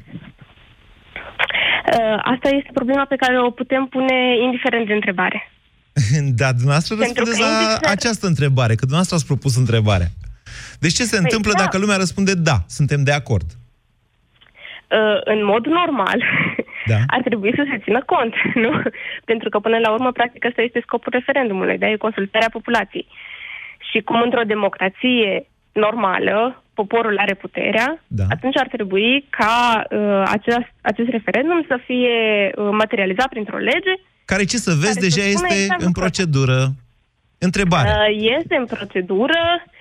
Uh, 1.98 2.18
Asta 2.35 2.48
este 2.48 2.70
problema 2.72 3.05
pe 3.05 3.16
care 3.16 3.40
o 3.40 3.50
putem 3.50 3.87
pune 3.87 4.37
indiferent 4.42 4.87
de 4.87 4.92
întrebare. 4.92 5.50
da, 6.40 6.48
dumneavoastră 6.53 6.94
Pentru 6.96 7.24
răspundeți 7.24 7.40
că 7.40 7.44
la 7.46 7.61
indiferent- 7.62 7.96
această 7.98 8.26
întrebare, 8.26 8.72
că 8.74 8.85
dumneavoastră 8.88 9.16
ați 9.16 9.26
propus 9.26 9.57
întrebarea. 9.57 10.07
Deci 10.81 10.92
ce 10.92 11.03
se 11.03 11.16
Păi, 11.16 11.24
întâmplă 11.24 11.53
da. 11.57 11.62
dacă 11.64 11.79
lumea 11.79 11.96
răspunde 11.96 12.35
da, 12.35 12.57
suntem 12.66 13.03
de 13.05 13.12
acord? 13.12 13.48
Uh, 14.98 15.20
În 15.24 15.44
mod 15.44 15.64
normal, 15.66 16.18
Da. 16.87 16.96
ar 17.16 17.20
trebui 17.24 17.53
să 17.57 17.64
se 17.70 17.79
țină 17.85 18.03
cont, 18.12 18.35
nu? 18.64 18.83
Pentru 19.24 19.48
că 19.48 19.59
până 19.59 19.79
la 19.79 19.90
urmă, 19.90 20.12
practic, 20.12 20.44
ăsta 20.44 20.62
este 20.62 20.81
scopul 20.87 21.12
referendumului, 21.12 21.79
da? 21.79 21.87
E 21.88 21.96
consultarea 21.96 22.48
populației. 22.53 23.07
Și 23.90 24.00
cum 24.00 24.20
într-o 24.22 24.42
democrație 24.55 25.46
normală, 25.72 26.62
poporul 26.81 27.16
are 27.25 27.35
puterea, 27.45 27.88
Da. 28.07 28.25
atunci 28.37 28.57
ar 28.62 28.69
trebui 28.77 29.11
ca 29.38 29.57
uh, 29.90 30.23
acest, 30.37 30.69
acest 30.81 31.09
referendum 31.16 31.61
să 31.71 31.77
fie 31.88 32.16
uh, 32.55 32.69
materializat 32.83 33.29
printr-o 33.35 33.57
lege. 33.71 33.95
Care 34.31 34.45
ce 34.45 34.57
să 34.66 34.71
vezi, 34.83 34.95
Care 34.95 35.01
să 35.01 35.07
deja 35.07 35.21
spună 35.23 35.47
este 35.49 35.62
exact 35.62 35.81
în 35.81 35.87
lucrul 35.87 36.05
ăsta. 36.05 36.23
procedură. 36.23 36.59
Întrebare. 37.49 37.88
Uh, 37.90 38.09
este 38.38 38.55
în 38.62 38.66
procedură, 38.77 39.43
uh, 39.57 39.80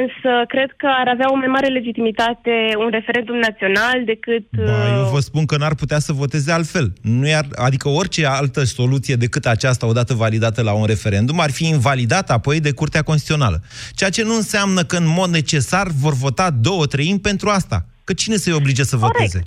însă 0.00 0.30
cred 0.48 0.70
că 0.76 0.88
ar 1.00 1.08
avea 1.08 1.26
o 1.30 1.36
mai 1.36 1.46
mare 1.46 1.66
legitimitate 1.66 2.54
un 2.78 2.88
referendum 2.90 3.38
național 3.38 4.04
decât... 4.04 4.44
Ba, 4.50 4.88
eu 4.96 5.02
uh, 5.02 5.10
vă 5.12 5.20
spun 5.20 5.46
că 5.46 5.56
n-ar 5.56 5.74
putea 5.74 5.98
să 5.98 6.12
voteze 6.12 6.52
altfel. 6.52 6.92
Nu 7.02 7.26
iar, 7.26 7.46
adică 7.54 7.88
orice 7.88 8.26
altă 8.26 8.64
soluție 8.64 9.14
decât 9.14 9.46
aceasta, 9.46 9.86
odată 9.86 10.14
validată 10.14 10.62
la 10.62 10.72
un 10.72 10.84
referendum, 10.84 11.40
ar 11.40 11.50
fi 11.50 11.68
invalidată 11.68 12.32
apoi 12.32 12.60
de 12.60 12.72
Curtea 12.72 13.02
Constituțională. 13.02 13.62
Ceea 13.90 14.10
ce 14.10 14.22
nu 14.22 14.34
înseamnă 14.34 14.82
că 14.82 14.96
în 14.96 15.06
mod 15.06 15.30
necesar 15.30 15.86
vor 16.00 16.14
vota 16.14 16.50
două 16.50 16.86
treimi 16.86 17.20
pentru 17.20 17.48
asta. 17.48 17.86
Că 18.04 18.12
cine 18.12 18.36
să-i 18.36 18.52
oblige 18.52 18.82
să 18.82 18.96
voteze? 18.96 19.42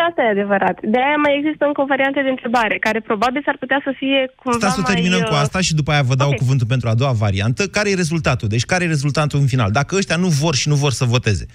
Și 0.00 0.06
asta 0.08 0.22
e 0.22 0.28
adevărat. 0.36 0.76
De 0.94 0.98
aia 1.06 1.18
mai 1.24 1.32
există 1.38 1.64
încă 1.64 1.80
o 1.80 1.84
variantă 1.94 2.20
de 2.22 2.28
întrebare, 2.28 2.76
care 2.78 3.00
probabil 3.00 3.42
s-ar 3.44 3.56
putea 3.58 3.80
să 3.84 3.92
fie 3.96 4.18
cumva 4.36 4.58
Stați 4.58 4.74
să 4.74 4.80
mai... 4.80 4.92
terminăm 4.92 5.20
cu 5.20 5.34
uh, 5.36 5.44
asta 5.44 5.60
și 5.60 5.74
după 5.74 5.90
aia 5.90 6.02
vă 6.02 6.14
dau 6.14 6.30
ok. 6.30 6.36
cuvântul 6.36 6.66
pentru 6.66 6.88
a 6.88 6.94
doua 6.94 7.12
variantă. 7.12 7.66
Care 7.66 7.90
e 7.90 7.94
rezultatul? 7.94 8.48
Deci 8.48 8.64
care 8.64 8.84
e 8.84 8.86
rezultatul 8.86 9.38
în 9.40 9.46
final? 9.46 9.70
Dacă 9.70 9.96
ăștia 9.96 10.16
nu 10.16 10.28
vor 10.28 10.54
și 10.54 10.68
nu 10.68 10.74
vor 10.74 10.92
să 10.92 11.04
voteze, 11.04 11.46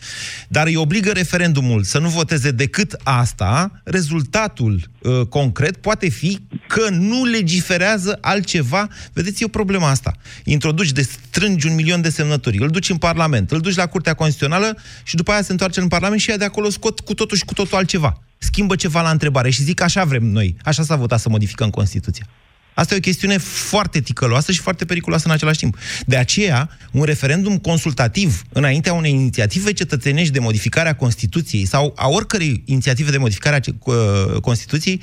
dar 0.48 0.66
îi 0.66 0.76
obligă 0.76 1.12
referendumul 1.12 1.82
să 1.84 2.00
nu 2.00 2.08
voteze 2.08 2.52
decât 2.52 2.92
asta, 3.04 3.72
rezultatul 3.84 4.74
uh, 4.76 5.22
concret 5.30 5.78
poate 5.78 6.10
fi 6.10 6.40
că 6.68 6.90
nu 6.90 7.24
legiferează 7.24 8.18
altceva. 8.22 8.88
Vedeți, 9.14 9.44
e 9.44 9.46
o 9.46 9.58
problemă 9.60 9.86
asta. 9.86 10.12
Introduci 10.44 10.92
de 10.92 11.02
strângi 11.02 11.68
un 11.68 11.76
milion 11.76 12.02
de 12.02 12.10
semnături, 12.10 12.58
îl 12.58 12.70
duci 12.70 12.90
în 12.90 12.98
Parlament, 12.98 13.52
îl 13.52 13.60
duci 13.60 13.76
la 13.76 13.86
Curtea 13.86 14.14
Constituțională 14.14 14.78
și 15.04 15.16
după 15.16 15.32
aia 15.32 15.42
se 15.42 15.52
întoarce 15.52 15.80
în 15.80 15.88
Parlament 15.88 16.20
și 16.20 16.30
ea 16.30 16.38
de 16.38 16.46
acolo 16.46 16.70
scot 16.70 17.00
cu 17.00 17.14
totul 17.14 17.38
și 17.38 17.46
cu 17.46 17.54
totul 17.54 17.78
altceva. 17.78 18.20
Schimbă 18.46 18.76
ceva 18.76 19.02
la 19.02 19.10
întrebare 19.10 19.50
și 19.50 19.64
zic 19.64 19.82
așa 19.82 20.04
vrem 20.04 20.24
noi, 20.24 20.56
așa 20.64 20.84
s-a 20.84 20.96
votat 20.96 21.20
să 21.20 21.30
modificăm 21.30 21.70
Constituția. 21.70 22.28
Asta 22.74 22.94
e 22.94 22.98
o 22.98 23.00
chestiune 23.00 23.38
foarte 23.38 24.00
ticăloasă 24.02 24.52
și 24.52 24.60
foarte 24.60 24.86
periculoasă 24.86 25.28
în 25.28 25.34
același 25.34 25.60
timp. 25.60 25.78
De 26.06 26.18
aceea, 26.18 26.70
un 26.92 27.04
referendum 27.04 27.58
consultativ 27.58 28.42
înaintea 28.50 28.94
unei 28.94 29.12
inițiative 29.12 29.74
cetățenești 29.74 30.34
de 30.34 30.40
modificare 30.40 30.90
a 30.90 30.96
Constituției 30.96 31.66
sau 31.66 31.94
a 31.96 32.08
oricărei 32.08 32.64
inițiative 32.66 33.12
de 33.12 33.18
modificare 33.18 33.56
a 33.56 33.60
ce- 33.60 33.76
uh, 33.84 33.96
Constituției, 34.42 35.02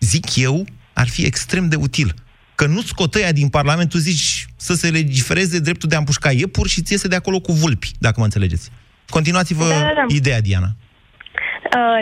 zic 0.00 0.36
eu, 0.36 0.66
ar 0.92 1.08
fi 1.08 1.22
extrem 1.24 1.68
de 1.68 1.76
util. 1.76 2.14
Că 2.54 2.66
nu 2.66 2.82
scot 2.82 3.14
ăia 3.14 3.32
din 3.32 3.48
Parlament, 3.48 3.88
tu 3.90 3.98
zici, 3.98 4.46
să 4.56 4.74
se 4.74 4.90
legifereze 4.90 5.58
dreptul 5.58 5.88
de 5.88 5.94
a 5.94 5.98
împușca 5.98 6.30
iepuri 6.32 6.68
și 6.68 6.82
ți 6.82 6.92
iese 6.92 7.08
de 7.08 7.14
acolo 7.16 7.40
cu 7.40 7.52
vulpi, 7.52 7.90
dacă 7.98 8.14
mă 8.18 8.24
înțelegeți. 8.24 8.68
Continuați-vă 9.08 9.68
Da, 9.68 9.74
da, 9.74 9.80
da. 9.80 10.14
ideea, 10.14 10.40
Diana. 10.40 10.66
Uh, 10.66 10.88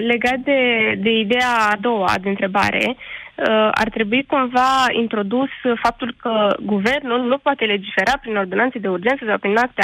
legat 0.06 0.38
de, 0.38 0.60
de 0.98 1.10
ideea 1.10 1.52
a 1.70 1.76
doua 1.80 2.14
de 2.20 2.28
întrebare, 2.28 2.84
uh, 2.88 3.68
ar 3.70 3.88
trebui 3.90 4.24
cumva 4.26 4.86
introdus 5.02 5.48
faptul 5.82 6.14
că 6.20 6.56
guvernul 6.62 7.20
nu 7.26 7.38
poate 7.38 7.64
legifera 7.64 8.18
prin 8.20 8.36
ordonanțe 8.36 8.78
de 8.78 8.88
urgență 8.88 9.24
sau 9.26 9.38
prin 9.38 9.56
alte, 9.56 9.82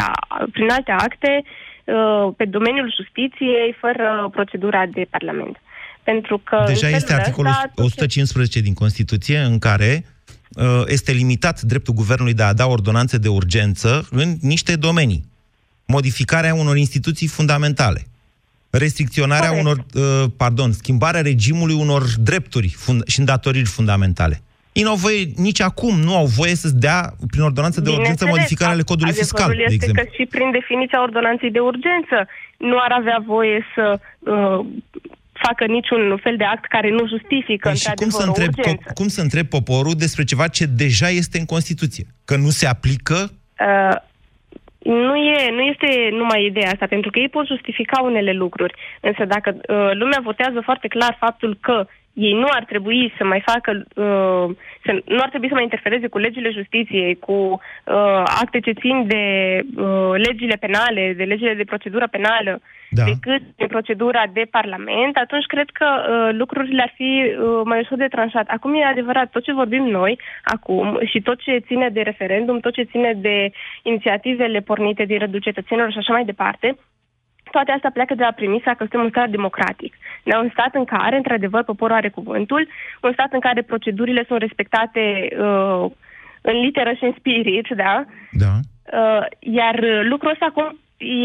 prin 0.52 0.70
alte 0.70 0.90
acte 0.90 1.42
uh, 1.84 2.32
pe 2.36 2.44
domeniul 2.44 2.94
justiției 2.96 3.76
fără 3.80 4.28
procedura 4.32 4.86
de 4.86 5.06
parlament. 5.10 5.56
Pentru 6.02 6.38
că 6.38 6.56
în 6.56 6.66
Deja 6.66 6.80
felul 6.80 6.94
este 6.94 7.12
articolul 7.12 7.50
ăsta, 7.50 7.82
115 7.82 8.60
din 8.60 8.74
Constituție 8.74 9.38
în 9.38 9.58
care 9.58 10.04
uh, 10.56 10.82
este 10.86 11.12
limitat 11.12 11.60
dreptul 11.60 11.94
guvernului 11.94 12.34
de 12.34 12.42
a 12.42 12.52
da 12.52 12.66
ordonanțe 12.66 13.18
de 13.18 13.28
urgență 13.28 14.08
în 14.10 14.34
niște 14.40 14.76
domenii. 14.76 15.24
Modificarea 15.86 16.54
unor 16.54 16.76
instituții 16.76 17.26
fundamentale. 17.26 18.06
Restricționarea 18.78 19.48
Corect. 19.48 19.64
unor, 19.66 19.84
uh, 19.94 20.30
pardon, 20.36 20.72
schimbarea 20.72 21.20
regimului 21.20 21.74
unor 21.74 22.02
drepturi 22.18 22.74
fund- 22.84 23.06
și 23.06 23.18
îndatoriri 23.18 23.64
fundamentale. 23.68 24.40
Ei 24.72 24.82
nu 24.82 24.88
au 24.90 24.96
voie, 24.96 25.22
nici 25.36 25.60
acum 25.60 26.00
nu 26.00 26.16
au 26.16 26.26
voie 26.26 26.54
să 26.54 26.68
dea, 26.68 27.14
prin 27.30 27.42
ordonanță 27.42 27.80
de 27.80 27.88
urgență, 27.88 28.24
Bineînțeles, 28.24 28.34
modificarea 28.34 28.74
ale 28.74 28.82
codului 28.82 29.12
adevărul 29.12 29.36
fiscal, 29.36 29.50
de 29.56 29.62
este 29.62 29.74
exemplu. 29.74 30.02
că 30.02 30.08
și 30.16 30.24
prin 30.34 30.50
definiția 30.50 31.02
ordonanței 31.02 31.50
de 31.50 31.58
urgență 31.58 32.16
nu 32.58 32.76
ar 32.86 32.92
avea 33.00 33.18
voie 33.26 33.58
să 33.74 33.84
uh, 34.18 34.66
facă 35.44 35.64
niciun 35.66 36.02
fel 36.22 36.36
de 36.36 36.44
act 36.44 36.64
care 36.68 36.90
nu 36.90 37.02
justifică 37.14 37.68
Păi 37.68 37.76
și 37.76 37.90
cum 38.00 38.06
într-adevăr 38.06 38.20
să, 38.20 38.26
o 38.26 38.28
întreb, 38.32 38.52
urgență. 38.58 38.90
cum 38.94 39.08
să 39.08 39.20
întreb 39.20 39.46
poporul 39.46 39.94
despre 40.04 40.24
ceva 40.24 40.46
ce 40.56 40.64
deja 40.66 41.08
este 41.08 41.38
în 41.38 41.44
Constituție? 41.54 42.04
Că 42.24 42.36
nu 42.36 42.50
se 42.50 42.66
aplică 42.66 43.18
Uh, 43.60 43.96
nu, 44.84 45.16
e, 45.16 45.50
nu 45.50 45.60
este 45.60 46.08
numai 46.10 46.44
ideea 46.44 46.70
asta, 46.70 46.86
pentru 46.86 47.10
că 47.10 47.18
ei 47.18 47.28
pot 47.28 47.46
justifica 47.46 48.02
unele 48.02 48.32
lucruri. 48.32 48.74
Însă 49.00 49.24
dacă 49.24 49.50
uh, 49.50 49.90
lumea 49.92 50.20
votează 50.22 50.60
foarte 50.60 50.88
clar 50.88 51.16
faptul 51.18 51.58
că 51.60 51.86
ei 52.14 52.32
nu 52.32 52.46
ar 52.50 52.64
trebui 52.64 53.12
să 53.18 53.24
mai 53.24 53.42
facă, 53.46 53.70
uh, 53.72 54.56
să, 54.84 55.02
nu 55.04 55.20
ar 55.20 55.28
trebui 55.28 55.48
să 55.48 55.54
mai 55.54 55.62
interfereze 55.62 56.06
cu 56.06 56.18
legile 56.18 56.50
justiției, 56.50 57.18
cu 57.18 57.32
uh, 57.32 58.22
acte 58.42 58.60
ce 58.60 58.72
țin 58.72 59.06
de 59.06 59.24
uh, 59.76 60.12
legile 60.26 60.56
penale, 60.60 61.14
de 61.16 61.24
legile 61.24 61.54
de 61.54 61.64
procedură 61.64 62.06
penală, 62.10 62.60
da. 62.90 63.04
decât 63.04 63.42
de 63.56 63.66
procedura 63.66 64.22
de 64.32 64.44
parlament, 64.50 65.16
atunci 65.16 65.44
cred 65.46 65.68
că 65.72 65.86
uh, 65.86 66.36
lucrurile 66.38 66.82
ar 66.82 66.92
fi 66.94 67.10
uh, 67.24 67.60
mai 67.64 67.80
ușor 67.80 67.98
de 67.98 68.06
tranșat. 68.14 68.46
Acum 68.48 68.74
e 68.74 68.84
adevărat, 68.84 69.30
tot 69.30 69.42
ce 69.42 69.52
vorbim 69.52 69.84
noi 69.84 70.18
acum 70.44 71.00
și 71.04 71.20
tot 71.20 71.38
ce 71.40 71.64
ține 71.66 71.88
de 71.88 72.00
referendum, 72.00 72.60
tot 72.60 72.72
ce 72.72 72.82
ține 72.82 73.12
de 73.16 73.50
inițiativele 73.82 74.60
pornite 74.60 75.04
din 75.04 75.18
rândul 75.18 75.40
cetățenilor 75.40 75.90
și 75.90 75.98
așa 75.98 76.12
mai 76.12 76.24
departe, 76.24 76.76
toate 77.56 77.72
astea 77.72 77.96
pleacă 77.96 78.14
de 78.14 78.26
la 78.28 78.38
premisa 78.38 78.70
că 78.70 78.82
suntem 78.84 79.04
un 79.06 79.14
stat 79.14 79.28
democratic. 79.30 79.92
De 80.28 80.34
un 80.42 80.48
stat 80.54 80.72
în 80.80 80.84
care, 80.94 81.16
într-adevăr, 81.16 81.62
poporul 81.64 81.96
are 81.96 82.10
cuvântul, 82.18 82.62
un 83.06 83.12
stat 83.12 83.30
în 83.32 83.40
care 83.46 83.62
procedurile 83.62 84.22
sunt 84.28 84.40
respectate 84.40 85.04
uh, 85.44 85.84
în 86.50 86.56
literă 86.64 86.92
și 86.92 87.04
în 87.04 87.14
spirit, 87.18 87.66
da? 87.82 87.94
Da. 88.44 88.52
Uh, 89.00 89.24
iar 89.38 89.76
lucrul 90.12 90.34
ăsta 90.34 90.46
acum 90.48 90.68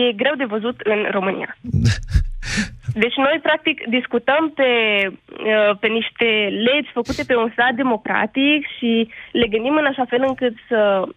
e 0.08 0.12
greu 0.22 0.36
de 0.36 0.52
văzut 0.54 0.78
în 0.94 1.00
România. 1.12 1.50
Deci 3.04 3.16
noi, 3.16 3.40
practic, 3.42 3.88
discutăm 3.88 4.52
pe, 4.56 4.72
uh, 5.08 5.78
pe 5.80 5.88
niște 5.88 6.30
legi 6.68 6.92
făcute 6.92 7.24
pe 7.28 7.36
un 7.36 7.50
stat 7.52 7.74
democratic 7.74 8.66
și 8.78 9.10
le 9.32 9.48
gândim 9.48 9.76
în 9.76 9.86
așa 9.86 10.06
fel 10.06 10.24
încât 10.28 10.56
să 10.68 11.08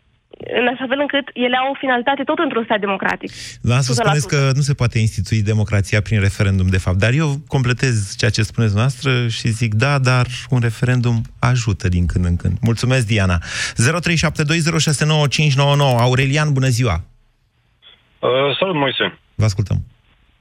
în 0.61 0.67
așa 0.73 0.87
fel 0.89 0.99
încât 1.01 1.27
ele 1.33 1.57
au 1.57 1.71
o 1.71 1.75
finalitate 1.79 2.23
tot 2.23 2.39
într-un 2.39 2.65
stat 2.65 2.81
democratic. 2.81 3.31
Da, 3.61 3.81
să 3.81 3.93
100%. 3.93 3.95
spuneți 3.95 4.29
că 4.29 4.51
nu 4.55 4.61
se 4.61 4.75
poate 4.75 4.99
institui 4.99 5.43
democrația 5.43 6.01
prin 6.01 6.21
referendum, 6.21 6.69
de 6.69 6.79
fapt. 6.79 6.97
Dar 6.97 7.13
eu 7.13 7.29
completez 7.47 8.15
ceea 8.19 8.31
ce 8.31 8.43
spuneți 8.43 8.75
noastră 8.77 9.29
și 9.29 9.49
zic 9.49 9.75
da, 9.75 9.99
dar 9.99 10.27
un 10.51 10.61
referendum 10.61 11.17
ajută 11.41 11.89
din 11.89 12.07
când 12.07 12.25
în 12.25 12.37
când. 12.37 12.57
Mulțumesc, 12.61 13.07
Diana. 13.07 13.39
0372069599. 13.39 13.45
Aurelian, 15.99 16.53
bună 16.53 16.67
ziua! 16.67 16.97
Uh, 18.19 18.57
salut, 18.59 18.75
Moise. 18.75 19.19
Vă 19.35 19.45
ascultăm. 19.45 19.77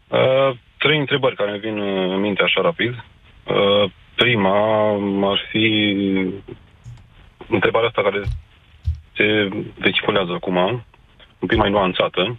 Uh, 0.07 0.57
trei 0.77 0.99
întrebări 0.99 1.35
care 1.35 1.51
îmi 1.51 1.59
vin 1.59 1.77
în 1.79 2.19
minte 2.19 2.41
așa 2.43 2.61
rapid. 2.61 2.93
Uh, 2.93 3.91
prima 4.15 4.57
ar 5.31 5.39
fi 5.51 5.65
întrebarea 7.47 7.87
asta 7.87 8.01
care 8.01 8.21
se 9.22 9.49
vehiculează 9.78 10.32
acum, 10.32 10.57
un 11.39 11.47
pic 11.47 11.57
mai 11.57 11.69
nuanțată, 11.69 12.38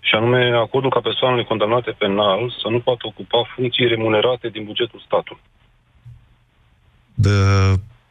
și 0.00 0.14
anume 0.14 0.50
acordul 0.56 0.90
ca 0.90 1.00
persoanele 1.00 1.44
condamnate 1.44 1.90
penal 1.90 2.54
să 2.62 2.68
nu 2.68 2.80
poată 2.80 3.06
ocupa 3.06 3.50
funcții 3.54 3.86
remunerate 3.86 4.48
din 4.48 4.64
bugetul 4.64 5.02
statului. 5.06 5.42
De, 7.14 7.30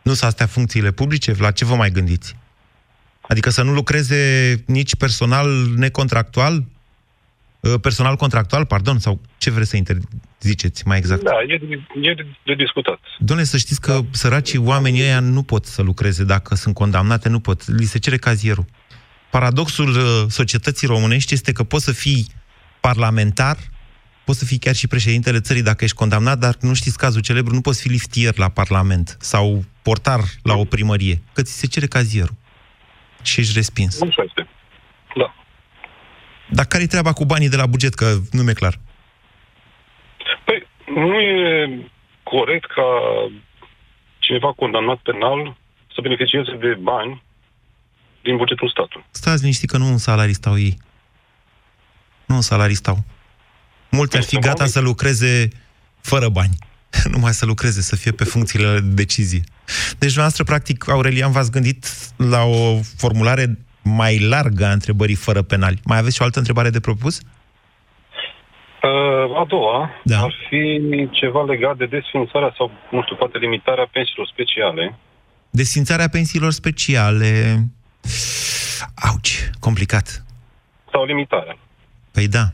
nu 0.02 0.14
sunt 0.14 0.30
astea 0.30 0.46
funcțiile 0.46 0.92
publice? 0.92 1.34
La 1.40 1.52
ce 1.52 1.66
vă 1.66 1.76
mai 1.76 1.90
gândiți? 1.90 2.36
Adică 3.22 3.50
să 3.50 3.64
nu 3.64 3.74
lucreze 3.74 4.20
nici 4.68 4.96
personal 4.96 5.48
necontractual? 5.76 6.64
Uh, 7.64 7.74
Personal 7.82 8.16
contractual, 8.16 8.66
pardon, 8.66 9.00
sau 9.00 9.22
ce 9.38 9.52
vreți 9.52 9.70
să 9.70 9.78
interziceți 9.78 10.88
mai 10.88 10.98
exact? 10.98 11.24
Da, 11.24 11.32
e 11.48 11.58
de, 11.58 11.86
e 12.02 12.14
de, 12.14 12.26
de 12.44 12.54
discutat. 12.54 13.00
Doamne, 13.20 13.46
să 13.46 13.58
știți 13.58 13.82
că 13.82 14.00
săracii 14.12 14.58
oamenii 14.58 15.02
ăia 15.02 15.20
nu 15.20 15.44
pot 15.44 15.66
să 15.66 15.82
lucreze 15.82 16.24
dacă 16.24 16.56
sunt 16.56 16.74
condamnate, 16.74 17.30
nu 17.30 17.40
pot. 17.40 17.68
Li 17.78 17.86
se 17.86 18.00
cere 18.00 18.18
cazierul. 18.18 18.66
Paradoxul 19.32 19.90
uh, 19.90 20.24
societății 20.30 20.88
românești 20.88 21.34
este 21.34 21.52
că 21.52 21.64
poți 21.64 21.84
să 21.84 21.92
fii 21.92 22.28
parlamentar, 22.80 23.58
poți 24.26 24.40
să 24.40 24.46
fii 24.46 24.58
chiar 24.58 24.76
și 24.76 24.88
președintele 24.88 25.40
țării 25.40 25.64
dacă 25.64 25.84
ești 25.84 25.96
condamnat, 25.96 26.40
dar 26.40 26.56
nu 26.62 26.74
știți 26.74 26.98
cazul 26.98 27.22
celebru, 27.22 27.54
nu 27.54 27.62
poți 27.62 27.82
fi 27.82 27.88
liftier 27.88 28.38
la 28.38 28.50
parlament 28.50 29.18
sau 29.20 29.64
portar 29.82 30.20
la 30.42 30.56
o 30.56 30.64
primărie, 30.64 31.22
că 31.34 31.42
ți 31.42 31.60
se 31.60 31.68
cere 31.68 31.88
cazierul. 31.88 32.36
Și 33.22 33.40
ești 33.40 33.54
respins. 33.54 34.02
Așa 34.02 34.24
este. 34.24 34.48
Da. 35.16 35.34
Dar 36.50 36.66
care-i 36.66 36.88
treaba 36.88 37.14
cu 37.14 37.26
banii 37.26 37.50
de 37.50 37.56
la 37.56 37.66
buget, 37.66 37.94
că 37.94 38.16
nu 38.32 38.44
mi-e 38.44 38.54
clar? 38.54 38.80
Păi, 40.46 40.68
nu 40.86 41.20
e 41.20 41.38
corect 42.24 42.66
ca 42.66 42.88
cineva 44.20 44.54
condamnat 44.54 44.98
penal 44.98 45.58
să 45.94 46.02
beneficieze 46.02 46.52
de 46.52 46.78
bani 46.82 47.24
din 48.22 48.38
bugetul 48.38 48.70
statului. 48.70 49.06
Stați 49.12 49.42
liniștit 49.42 49.70
că 49.70 49.78
nu 49.78 49.86
în 49.86 49.98
salarii 49.98 50.34
stau 50.34 50.58
ei. 50.58 50.78
Nu 52.26 52.36
în 52.36 52.42
salarii 52.42 52.76
stau. 52.76 52.98
Mulți 53.90 54.18
ar 54.18 54.24
fi 54.24 54.40
gata 54.40 54.66
să 54.66 54.80
lucreze 54.80 55.48
fără 56.02 56.30
bani. 56.30 56.56
Numai 57.14 57.34
să 57.34 57.46
lucreze, 57.46 57.82
să 57.82 57.96
fie 57.96 58.12
pe 58.12 58.24
funcțiile 58.24 58.80
de 58.80 58.80
decizie. 58.80 59.42
Deci, 59.98 60.16
noastră, 60.16 60.44
practic, 60.44 60.90
Aurelian, 60.90 61.32
v-ați 61.32 61.52
gândit 61.52 61.86
la 62.18 62.44
o 62.44 62.80
formulare 62.98 63.58
mai 63.84 64.20
largă 64.20 64.66
a 64.66 64.72
întrebării 64.72 65.16
fără 65.16 65.42
penali. 65.42 65.80
Mai 65.86 65.98
aveți 65.98 66.16
și 66.16 66.22
o 66.22 66.24
altă 66.24 66.38
întrebare 66.38 66.70
de 66.70 66.80
propus? 66.80 67.20
Uh, 68.84 69.38
a 69.42 69.46
doua 69.48 69.90
da. 70.04 70.20
ar 70.20 70.34
fi 70.50 71.08
ceva 71.12 71.44
legat 71.44 71.78
de 71.78 71.86
desfințarea 71.86 72.54
sau, 72.58 72.72
nu 72.92 73.02
știu, 73.02 73.16
poate 73.16 73.38
limitarea 73.38 73.90
pensiilor 73.92 74.28
speciale. 74.28 74.98
Desfințarea 75.50 76.10
pensiilor 76.10 76.52
speciale. 76.52 77.64
Auci, 78.96 79.50
complicat. 79.60 80.26
Sau 80.92 81.06
limitarea. 81.06 81.58
Păi 82.12 82.28
da. 82.28 82.46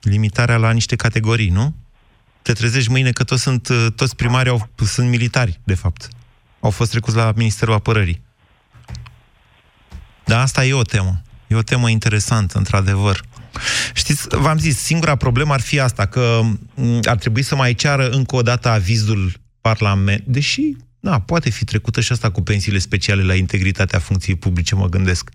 Limitarea 0.00 0.56
la 0.56 0.70
niște 0.70 0.96
categorii, 0.96 1.48
nu? 1.48 1.74
Te 2.42 2.52
trezești 2.52 2.90
mâine 2.90 3.10
că 3.10 3.24
toți, 3.24 3.42
sunt, 3.42 3.68
toți 3.96 4.16
primarii 4.16 4.50
au, 4.50 4.68
sunt 4.76 5.08
militari, 5.08 5.60
de 5.64 5.74
fapt. 5.74 6.08
Au 6.60 6.70
fost 6.70 6.90
trecuți 6.90 7.16
la 7.16 7.32
Ministerul 7.36 7.74
Apărării. 7.74 8.22
Dar 10.32 10.40
asta 10.40 10.64
e 10.64 10.72
o 10.72 10.82
temă. 10.82 11.22
E 11.46 11.54
o 11.54 11.62
temă 11.62 11.88
interesantă, 11.90 12.58
într-adevăr. 12.58 13.22
Știți, 13.94 14.26
v-am 14.30 14.58
zis, 14.58 14.78
singura 14.78 15.16
problemă 15.16 15.52
ar 15.52 15.60
fi 15.60 15.80
asta, 15.80 16.06
că 16.06 16.40
m, 16.74 17.00
ar 17.04 17.16
trebui 17.16 17.42
să 17.42 17.56
mai 17.56 17.74
ceară 17.74 18.08
încă 18.08 18.36
o 18.36 18.42
dată 18.42 18.68
avizul 18.68 19.32
Parlament, 19.60 20.22
deși, 20.26 20.76
da, 21.00 21.20
poate 21.20 21.50
fi 21.50 21.64
trecută 21.64 22.00
și 22.00 22.12
asta 22.12 22.30
cu 22.30 22.42
pensiile 22.42 22.78
speciale 22.78 23.22
la 23.22 23.34
integritatea 23.34 23.98
funcției 23.98 24.36
publice, 24.36 24.74
mă 24.74 24.88
gândesc. 24.88 25.30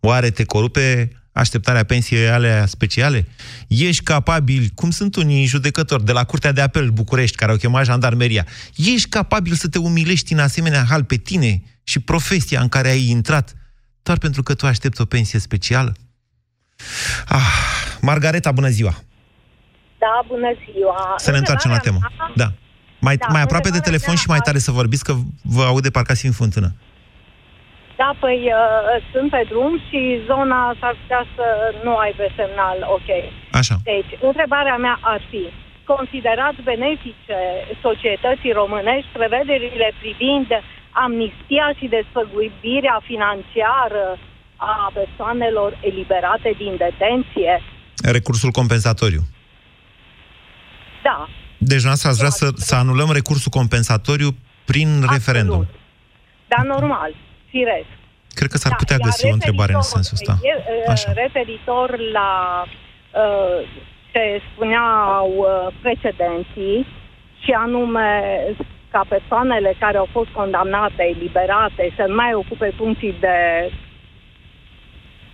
Oare 0.00 0.30
te 0.30 0.44
corupe 0.44 1.12
așteptarea 1.32 1.84
pensiei 1.84 2.28
alea 2.28 2.66
speciale? 2.66 3.28
Ești 3.68 4.02
capabil, 4.02 4.70
cum 4.74 4.90
sunt 4.90 5.16
unii 5.16 5.46
judecători 5.46 6.04
de 6.04 6.12
la 6.12 6.24
Curtea 6.24 6.52
de 6.52 6.60
Apel 6.60 6.90
București, 6.90 7.36
care 7.36 7.50
au 7.50 7.56
chemat 7.56 7.84
jandarmeria, 7.84 8.46
ești 8.76 9.08
capabil 9.08 9.54
să 9.54 9.68
te 9.68 9.78
umilești 9.78 10.32
în 10.32 10.38
asemenea 10.38 10.84
hal 10.88 11.04
pe 11.04 11.16
tine 11.16 11.62
și 11.82 11.98
profesia 11.98 12.60
în 12.60 12.68
care 12.68 12.88
ai 12.88 13.08
intrat, 13.08 13.56
doar 14.02 14.18
pentru 14.18 14.42
că 14.42 14.54
tu 14.54 14.66
aștepți 14.66 15.00
o 15.00 15.04
pensie 15.04 15.38
specială? 15.38 15.92
Ah, 17.28 17.50
Margareta, 18.00 18.52
bună 18.52 18.68
ziua! 18.68 18.94
Da, 19.98 20.14
bună 20.26 20.50
ziua. 20.64 21.14
Să 21.16 21.30
ne 21.30 21.36
întoarcem 21.36 21.70
la 21.70 21.78
temă. 21.78 21.98
Da. 22.34 22.48
Mai, 23.06 23.16
Da, 23.16 23.26
mai 23.34 23.42
aproape 23.42 23.70
de 23.76 23.78
întrebarea 23.78 23.88
telefon 23.88 24.14
mea 24.14 24.22
și 24.22 24.28
mai 24.28 24.42
tare 24.46 24.58
să 24.58 24.70
vorbiți, 24.80 25.04
că 25.04 25.12
vă 25.54 25.62
aude 25.62 25.90
parcă 25.90 26.12
ați 26.12 26.20
fi 26.24 26.30
în 26.32 26.38
fântână. 26.42 26.68
Da, 28.00 28.10
păi 28.24 28.40
uh, 28.60 29.04
sunt 29.12 29.28
pe 29.34 29.42
drum 29.50 29.72
și 29.88 30.00
zona 30.30 30.60
s-ar 30.80 30.94
putea 31.00 31.22
să 31.36 31.46
nu 31.84 31.92
aibă 32.04 32.24
semnal 32.38 32.78
ok. 32.96 33.10
Așa. 33.60 33.76
Deci, 33.90 34.12
întrebarea 34.30 34.76
mea 34.84 34.96
ar 35.14 35.20
fi, 35.30 35.42
considerați 35.94 36.60
benefice 36.70 37.38
societății 37.86 38.58
românești 38.60 39.10
prevederile 39.18 39.88
privind 40.00 40.48
amnistia 40.92 41.66
și 41.78 41.86
desfăguibirea 41.96 43.00
financiară 43.10 44.18
a 44.56 44.90
persoanelor 44.94 45.78
eliberate 45.80 46.54
din 46.56 46.76
detenție? 46.76 47.62
Recursul 48.16 48.50
compensatoriu. 48.50 49.20
Da. 51.02 51.28
Deci 51.58 51.82
noastră 51.84 52.08
ați 52.08 52.18
vrea 52.18 52.30
să, 52.30 52.50
să 52.54 52.74
anulăm 52.74 53.10
recursul 53.12 53.50
compensatoriu 53.50 54.28
prin 54.64 54.88
Absolut. 54.88 55.10
referendum. 55.10 55.66
Da, 56.48 56.62
normal, 56.62 57.14
firesc. 57.48 57.86
Cred 58.34 58.50
că 58.50 58.56
s-ar 58.58 58.70
Da, 58.70 58.76
putea 58.76 58.96
iar 58.98 59.04
găsi 59.08 59.26
o 59.26 59.32
întrebare 59.32 59.72
în 59.72 59.78
referitor- 59.78 59.92
sensul 59.94 60.16
ăsta. 60.20 60.38
e, 60.48 60.52
uh, 60.56 60.88
Așa. 60.88 61.12
Referitor 61.12 61.98
la 62.12 62.30
uh, 63.22 63.68
ce 64.12 64.40
spuneau 64.52 65.28
uh, 65.36 65.74
precedenții, 65.82 66.86
și 67.44 67.50
anume 67.50 68.08
ca 68.92 69.04
persoanele 69.08 69.74
care 69.78 69.96
au 69.96 70.08
fost 70.16 70.30
condamnate, 70.30 71.02
eliberate, 71.14 71.92
să 71.96 72.04
nu 72.08 72.14
mai 72.14 72.34
ocupe 72.34 72.72
funcții 72.76 73.14
de 73.20 73.36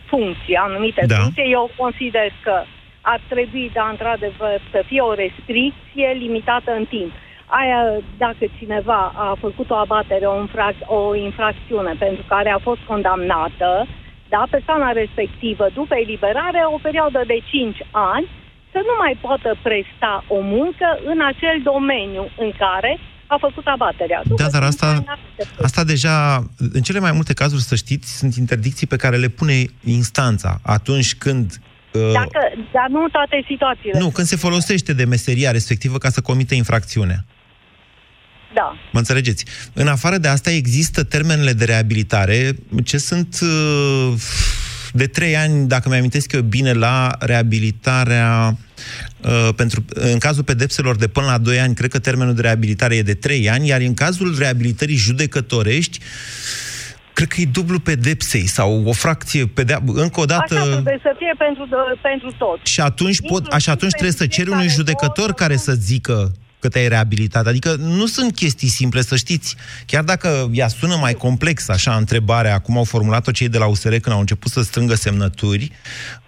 funcții, 0.06 0.54
anumite 0.54 1.04
Da. 1.06 1.14
funcții, 1.14 1.52
eu 1.52 1.70
consider 1.76 2.28
că 2.42 2.62
ar 3.00 3.20
trebui, 3.28 3.70
da, 3.72 3.88
într-adevăr, 3.90 4.60
să 4.72 4.82
fie 4.86 5.00
o 5.00 5.14
restricție 5.14 6.08
limitată 6.24 6.70
în 6.72 6.84
timp. 6.84 7.12
Aia, 7.46 7.80
dacă 8.18 8.44
cineva 8.58 9.12
a 9.16 9.36
făcut 9.40 9.70
o 9.70 9.74
abatere, 9.74 10.26
o, 10.26 10.36
infrac- 10.46 10.86
o 10.86 11.14
infracțiune 11.14 11.94
pentru 11.98 12.24
care 12.28 12.50
a 12.50 12.58
fost 12.58 12.80
condamnată, 12.86 13.86
da, 14.28 14.42
persoana 14.50 14.90
respectivă, 14.92 15.66
după 15.74 15.94
eliberare, 15.94 16.60
o 16.74 16.78
perioadă 16.82 17.22
de 17.26 17.38
5 17.50 17.76
ani, 17.90 18.28
să 18.72 18.78
nu 18.78 18.94
mai 18.98 19.16
poată 19.20 19.56
presta 19.62 20.24
o 20.26 20.40
muncă 20.40 20.98
în 21.04 21.20
acel 21.30 21.56
domeniu 21.62 22.28
în 22.38 22.50
care 22.58 22.98
a 23.28 23.36
făcut 23.40 23.66
abaterea. 23.66 24.20
După 24.26 24.42
Da, 24.42 24.48
dar 24.48 24.62
cinci 24.62 24.72
asta, 24.74 24.86
ani 24.88 25.04
n-ar 25.06 25.18
putea 25.36 25.50
să- 25.56 25.62
asta 25.64 25.84
deja, 25.84 26.44
în 26.72 26.82
cele 26.82 26.98
mai 26.98 27.12
multe 27.12 27.32
cazuri, 27.32 27.62
să 27.62 27.74
știți, 27.74 28.16
sunt 28.16 28.34
interdicții 28.34 28.86
pe 28.86 28.96
care 28.96 29.16
le 29.16 29.28
pune 29.28 29.64
instanța 29.84 30.58
atunci 30.62 31.14
când... 31.14 31.60
uh, 31.92 32.12
Dacă, 32.12 32.38
dar 32.72 32.86
nu 32.90 33.02
în 33.02 33.08
toate 33.12 33.44
situațiile. 33.46 33.98
Nu, 33.98 34.08
când 34.10 34.26
se 34.26 34.36
folosește 34.36 34.92
de 34.92 35.04
meseria 35.04 35.50
respectivă 35.50 35.98
ca 35.98 36.08
să 36.10 36.20
comite 36.20 36.54
infracțiunea. 36.54 37.24
Da. 38.54 38.76
Mă 38.92 38.98
înțelegeți? 38.98 39.44
În 39.72 39.88
afară 39.88 40.18
de 40.18 40.28
asta 40.28 40.50
există 40.50 41.04
termenele 41.04 41.52
de 41.52 41.64
reabilitare 41.64 42.56
ce 42.84 42.98
sunt 42.98 43.38
uh, 43.42 44.12
de 44.92 45.06
trei 45.06 45.36
ani, 45.36 45.68
dacă 45.68 45.88
mi-amintesc 45.88 46.32
eu 46.32 46.40
bine, 46.40 46.72
la 46.72 47.10
reabilitarea 47.18 48.56
uh, 49.20 49.48
pentru, 49.56 49.84
în 49.88 50.18
cazul 50.18 50.44
pedepselor 50.44 50.96
de 50.96 51.08
până 51.08 51.26
la 51.26 51.38
2 51.38 51.60
ani, 51.60 51.74
cred 51.74 51.90
că 51.90 51.98
termenul 51.98 52.34
de 52.34 52.40
reabilitare 52.40 52.96
e 52.96 53.02
de 53.02 53.14
3 53.14 53.50
ani, 53.50 53.68
iar 53.68 53.80
în 53.80 53.94
cazul 53.94 54.36
reabilitării 54.38 54.96
judecătorești, 54.96 55.98
cred 57.12 57.28
că 57.28 57.40
e 57.40 57.48
dublu 57.52 57.78
pedepsei 57.78 58.46
sau 58.46 58.82
o 58.86 58.92
fracție, 58.92 59.46
pedea, 59.46 59.82
încă 59.86 60.20
o 60.20 60.24
dată... 60.24 60.54
Așa 60.54 60.70
trebuie 60.70 60.98
să 61.02 61.14
fie 61.18 61.34
pentru, 61.38 61.68
pentru 62.02 62.34
toți. 62.38 62.72
Și 62.72 62.80
atunci, 62.80 63.20
pot, 63.20 63.52
și 63.58 63.70
atunci 63.70 63.92
trebuie 63.92 64.12
să 64.12 64.26
ceri 64.26 64.50
unui 64.50 64.68
judecător 64.68 65.32
care 65.32 65.56
să 65.56 65.72
zică 65.72 66.32
că 66.60 66.68
te-ai 66.68 66.88
reabilitat. 66.88 67.46
Adică 67.46 67.74
nu 67.74 68.06
sunt 68.06 68.34
chestii 68.34 68.68
simple, 68.68 69.02
să 69.02 69.16
știți. 69.16 69.56
Chiar 69.86 70.04
dacă 70.04 70.50
ea 70.52 70.68
sună 70.68 70.96
mai 70.96 71.14
complex, 71.14 71.68
așa, 71.68 71.96
întrebarea, 71.96 72.58
cum 72.58 72.76
au 72.76 72.84
formulat-o 72.84 73.30
cei 73.30 73.48
de 73.48 73.58
la 73.58 73.66
USR 73.66 73.94
când 73.94 74.14
au 74.14 74.20
început 74.20 74.52
să 74.52 74.62
strângă 74.62 74.94
semnături, 74.94 75.72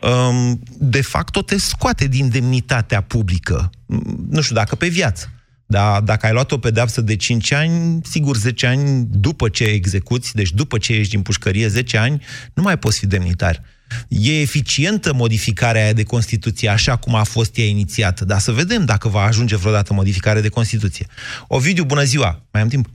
um, 0.00 0.60
de 0.78 1.02
fapt 1.02 1.32
tot 1.32 1.46
te 1.46 1.58
scoate 1.58 2.06
din 2.06 2.28
demnitatea 2.28 3.00
publică. 3.00 3.70
Mm, 3.86 4.26
Nu 4.30 4.40
știu, 4.40 4.54
dacă 4.54 4.74
pe 4.74 4.88
viață. 4.88 5.32
Dar 5.66 6.00
dacă 6.00 6.26
ai 6.26 6.32
luat 6.32 6.52
o 6.52 6.58
pedeapsă 6.58 7.00
de 7.00 7.16
5 7.16 7.52
ani, 7.52 8.00
sigur 8.04 8.36
10 8.36 8.66
ani 8.66 9.06
după 9.10 9.48
ce 9.48 9.64
execuți, 9.64 10.34
deci 10.34 10.50
după 10.50 10.78
ce 10.78 10.92
ești 10.92 11.10
din 11.10 11.22
pușcărie 11.22 11.68
10 11.68 11.96
ani, 11.96 12.22
nu 12.54 12.62
mai 12.62 12.78
poți 12.78 12.98
fi 12.98 13.06
demnitar. 13.06 13.62
E 14.09 14.41
eficientă 14.41 15.12
modificarea 15.14 15.82
aia 15.82 15.93
de 15.93 16.05
Constituție, 16.05 16.68
așa 16.68 16.97
cum 16.97 17.14
a 17.14 17.24
fost 17.24 17.59
ea 17.59 17.64
inițiată, 17.64 18.24
dar 18.24 18.38
să 18.38 18.53
vedem 18.53 18.84
dacă 18.84 19.09
va 19.09 19.20
ajunge 19.20 19.57
vreodată 19.57 19.93
modificare 19.93 20.41
de 20.41 20.49
Constituție. 20.49 21.07
Ovidiu, 21.49 21.84
bună 21.84 22.03
ziua! 22.03 22.41
Mai 22.53 22.62
am 22.62 22.68
timp? 22.68 22.86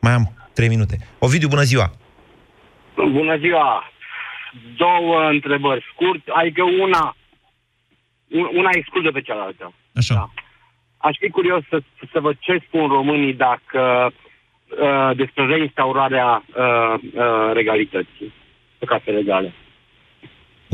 Mai 0.00 0.12
am 0.12 0.32
3 0.54 0.68
minute. 0.68 0.98
Ovidiu, 1.18 1.48
bună 1.48 1.62
ziua! 1.62 1.92
Bună 2.96 3.36
ziua! 3.38 3.92
Două 4.76 5.28
întrebări 5.30 5.84
scurt, 5.92 6.22
adică 6.34 6.62
una, 6.62 7.16
un- 8.28 8.50
una 8.56 8.70
exclude 8.72 9.10
pe 9.10 9.20
cealaltă. 9.20 9.72
Așa. 9.94 10.14
Da. 10.14 10.30
Aș 10.96 11.16
fi 11.18 11.28
curios 11.30 11.62
să, 11.68 11.82
să 12.12 12.20
văd 12.20 12.36
ce 12.40 12.62
spun 12.66 12.86
românii 12.88 13.34
dacă 13.34 14.12
uh, 14.82 15.16
despre 15.16 15.46
reinstaurarea 15.46 16.44
uh, 16.46 16.94
uh, 17.14 17.52
regalității, 17.52 18.32
păcate 18.78 19.10
legale. 19.10 19.54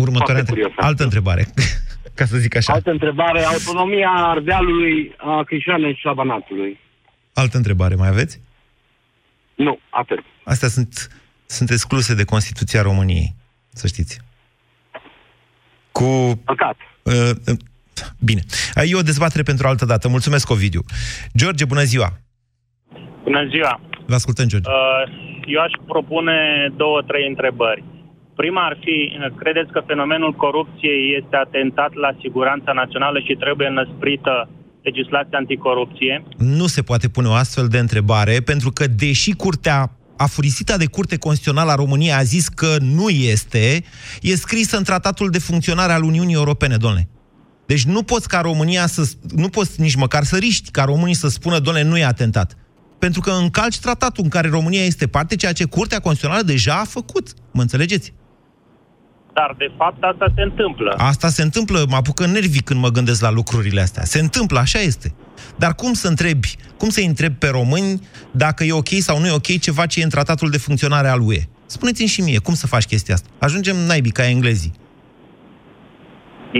Următoarea 0.04 0.42
Foarte 0.44 0.50
între... 0.50 0.54
curios. 0.54 0.72
Altă 0.88 1.02
întrebare, 1.02 1.44
ca 2.18 2.24
să 2.24 2.36
zic 2.36 2.56
așa. 2.56 2.72
Altă 2.72 2.90
întrebare, 2.90 3.42
autonomia 3.42 4.08
Ardealului, 4.08 5.14
a 5.16 5.42
Crișoanei 5.42 5.94
și 5.94 6.06
a 6.06 6.12
Banatului. 6.12 6.78
Altă 7.34 7.56
întrebare, 7.56 7.94
mai 7.94 8.08
aveți? 8.08 8.40
Nu, 9.54 9.78
atât. 9.90 10.18
Astea 10.44 10.68
sunt, 10.68 11.08
sunt 11.46 11.70
excluse 11.70 12.14
de 12.14 12.24
Constituția 12.24 12.82
României, 12.82 13.34
să 13.72 13.86
știți. 13.86 14.20
Cu... 15.92 16.40
Păcat. 16.44 16.76
Uh, 17.02 17.30
uh, 17.46 17.56
bine. 18.24 18.40
E 18.74 18.96
o 18.96 19.02
dezbatere 19.02 19.42
pentru 19.42 19.66
altă 19.66 19.84
dată. 19.84 20.08
Mulțumesc, 20.08 20.50
Ovidiu. 20.50 20.82
George, 21.36 21.64
bună 21.64 21.82
ziua! 21.82 22.12
Bună 23.22 23.46
ziua! 23.48 23.80
Vă 24.06 24.14
ascultăm, 24.14 24.46
George. 24.46 24.68
Uh, 24.68 25.02
Eu 25.46 25.60
aș 25.60 25.72
propune 25.86 26.36
două, 26.76 27.02
trei 27.02 27.26
întrebări. 27.28 27.84
Prima 28.40 28.64
ar 28.64 28.76
fi, 28.84 28.96
credeți 29.42 29.70
că 29.72 29.80
fenomenul 29.86 30.32
corupției 30.32 31.16
este 31.20 31.36
atentat 31.36 31.92
la 31.94 32.10
siguranța 32.22 32.72
națională 32.72 33.18
și 33.26 33.34
trebuie 33.34 33.68
înăsprită 33.68 34.48
legislația 34.82 35.38
anticorupție? 35.38 36.24
Nu 36.36 36.66
se 36.66 36.82
poate 36.82 37.08
pune 37.08 37.28
o 37.28 37.32
astfel 37.32 37.66
de 37.68 37.78
întrebare, 37.78 38.40
pentru 38.44 38.70
că, 38.70 38.86
deși 38.86 39.32
Curtea 39.32 39.90
afurisita 40.16 40.76
de 40.76 40.86
Curte 40.86 41.16
Constituțională 41.18 41.70
a 41.70 41.74
României 41.74 42.12
a 42.12 42.22
zis 42.22 42.48
că 42.48 42.76
nu 42.80 43.08
este, 43.08 43.82
e 44.20 44.34
scrisă 44.34 44.76
în 44.76 44.84
Tratatul 44.84 45.30
de 45.30 45.38
Funcționare 45.38 45.92
al 45.92 46.02
Uniunii 46.02 46.34
Europene, 46.34 46.76
domnule. 46.76 47.08
Deci 47.66 47.84
nu 47.84 48.02
poți 48.02 48.28
ca 48.28 48.40
România 48.40 48.86
să... 48.86 49.10
Nu 49.36 49.48
poți 49.48 49.80
nici 49.80 49.94
măcar 49.94 50.22
să 50.22 50.36
riști 50.36 50.70
ca 50.70 50.84
românii 50.84 51.14
să 51.14 51.28
spună, 51.28 51.58
domnule, 51.58 51.86
nu 51.88 51.98
e 51.98 52.04
atentat. 52.04 52.56
Pentru 52.98 53.20
că 53.20 53.30
încalci 53.30 53.78
tratatul 53.78 54.24
în 54.24 54.30
care 54.30 54.48
România 54.48 54.84
este 54.84 55.06
parte, 55.06 55.36
ceea 55.36 55.52
ce 55.52 55.64
Curtea 55.64 55.98
Constituțională 55.98 56.46
deja 56.46 56.74
a 56.74 56.84
făcut. 56.84 57.28
Mă 57.52 57.60
înțelegeți? 57.60 58.12
Dar, 59.34 59.54
de 59.58 59.70
fapt, 59.76 60.02
asta 60.02 60.26
se 60.34 60.42
întâmplă. 60.42 60.94
Asta 60.96 61.28
se 61.28 61.42
întâmplă, 61.42 61.84
mă 61.88 61.96
apucă 61.96 62.26
nervii 62.26 62.60
când 62.60 62.80
mă 62.80 62.88
gândesc 62.88 63.22
la 63.22 63.30
lucrurile 63.30 63.80
astea. 63.80 64.04
Se 64.04 64.20
întâmplă, 64.20 64.58
așa 64.58 64.78
este. 64.78 65.14
Dar 65.56 65.74
cum 65.74 65.92
să 65.92 66.08
întrebi, 66.08 66.48
cum 66.78 66.88
să 66.88 67.00
întrebi 67.06 67.34
pe 67.34 67.48
români 67.48 68.00
dacă 68.30 68.64
e 68.64 68.72
ok 68.72 68.88
sau 68.88 69.18
nu 69.18 69.26
e 69.26 69.32
ok 69.32 69.60
ceva 69.60 69.86
ce 69.86 70.00
e 70.00 70.02
în 70.02 70.08
tratatul 70.08 70.50
de 70.50 70.58
funcționare 70.58 71.08
al 71.08 71.20
UE? 71.20 71.42
Spuneți-mi 71.66 72.08
și 72.08 72.20
mie, 72.20 72.38
cum 72.38 72.54
să 72.54 72.66
faci 72.66 72.84
chestia 72.84 73.14
asta? 73.14 73.28
Ajungem 73.38 73.76
naibii 73.76 74.18
ca 74.18 74.28
englezii. 74.28 74.72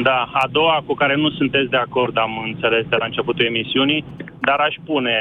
Da, 0.03 0.31
a 0.33 0.47
doua 0.51 0.83
cu 0.87 0.95
care 0.95 1.17
nu 1.17 1.31
sunteți 1.31 1.71
de 1.71 1.77
acord, 1.77 2.19
am 2.19 2.33
înțeles 2.45 2.85
de 2.89 2.97
la 2.97 3.05
începutul 3.05 3.45
emisiunii, 3.45 4.05
dar 4.41 4.59
aș 4.59 4.75
pune 4.85 5.17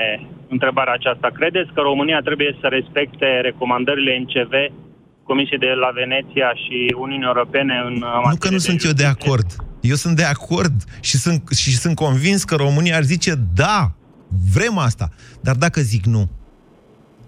întrebarea 0.50 0.93
aceasta. 0.93 1.30
Credeți 1.34 1.74
că 1.74 1.82
România 1.82 2.20
trebuie 2.20 2.58
să 2.62 2.68
respecte 2.68 3.39
recomandările 3.41 4.18
NCV, 4.24 4.54
Comisiei 5.32 5.59
de 5.67 5.71
la 5.84 5.89
Veneția 5.99 6.49
și 6.63 6.77
Uniunii 7.03 7.25
Europene 7.32 7.73
în 7.88 7.93
Nu 8.30 8.36
că 8.43 8.49
nu 8.49 8.57
sunt 8.57 8.84
eu 8.84 8.91
de 8.91 9.05
acord. 9.15 9.47
Eu 9.82 9.95
sunt 9.95 10.15
de 10.15 10.23
acord 10.36 10.75
și 11.01 11.15
sunt, 11.17 11.41
și 11.61 11.71
sunt 11.84 11.95
convins 11.95 12.43
că 12.43 12.55
România 12.55 12.95
ar 12.95 13.03
zice 13.03 13.34
da, 13.55 13.91
vrem 14.53 14.77
asta. 14.77 15.09
Dar 15.41 15.55
dacă 15.55 15.80
zic 15.82 16.05
nu, 16.05 16.23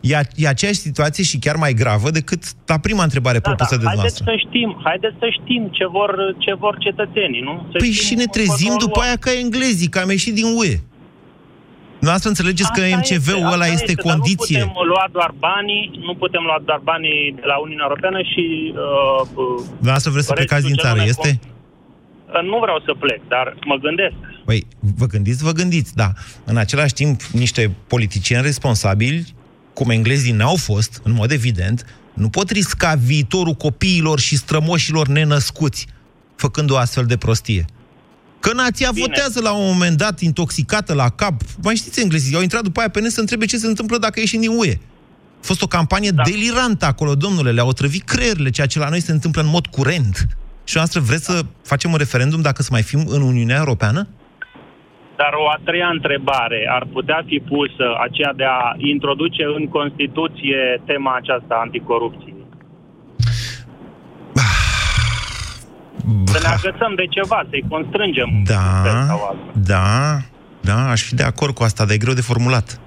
e, 0.01 0.15
a- 0.17 0.31
e 0.35 0.47
aceeași 0.47 0.79
situație 0.79 1.23
și 1.23 1.37
chiar 1.39 1.55
mai 1.55 1.73
gravă 1.73 2.09
decât 2.09 2.43
la 2.65 2.77
prima 2.77 3.03
întrebare 3.03 3.39
Da, 3.39 3.47
propusă 3.49 3.75
de 3.77 3.83
da, 3.83 3.89
haideți 3.89 4.15
dumneavoastră. 4.17 4.25
să 4.31 4.47
știm, 4.47 4.81
haideți 4.87 5.15
să 5.19 5.27
știm 5.41 5.69
ce 5.77 5.85
vor, 5.87 6.11
ce 6.37 6.53
vor 6.53 6.77
cetățenii, 6.85 7.41
nu? 7.41 7.53
Să 7.71 7.77
Păi 7.77 7.91
știm 7.91 8.05
și 8.07 8.13
ne 8.15 8.23
cum 8.23 8.31
trezim 8.31 8.69
vor 8.75 8.79
după 8.85 8.97
lua. 8.99 9.05
aia 9.05 9.15
ca 9.25 9.31
englezii, 9.43 9.89
că 9.93 9.99
am 9.99 10.09
ieșit 10.09 10.33
din 10.33 10.45
UE. 10.59 10.75
Dumneavoastră 12.01 12.29
înțelegeți 12.33 12.71
că 12.77 12.81
Asta 12.81 12.97
MCV-ul 12.97 13.43
asta 13.43 13.55
ăla 13.55 13.67
este 13.77 13.93
dar 13.93 14.03
condiție. 14.07 14.59
Nu 14.59 14.67
putem 14.67 14.87
lua 14.93 15.05
doar 15.17 15.31
banii, 15.47 15.83
nu 16.07 16.13
putem 16.23 16.43
lua 16.49 16.59
doar 16.69 16.81
banii 16.91 17.21
de 17.39 17.45
la 17.51 17.57
Uniunea 17.65 17.85
Europeană 17.89 18.19
și... 18.31 18.43
Uh, 18.73 19.21
uh, 19.43 19.59
Dumneavoastră 19.81 20.09
vreți 20.11 20.27
să 20.27 20.33
restul 20.33 20.35
plecați 20.35 20.65
din 20.69 20.75
ce 20.75 20.81
țară, 20.85 20.97
nu 20.97 21.03
ne 21.03 21.11
este? 21.13 21.29
Uh, 21.39 22.41
Nu 22.51 22.57
vreau 22.63 22.79
să 22.85 22.91
plec, 23.03 23.21
dar 23.35 23.45
mă 23.71 23.75
gândesc. 23.85 24.17
Păi, 24.49 24.59
vă 25.01 25.05
gândiți, 25.13 25.43
vă 25.43 25.53
gândiți, 25.61 25.91
da. 26.01 26.09
În 26.51 26.57
același 26.63 26.93
timp, 27.01 27.17
niște 27.43 27.63
politicieni 27.93 28.47
responsabili 28.51 29.19
cum 29.73 29.89
englezii 29.89 30.39
n-au 30.41 30.55
fost, 30.55 31.01
în 31.03 31.13
mod 31.13 31.31
evident, 31.31 31.77
nu 32.13 32.29
pot 32.29 32.49
risca 32.49 32.93
viitorul 33.11 33.53
copiilor 33.53 34.19
și 34.19 34.35
strămoșilor 34.35 35.07
nenăscuți 35.07 35.87
făcând 36.35 36.71
o 36.71 36.77
astfel 36.77 37.05
de 37.05 37.17
prostie. 37.17 37.65
Că 38.41 38.53
nația 38.53 38.89
Bine. 38.93 39.05
votează 39.05 39.41
la 39.41 39.51
un 39.53 39.65
moment 39.71 39.97
dat 39.97 40.19
intoxicată 40.19 40.93
la 40.93 41.09
cap. 41.09 41.33
Mai 41.63 41.75
știți 41.75 42.01
englezii, 42.01 42.35
au 42.35 42.41
intrat 42.41 42.63
după 42.63 42.79
aia 42.79 42.89
pe 42.89 43.01
net 43.01 43.11
să 43.11 43.19
întrebe 43.19 43.45
ce 43.45 43.57
se 43.57 43.67
întâmplă 43.67 43.97
dacă 43.97 44.19
ieși 44.19 44.37
din 44.37 44.49
UE. 44.57 44.73
A 45.41 45.43
fost 45.49 45.61
o 45.61 45.67
campanie 45.67 46.11
da. 46.11 46.23
delirantă 46.23 46.85
acolo, 46.85 47.15
domnule, 47.15 47.51
le-au 47.51 47.67
otrăvit 47.67 48.03
creierile, 48.03 48.49
ceea 48.49 48.67
ce 48.67 48.79
la 48.79 48.89
noi 48.89 48.99
se 48.99 49.11
întâmplă 49.11 49.41
în 49.41 49.47
mod 49.47 49.65
curent. 49.67 50.27
Și 50.63 50.75
noastră 50.75 50.99
vreți 50.99 51.25
să 51.25 51.41
facem 51.63 51.91
un 51.91 51.97
referendum 51.97 52.41
dacă 52.41 52.61
să 52.61 52.69
mai 52.71 52.81
fim 52.81 53.01
în 53.07 53.21
Uniunea 53.21 53.57
Europeană? 53.57 54.07
Dar 55.15 55.33
o 55.43 55.49
a 55.49 55.57
treia 55.63 55.89
întrebare 55.97 56.69
ar 56.77 56.87
putea 56.91 57.23
fi 57.25 57.37
pusă, 57.47 57.85
aceea 58.07 58.33
de 58.35 58.43
a 58.43 58.73
introduce 58.77 59.43
în 59.57 59.67
Constituție 59.67 60.81
tema 60.85 61.15
aceasta 61.15 61.55
anticorupție. 61.65 62.40
Să 66.25 66.39
ne 66.41 66.47
agățăm 66.47 66.93
de 66.95 67.05
ceva, 67.05 67.45
să-i 67.49 67.65
constrângem. 67.69 68.29
Da, 68.45 68.83
da, 69.53 70.21
da, 70.61 70.89
aș 70.89 71.01
fi 71.01 71.15
de 71.15 71.23
acord 71.23 71.53
cu 71.53 71.63
asta, 71.63 71.85
dar 71.85 71.93
e 71.93 71.97
greu 71.97 72.13
de 72.13 72.21
formulat. 72.21 72.79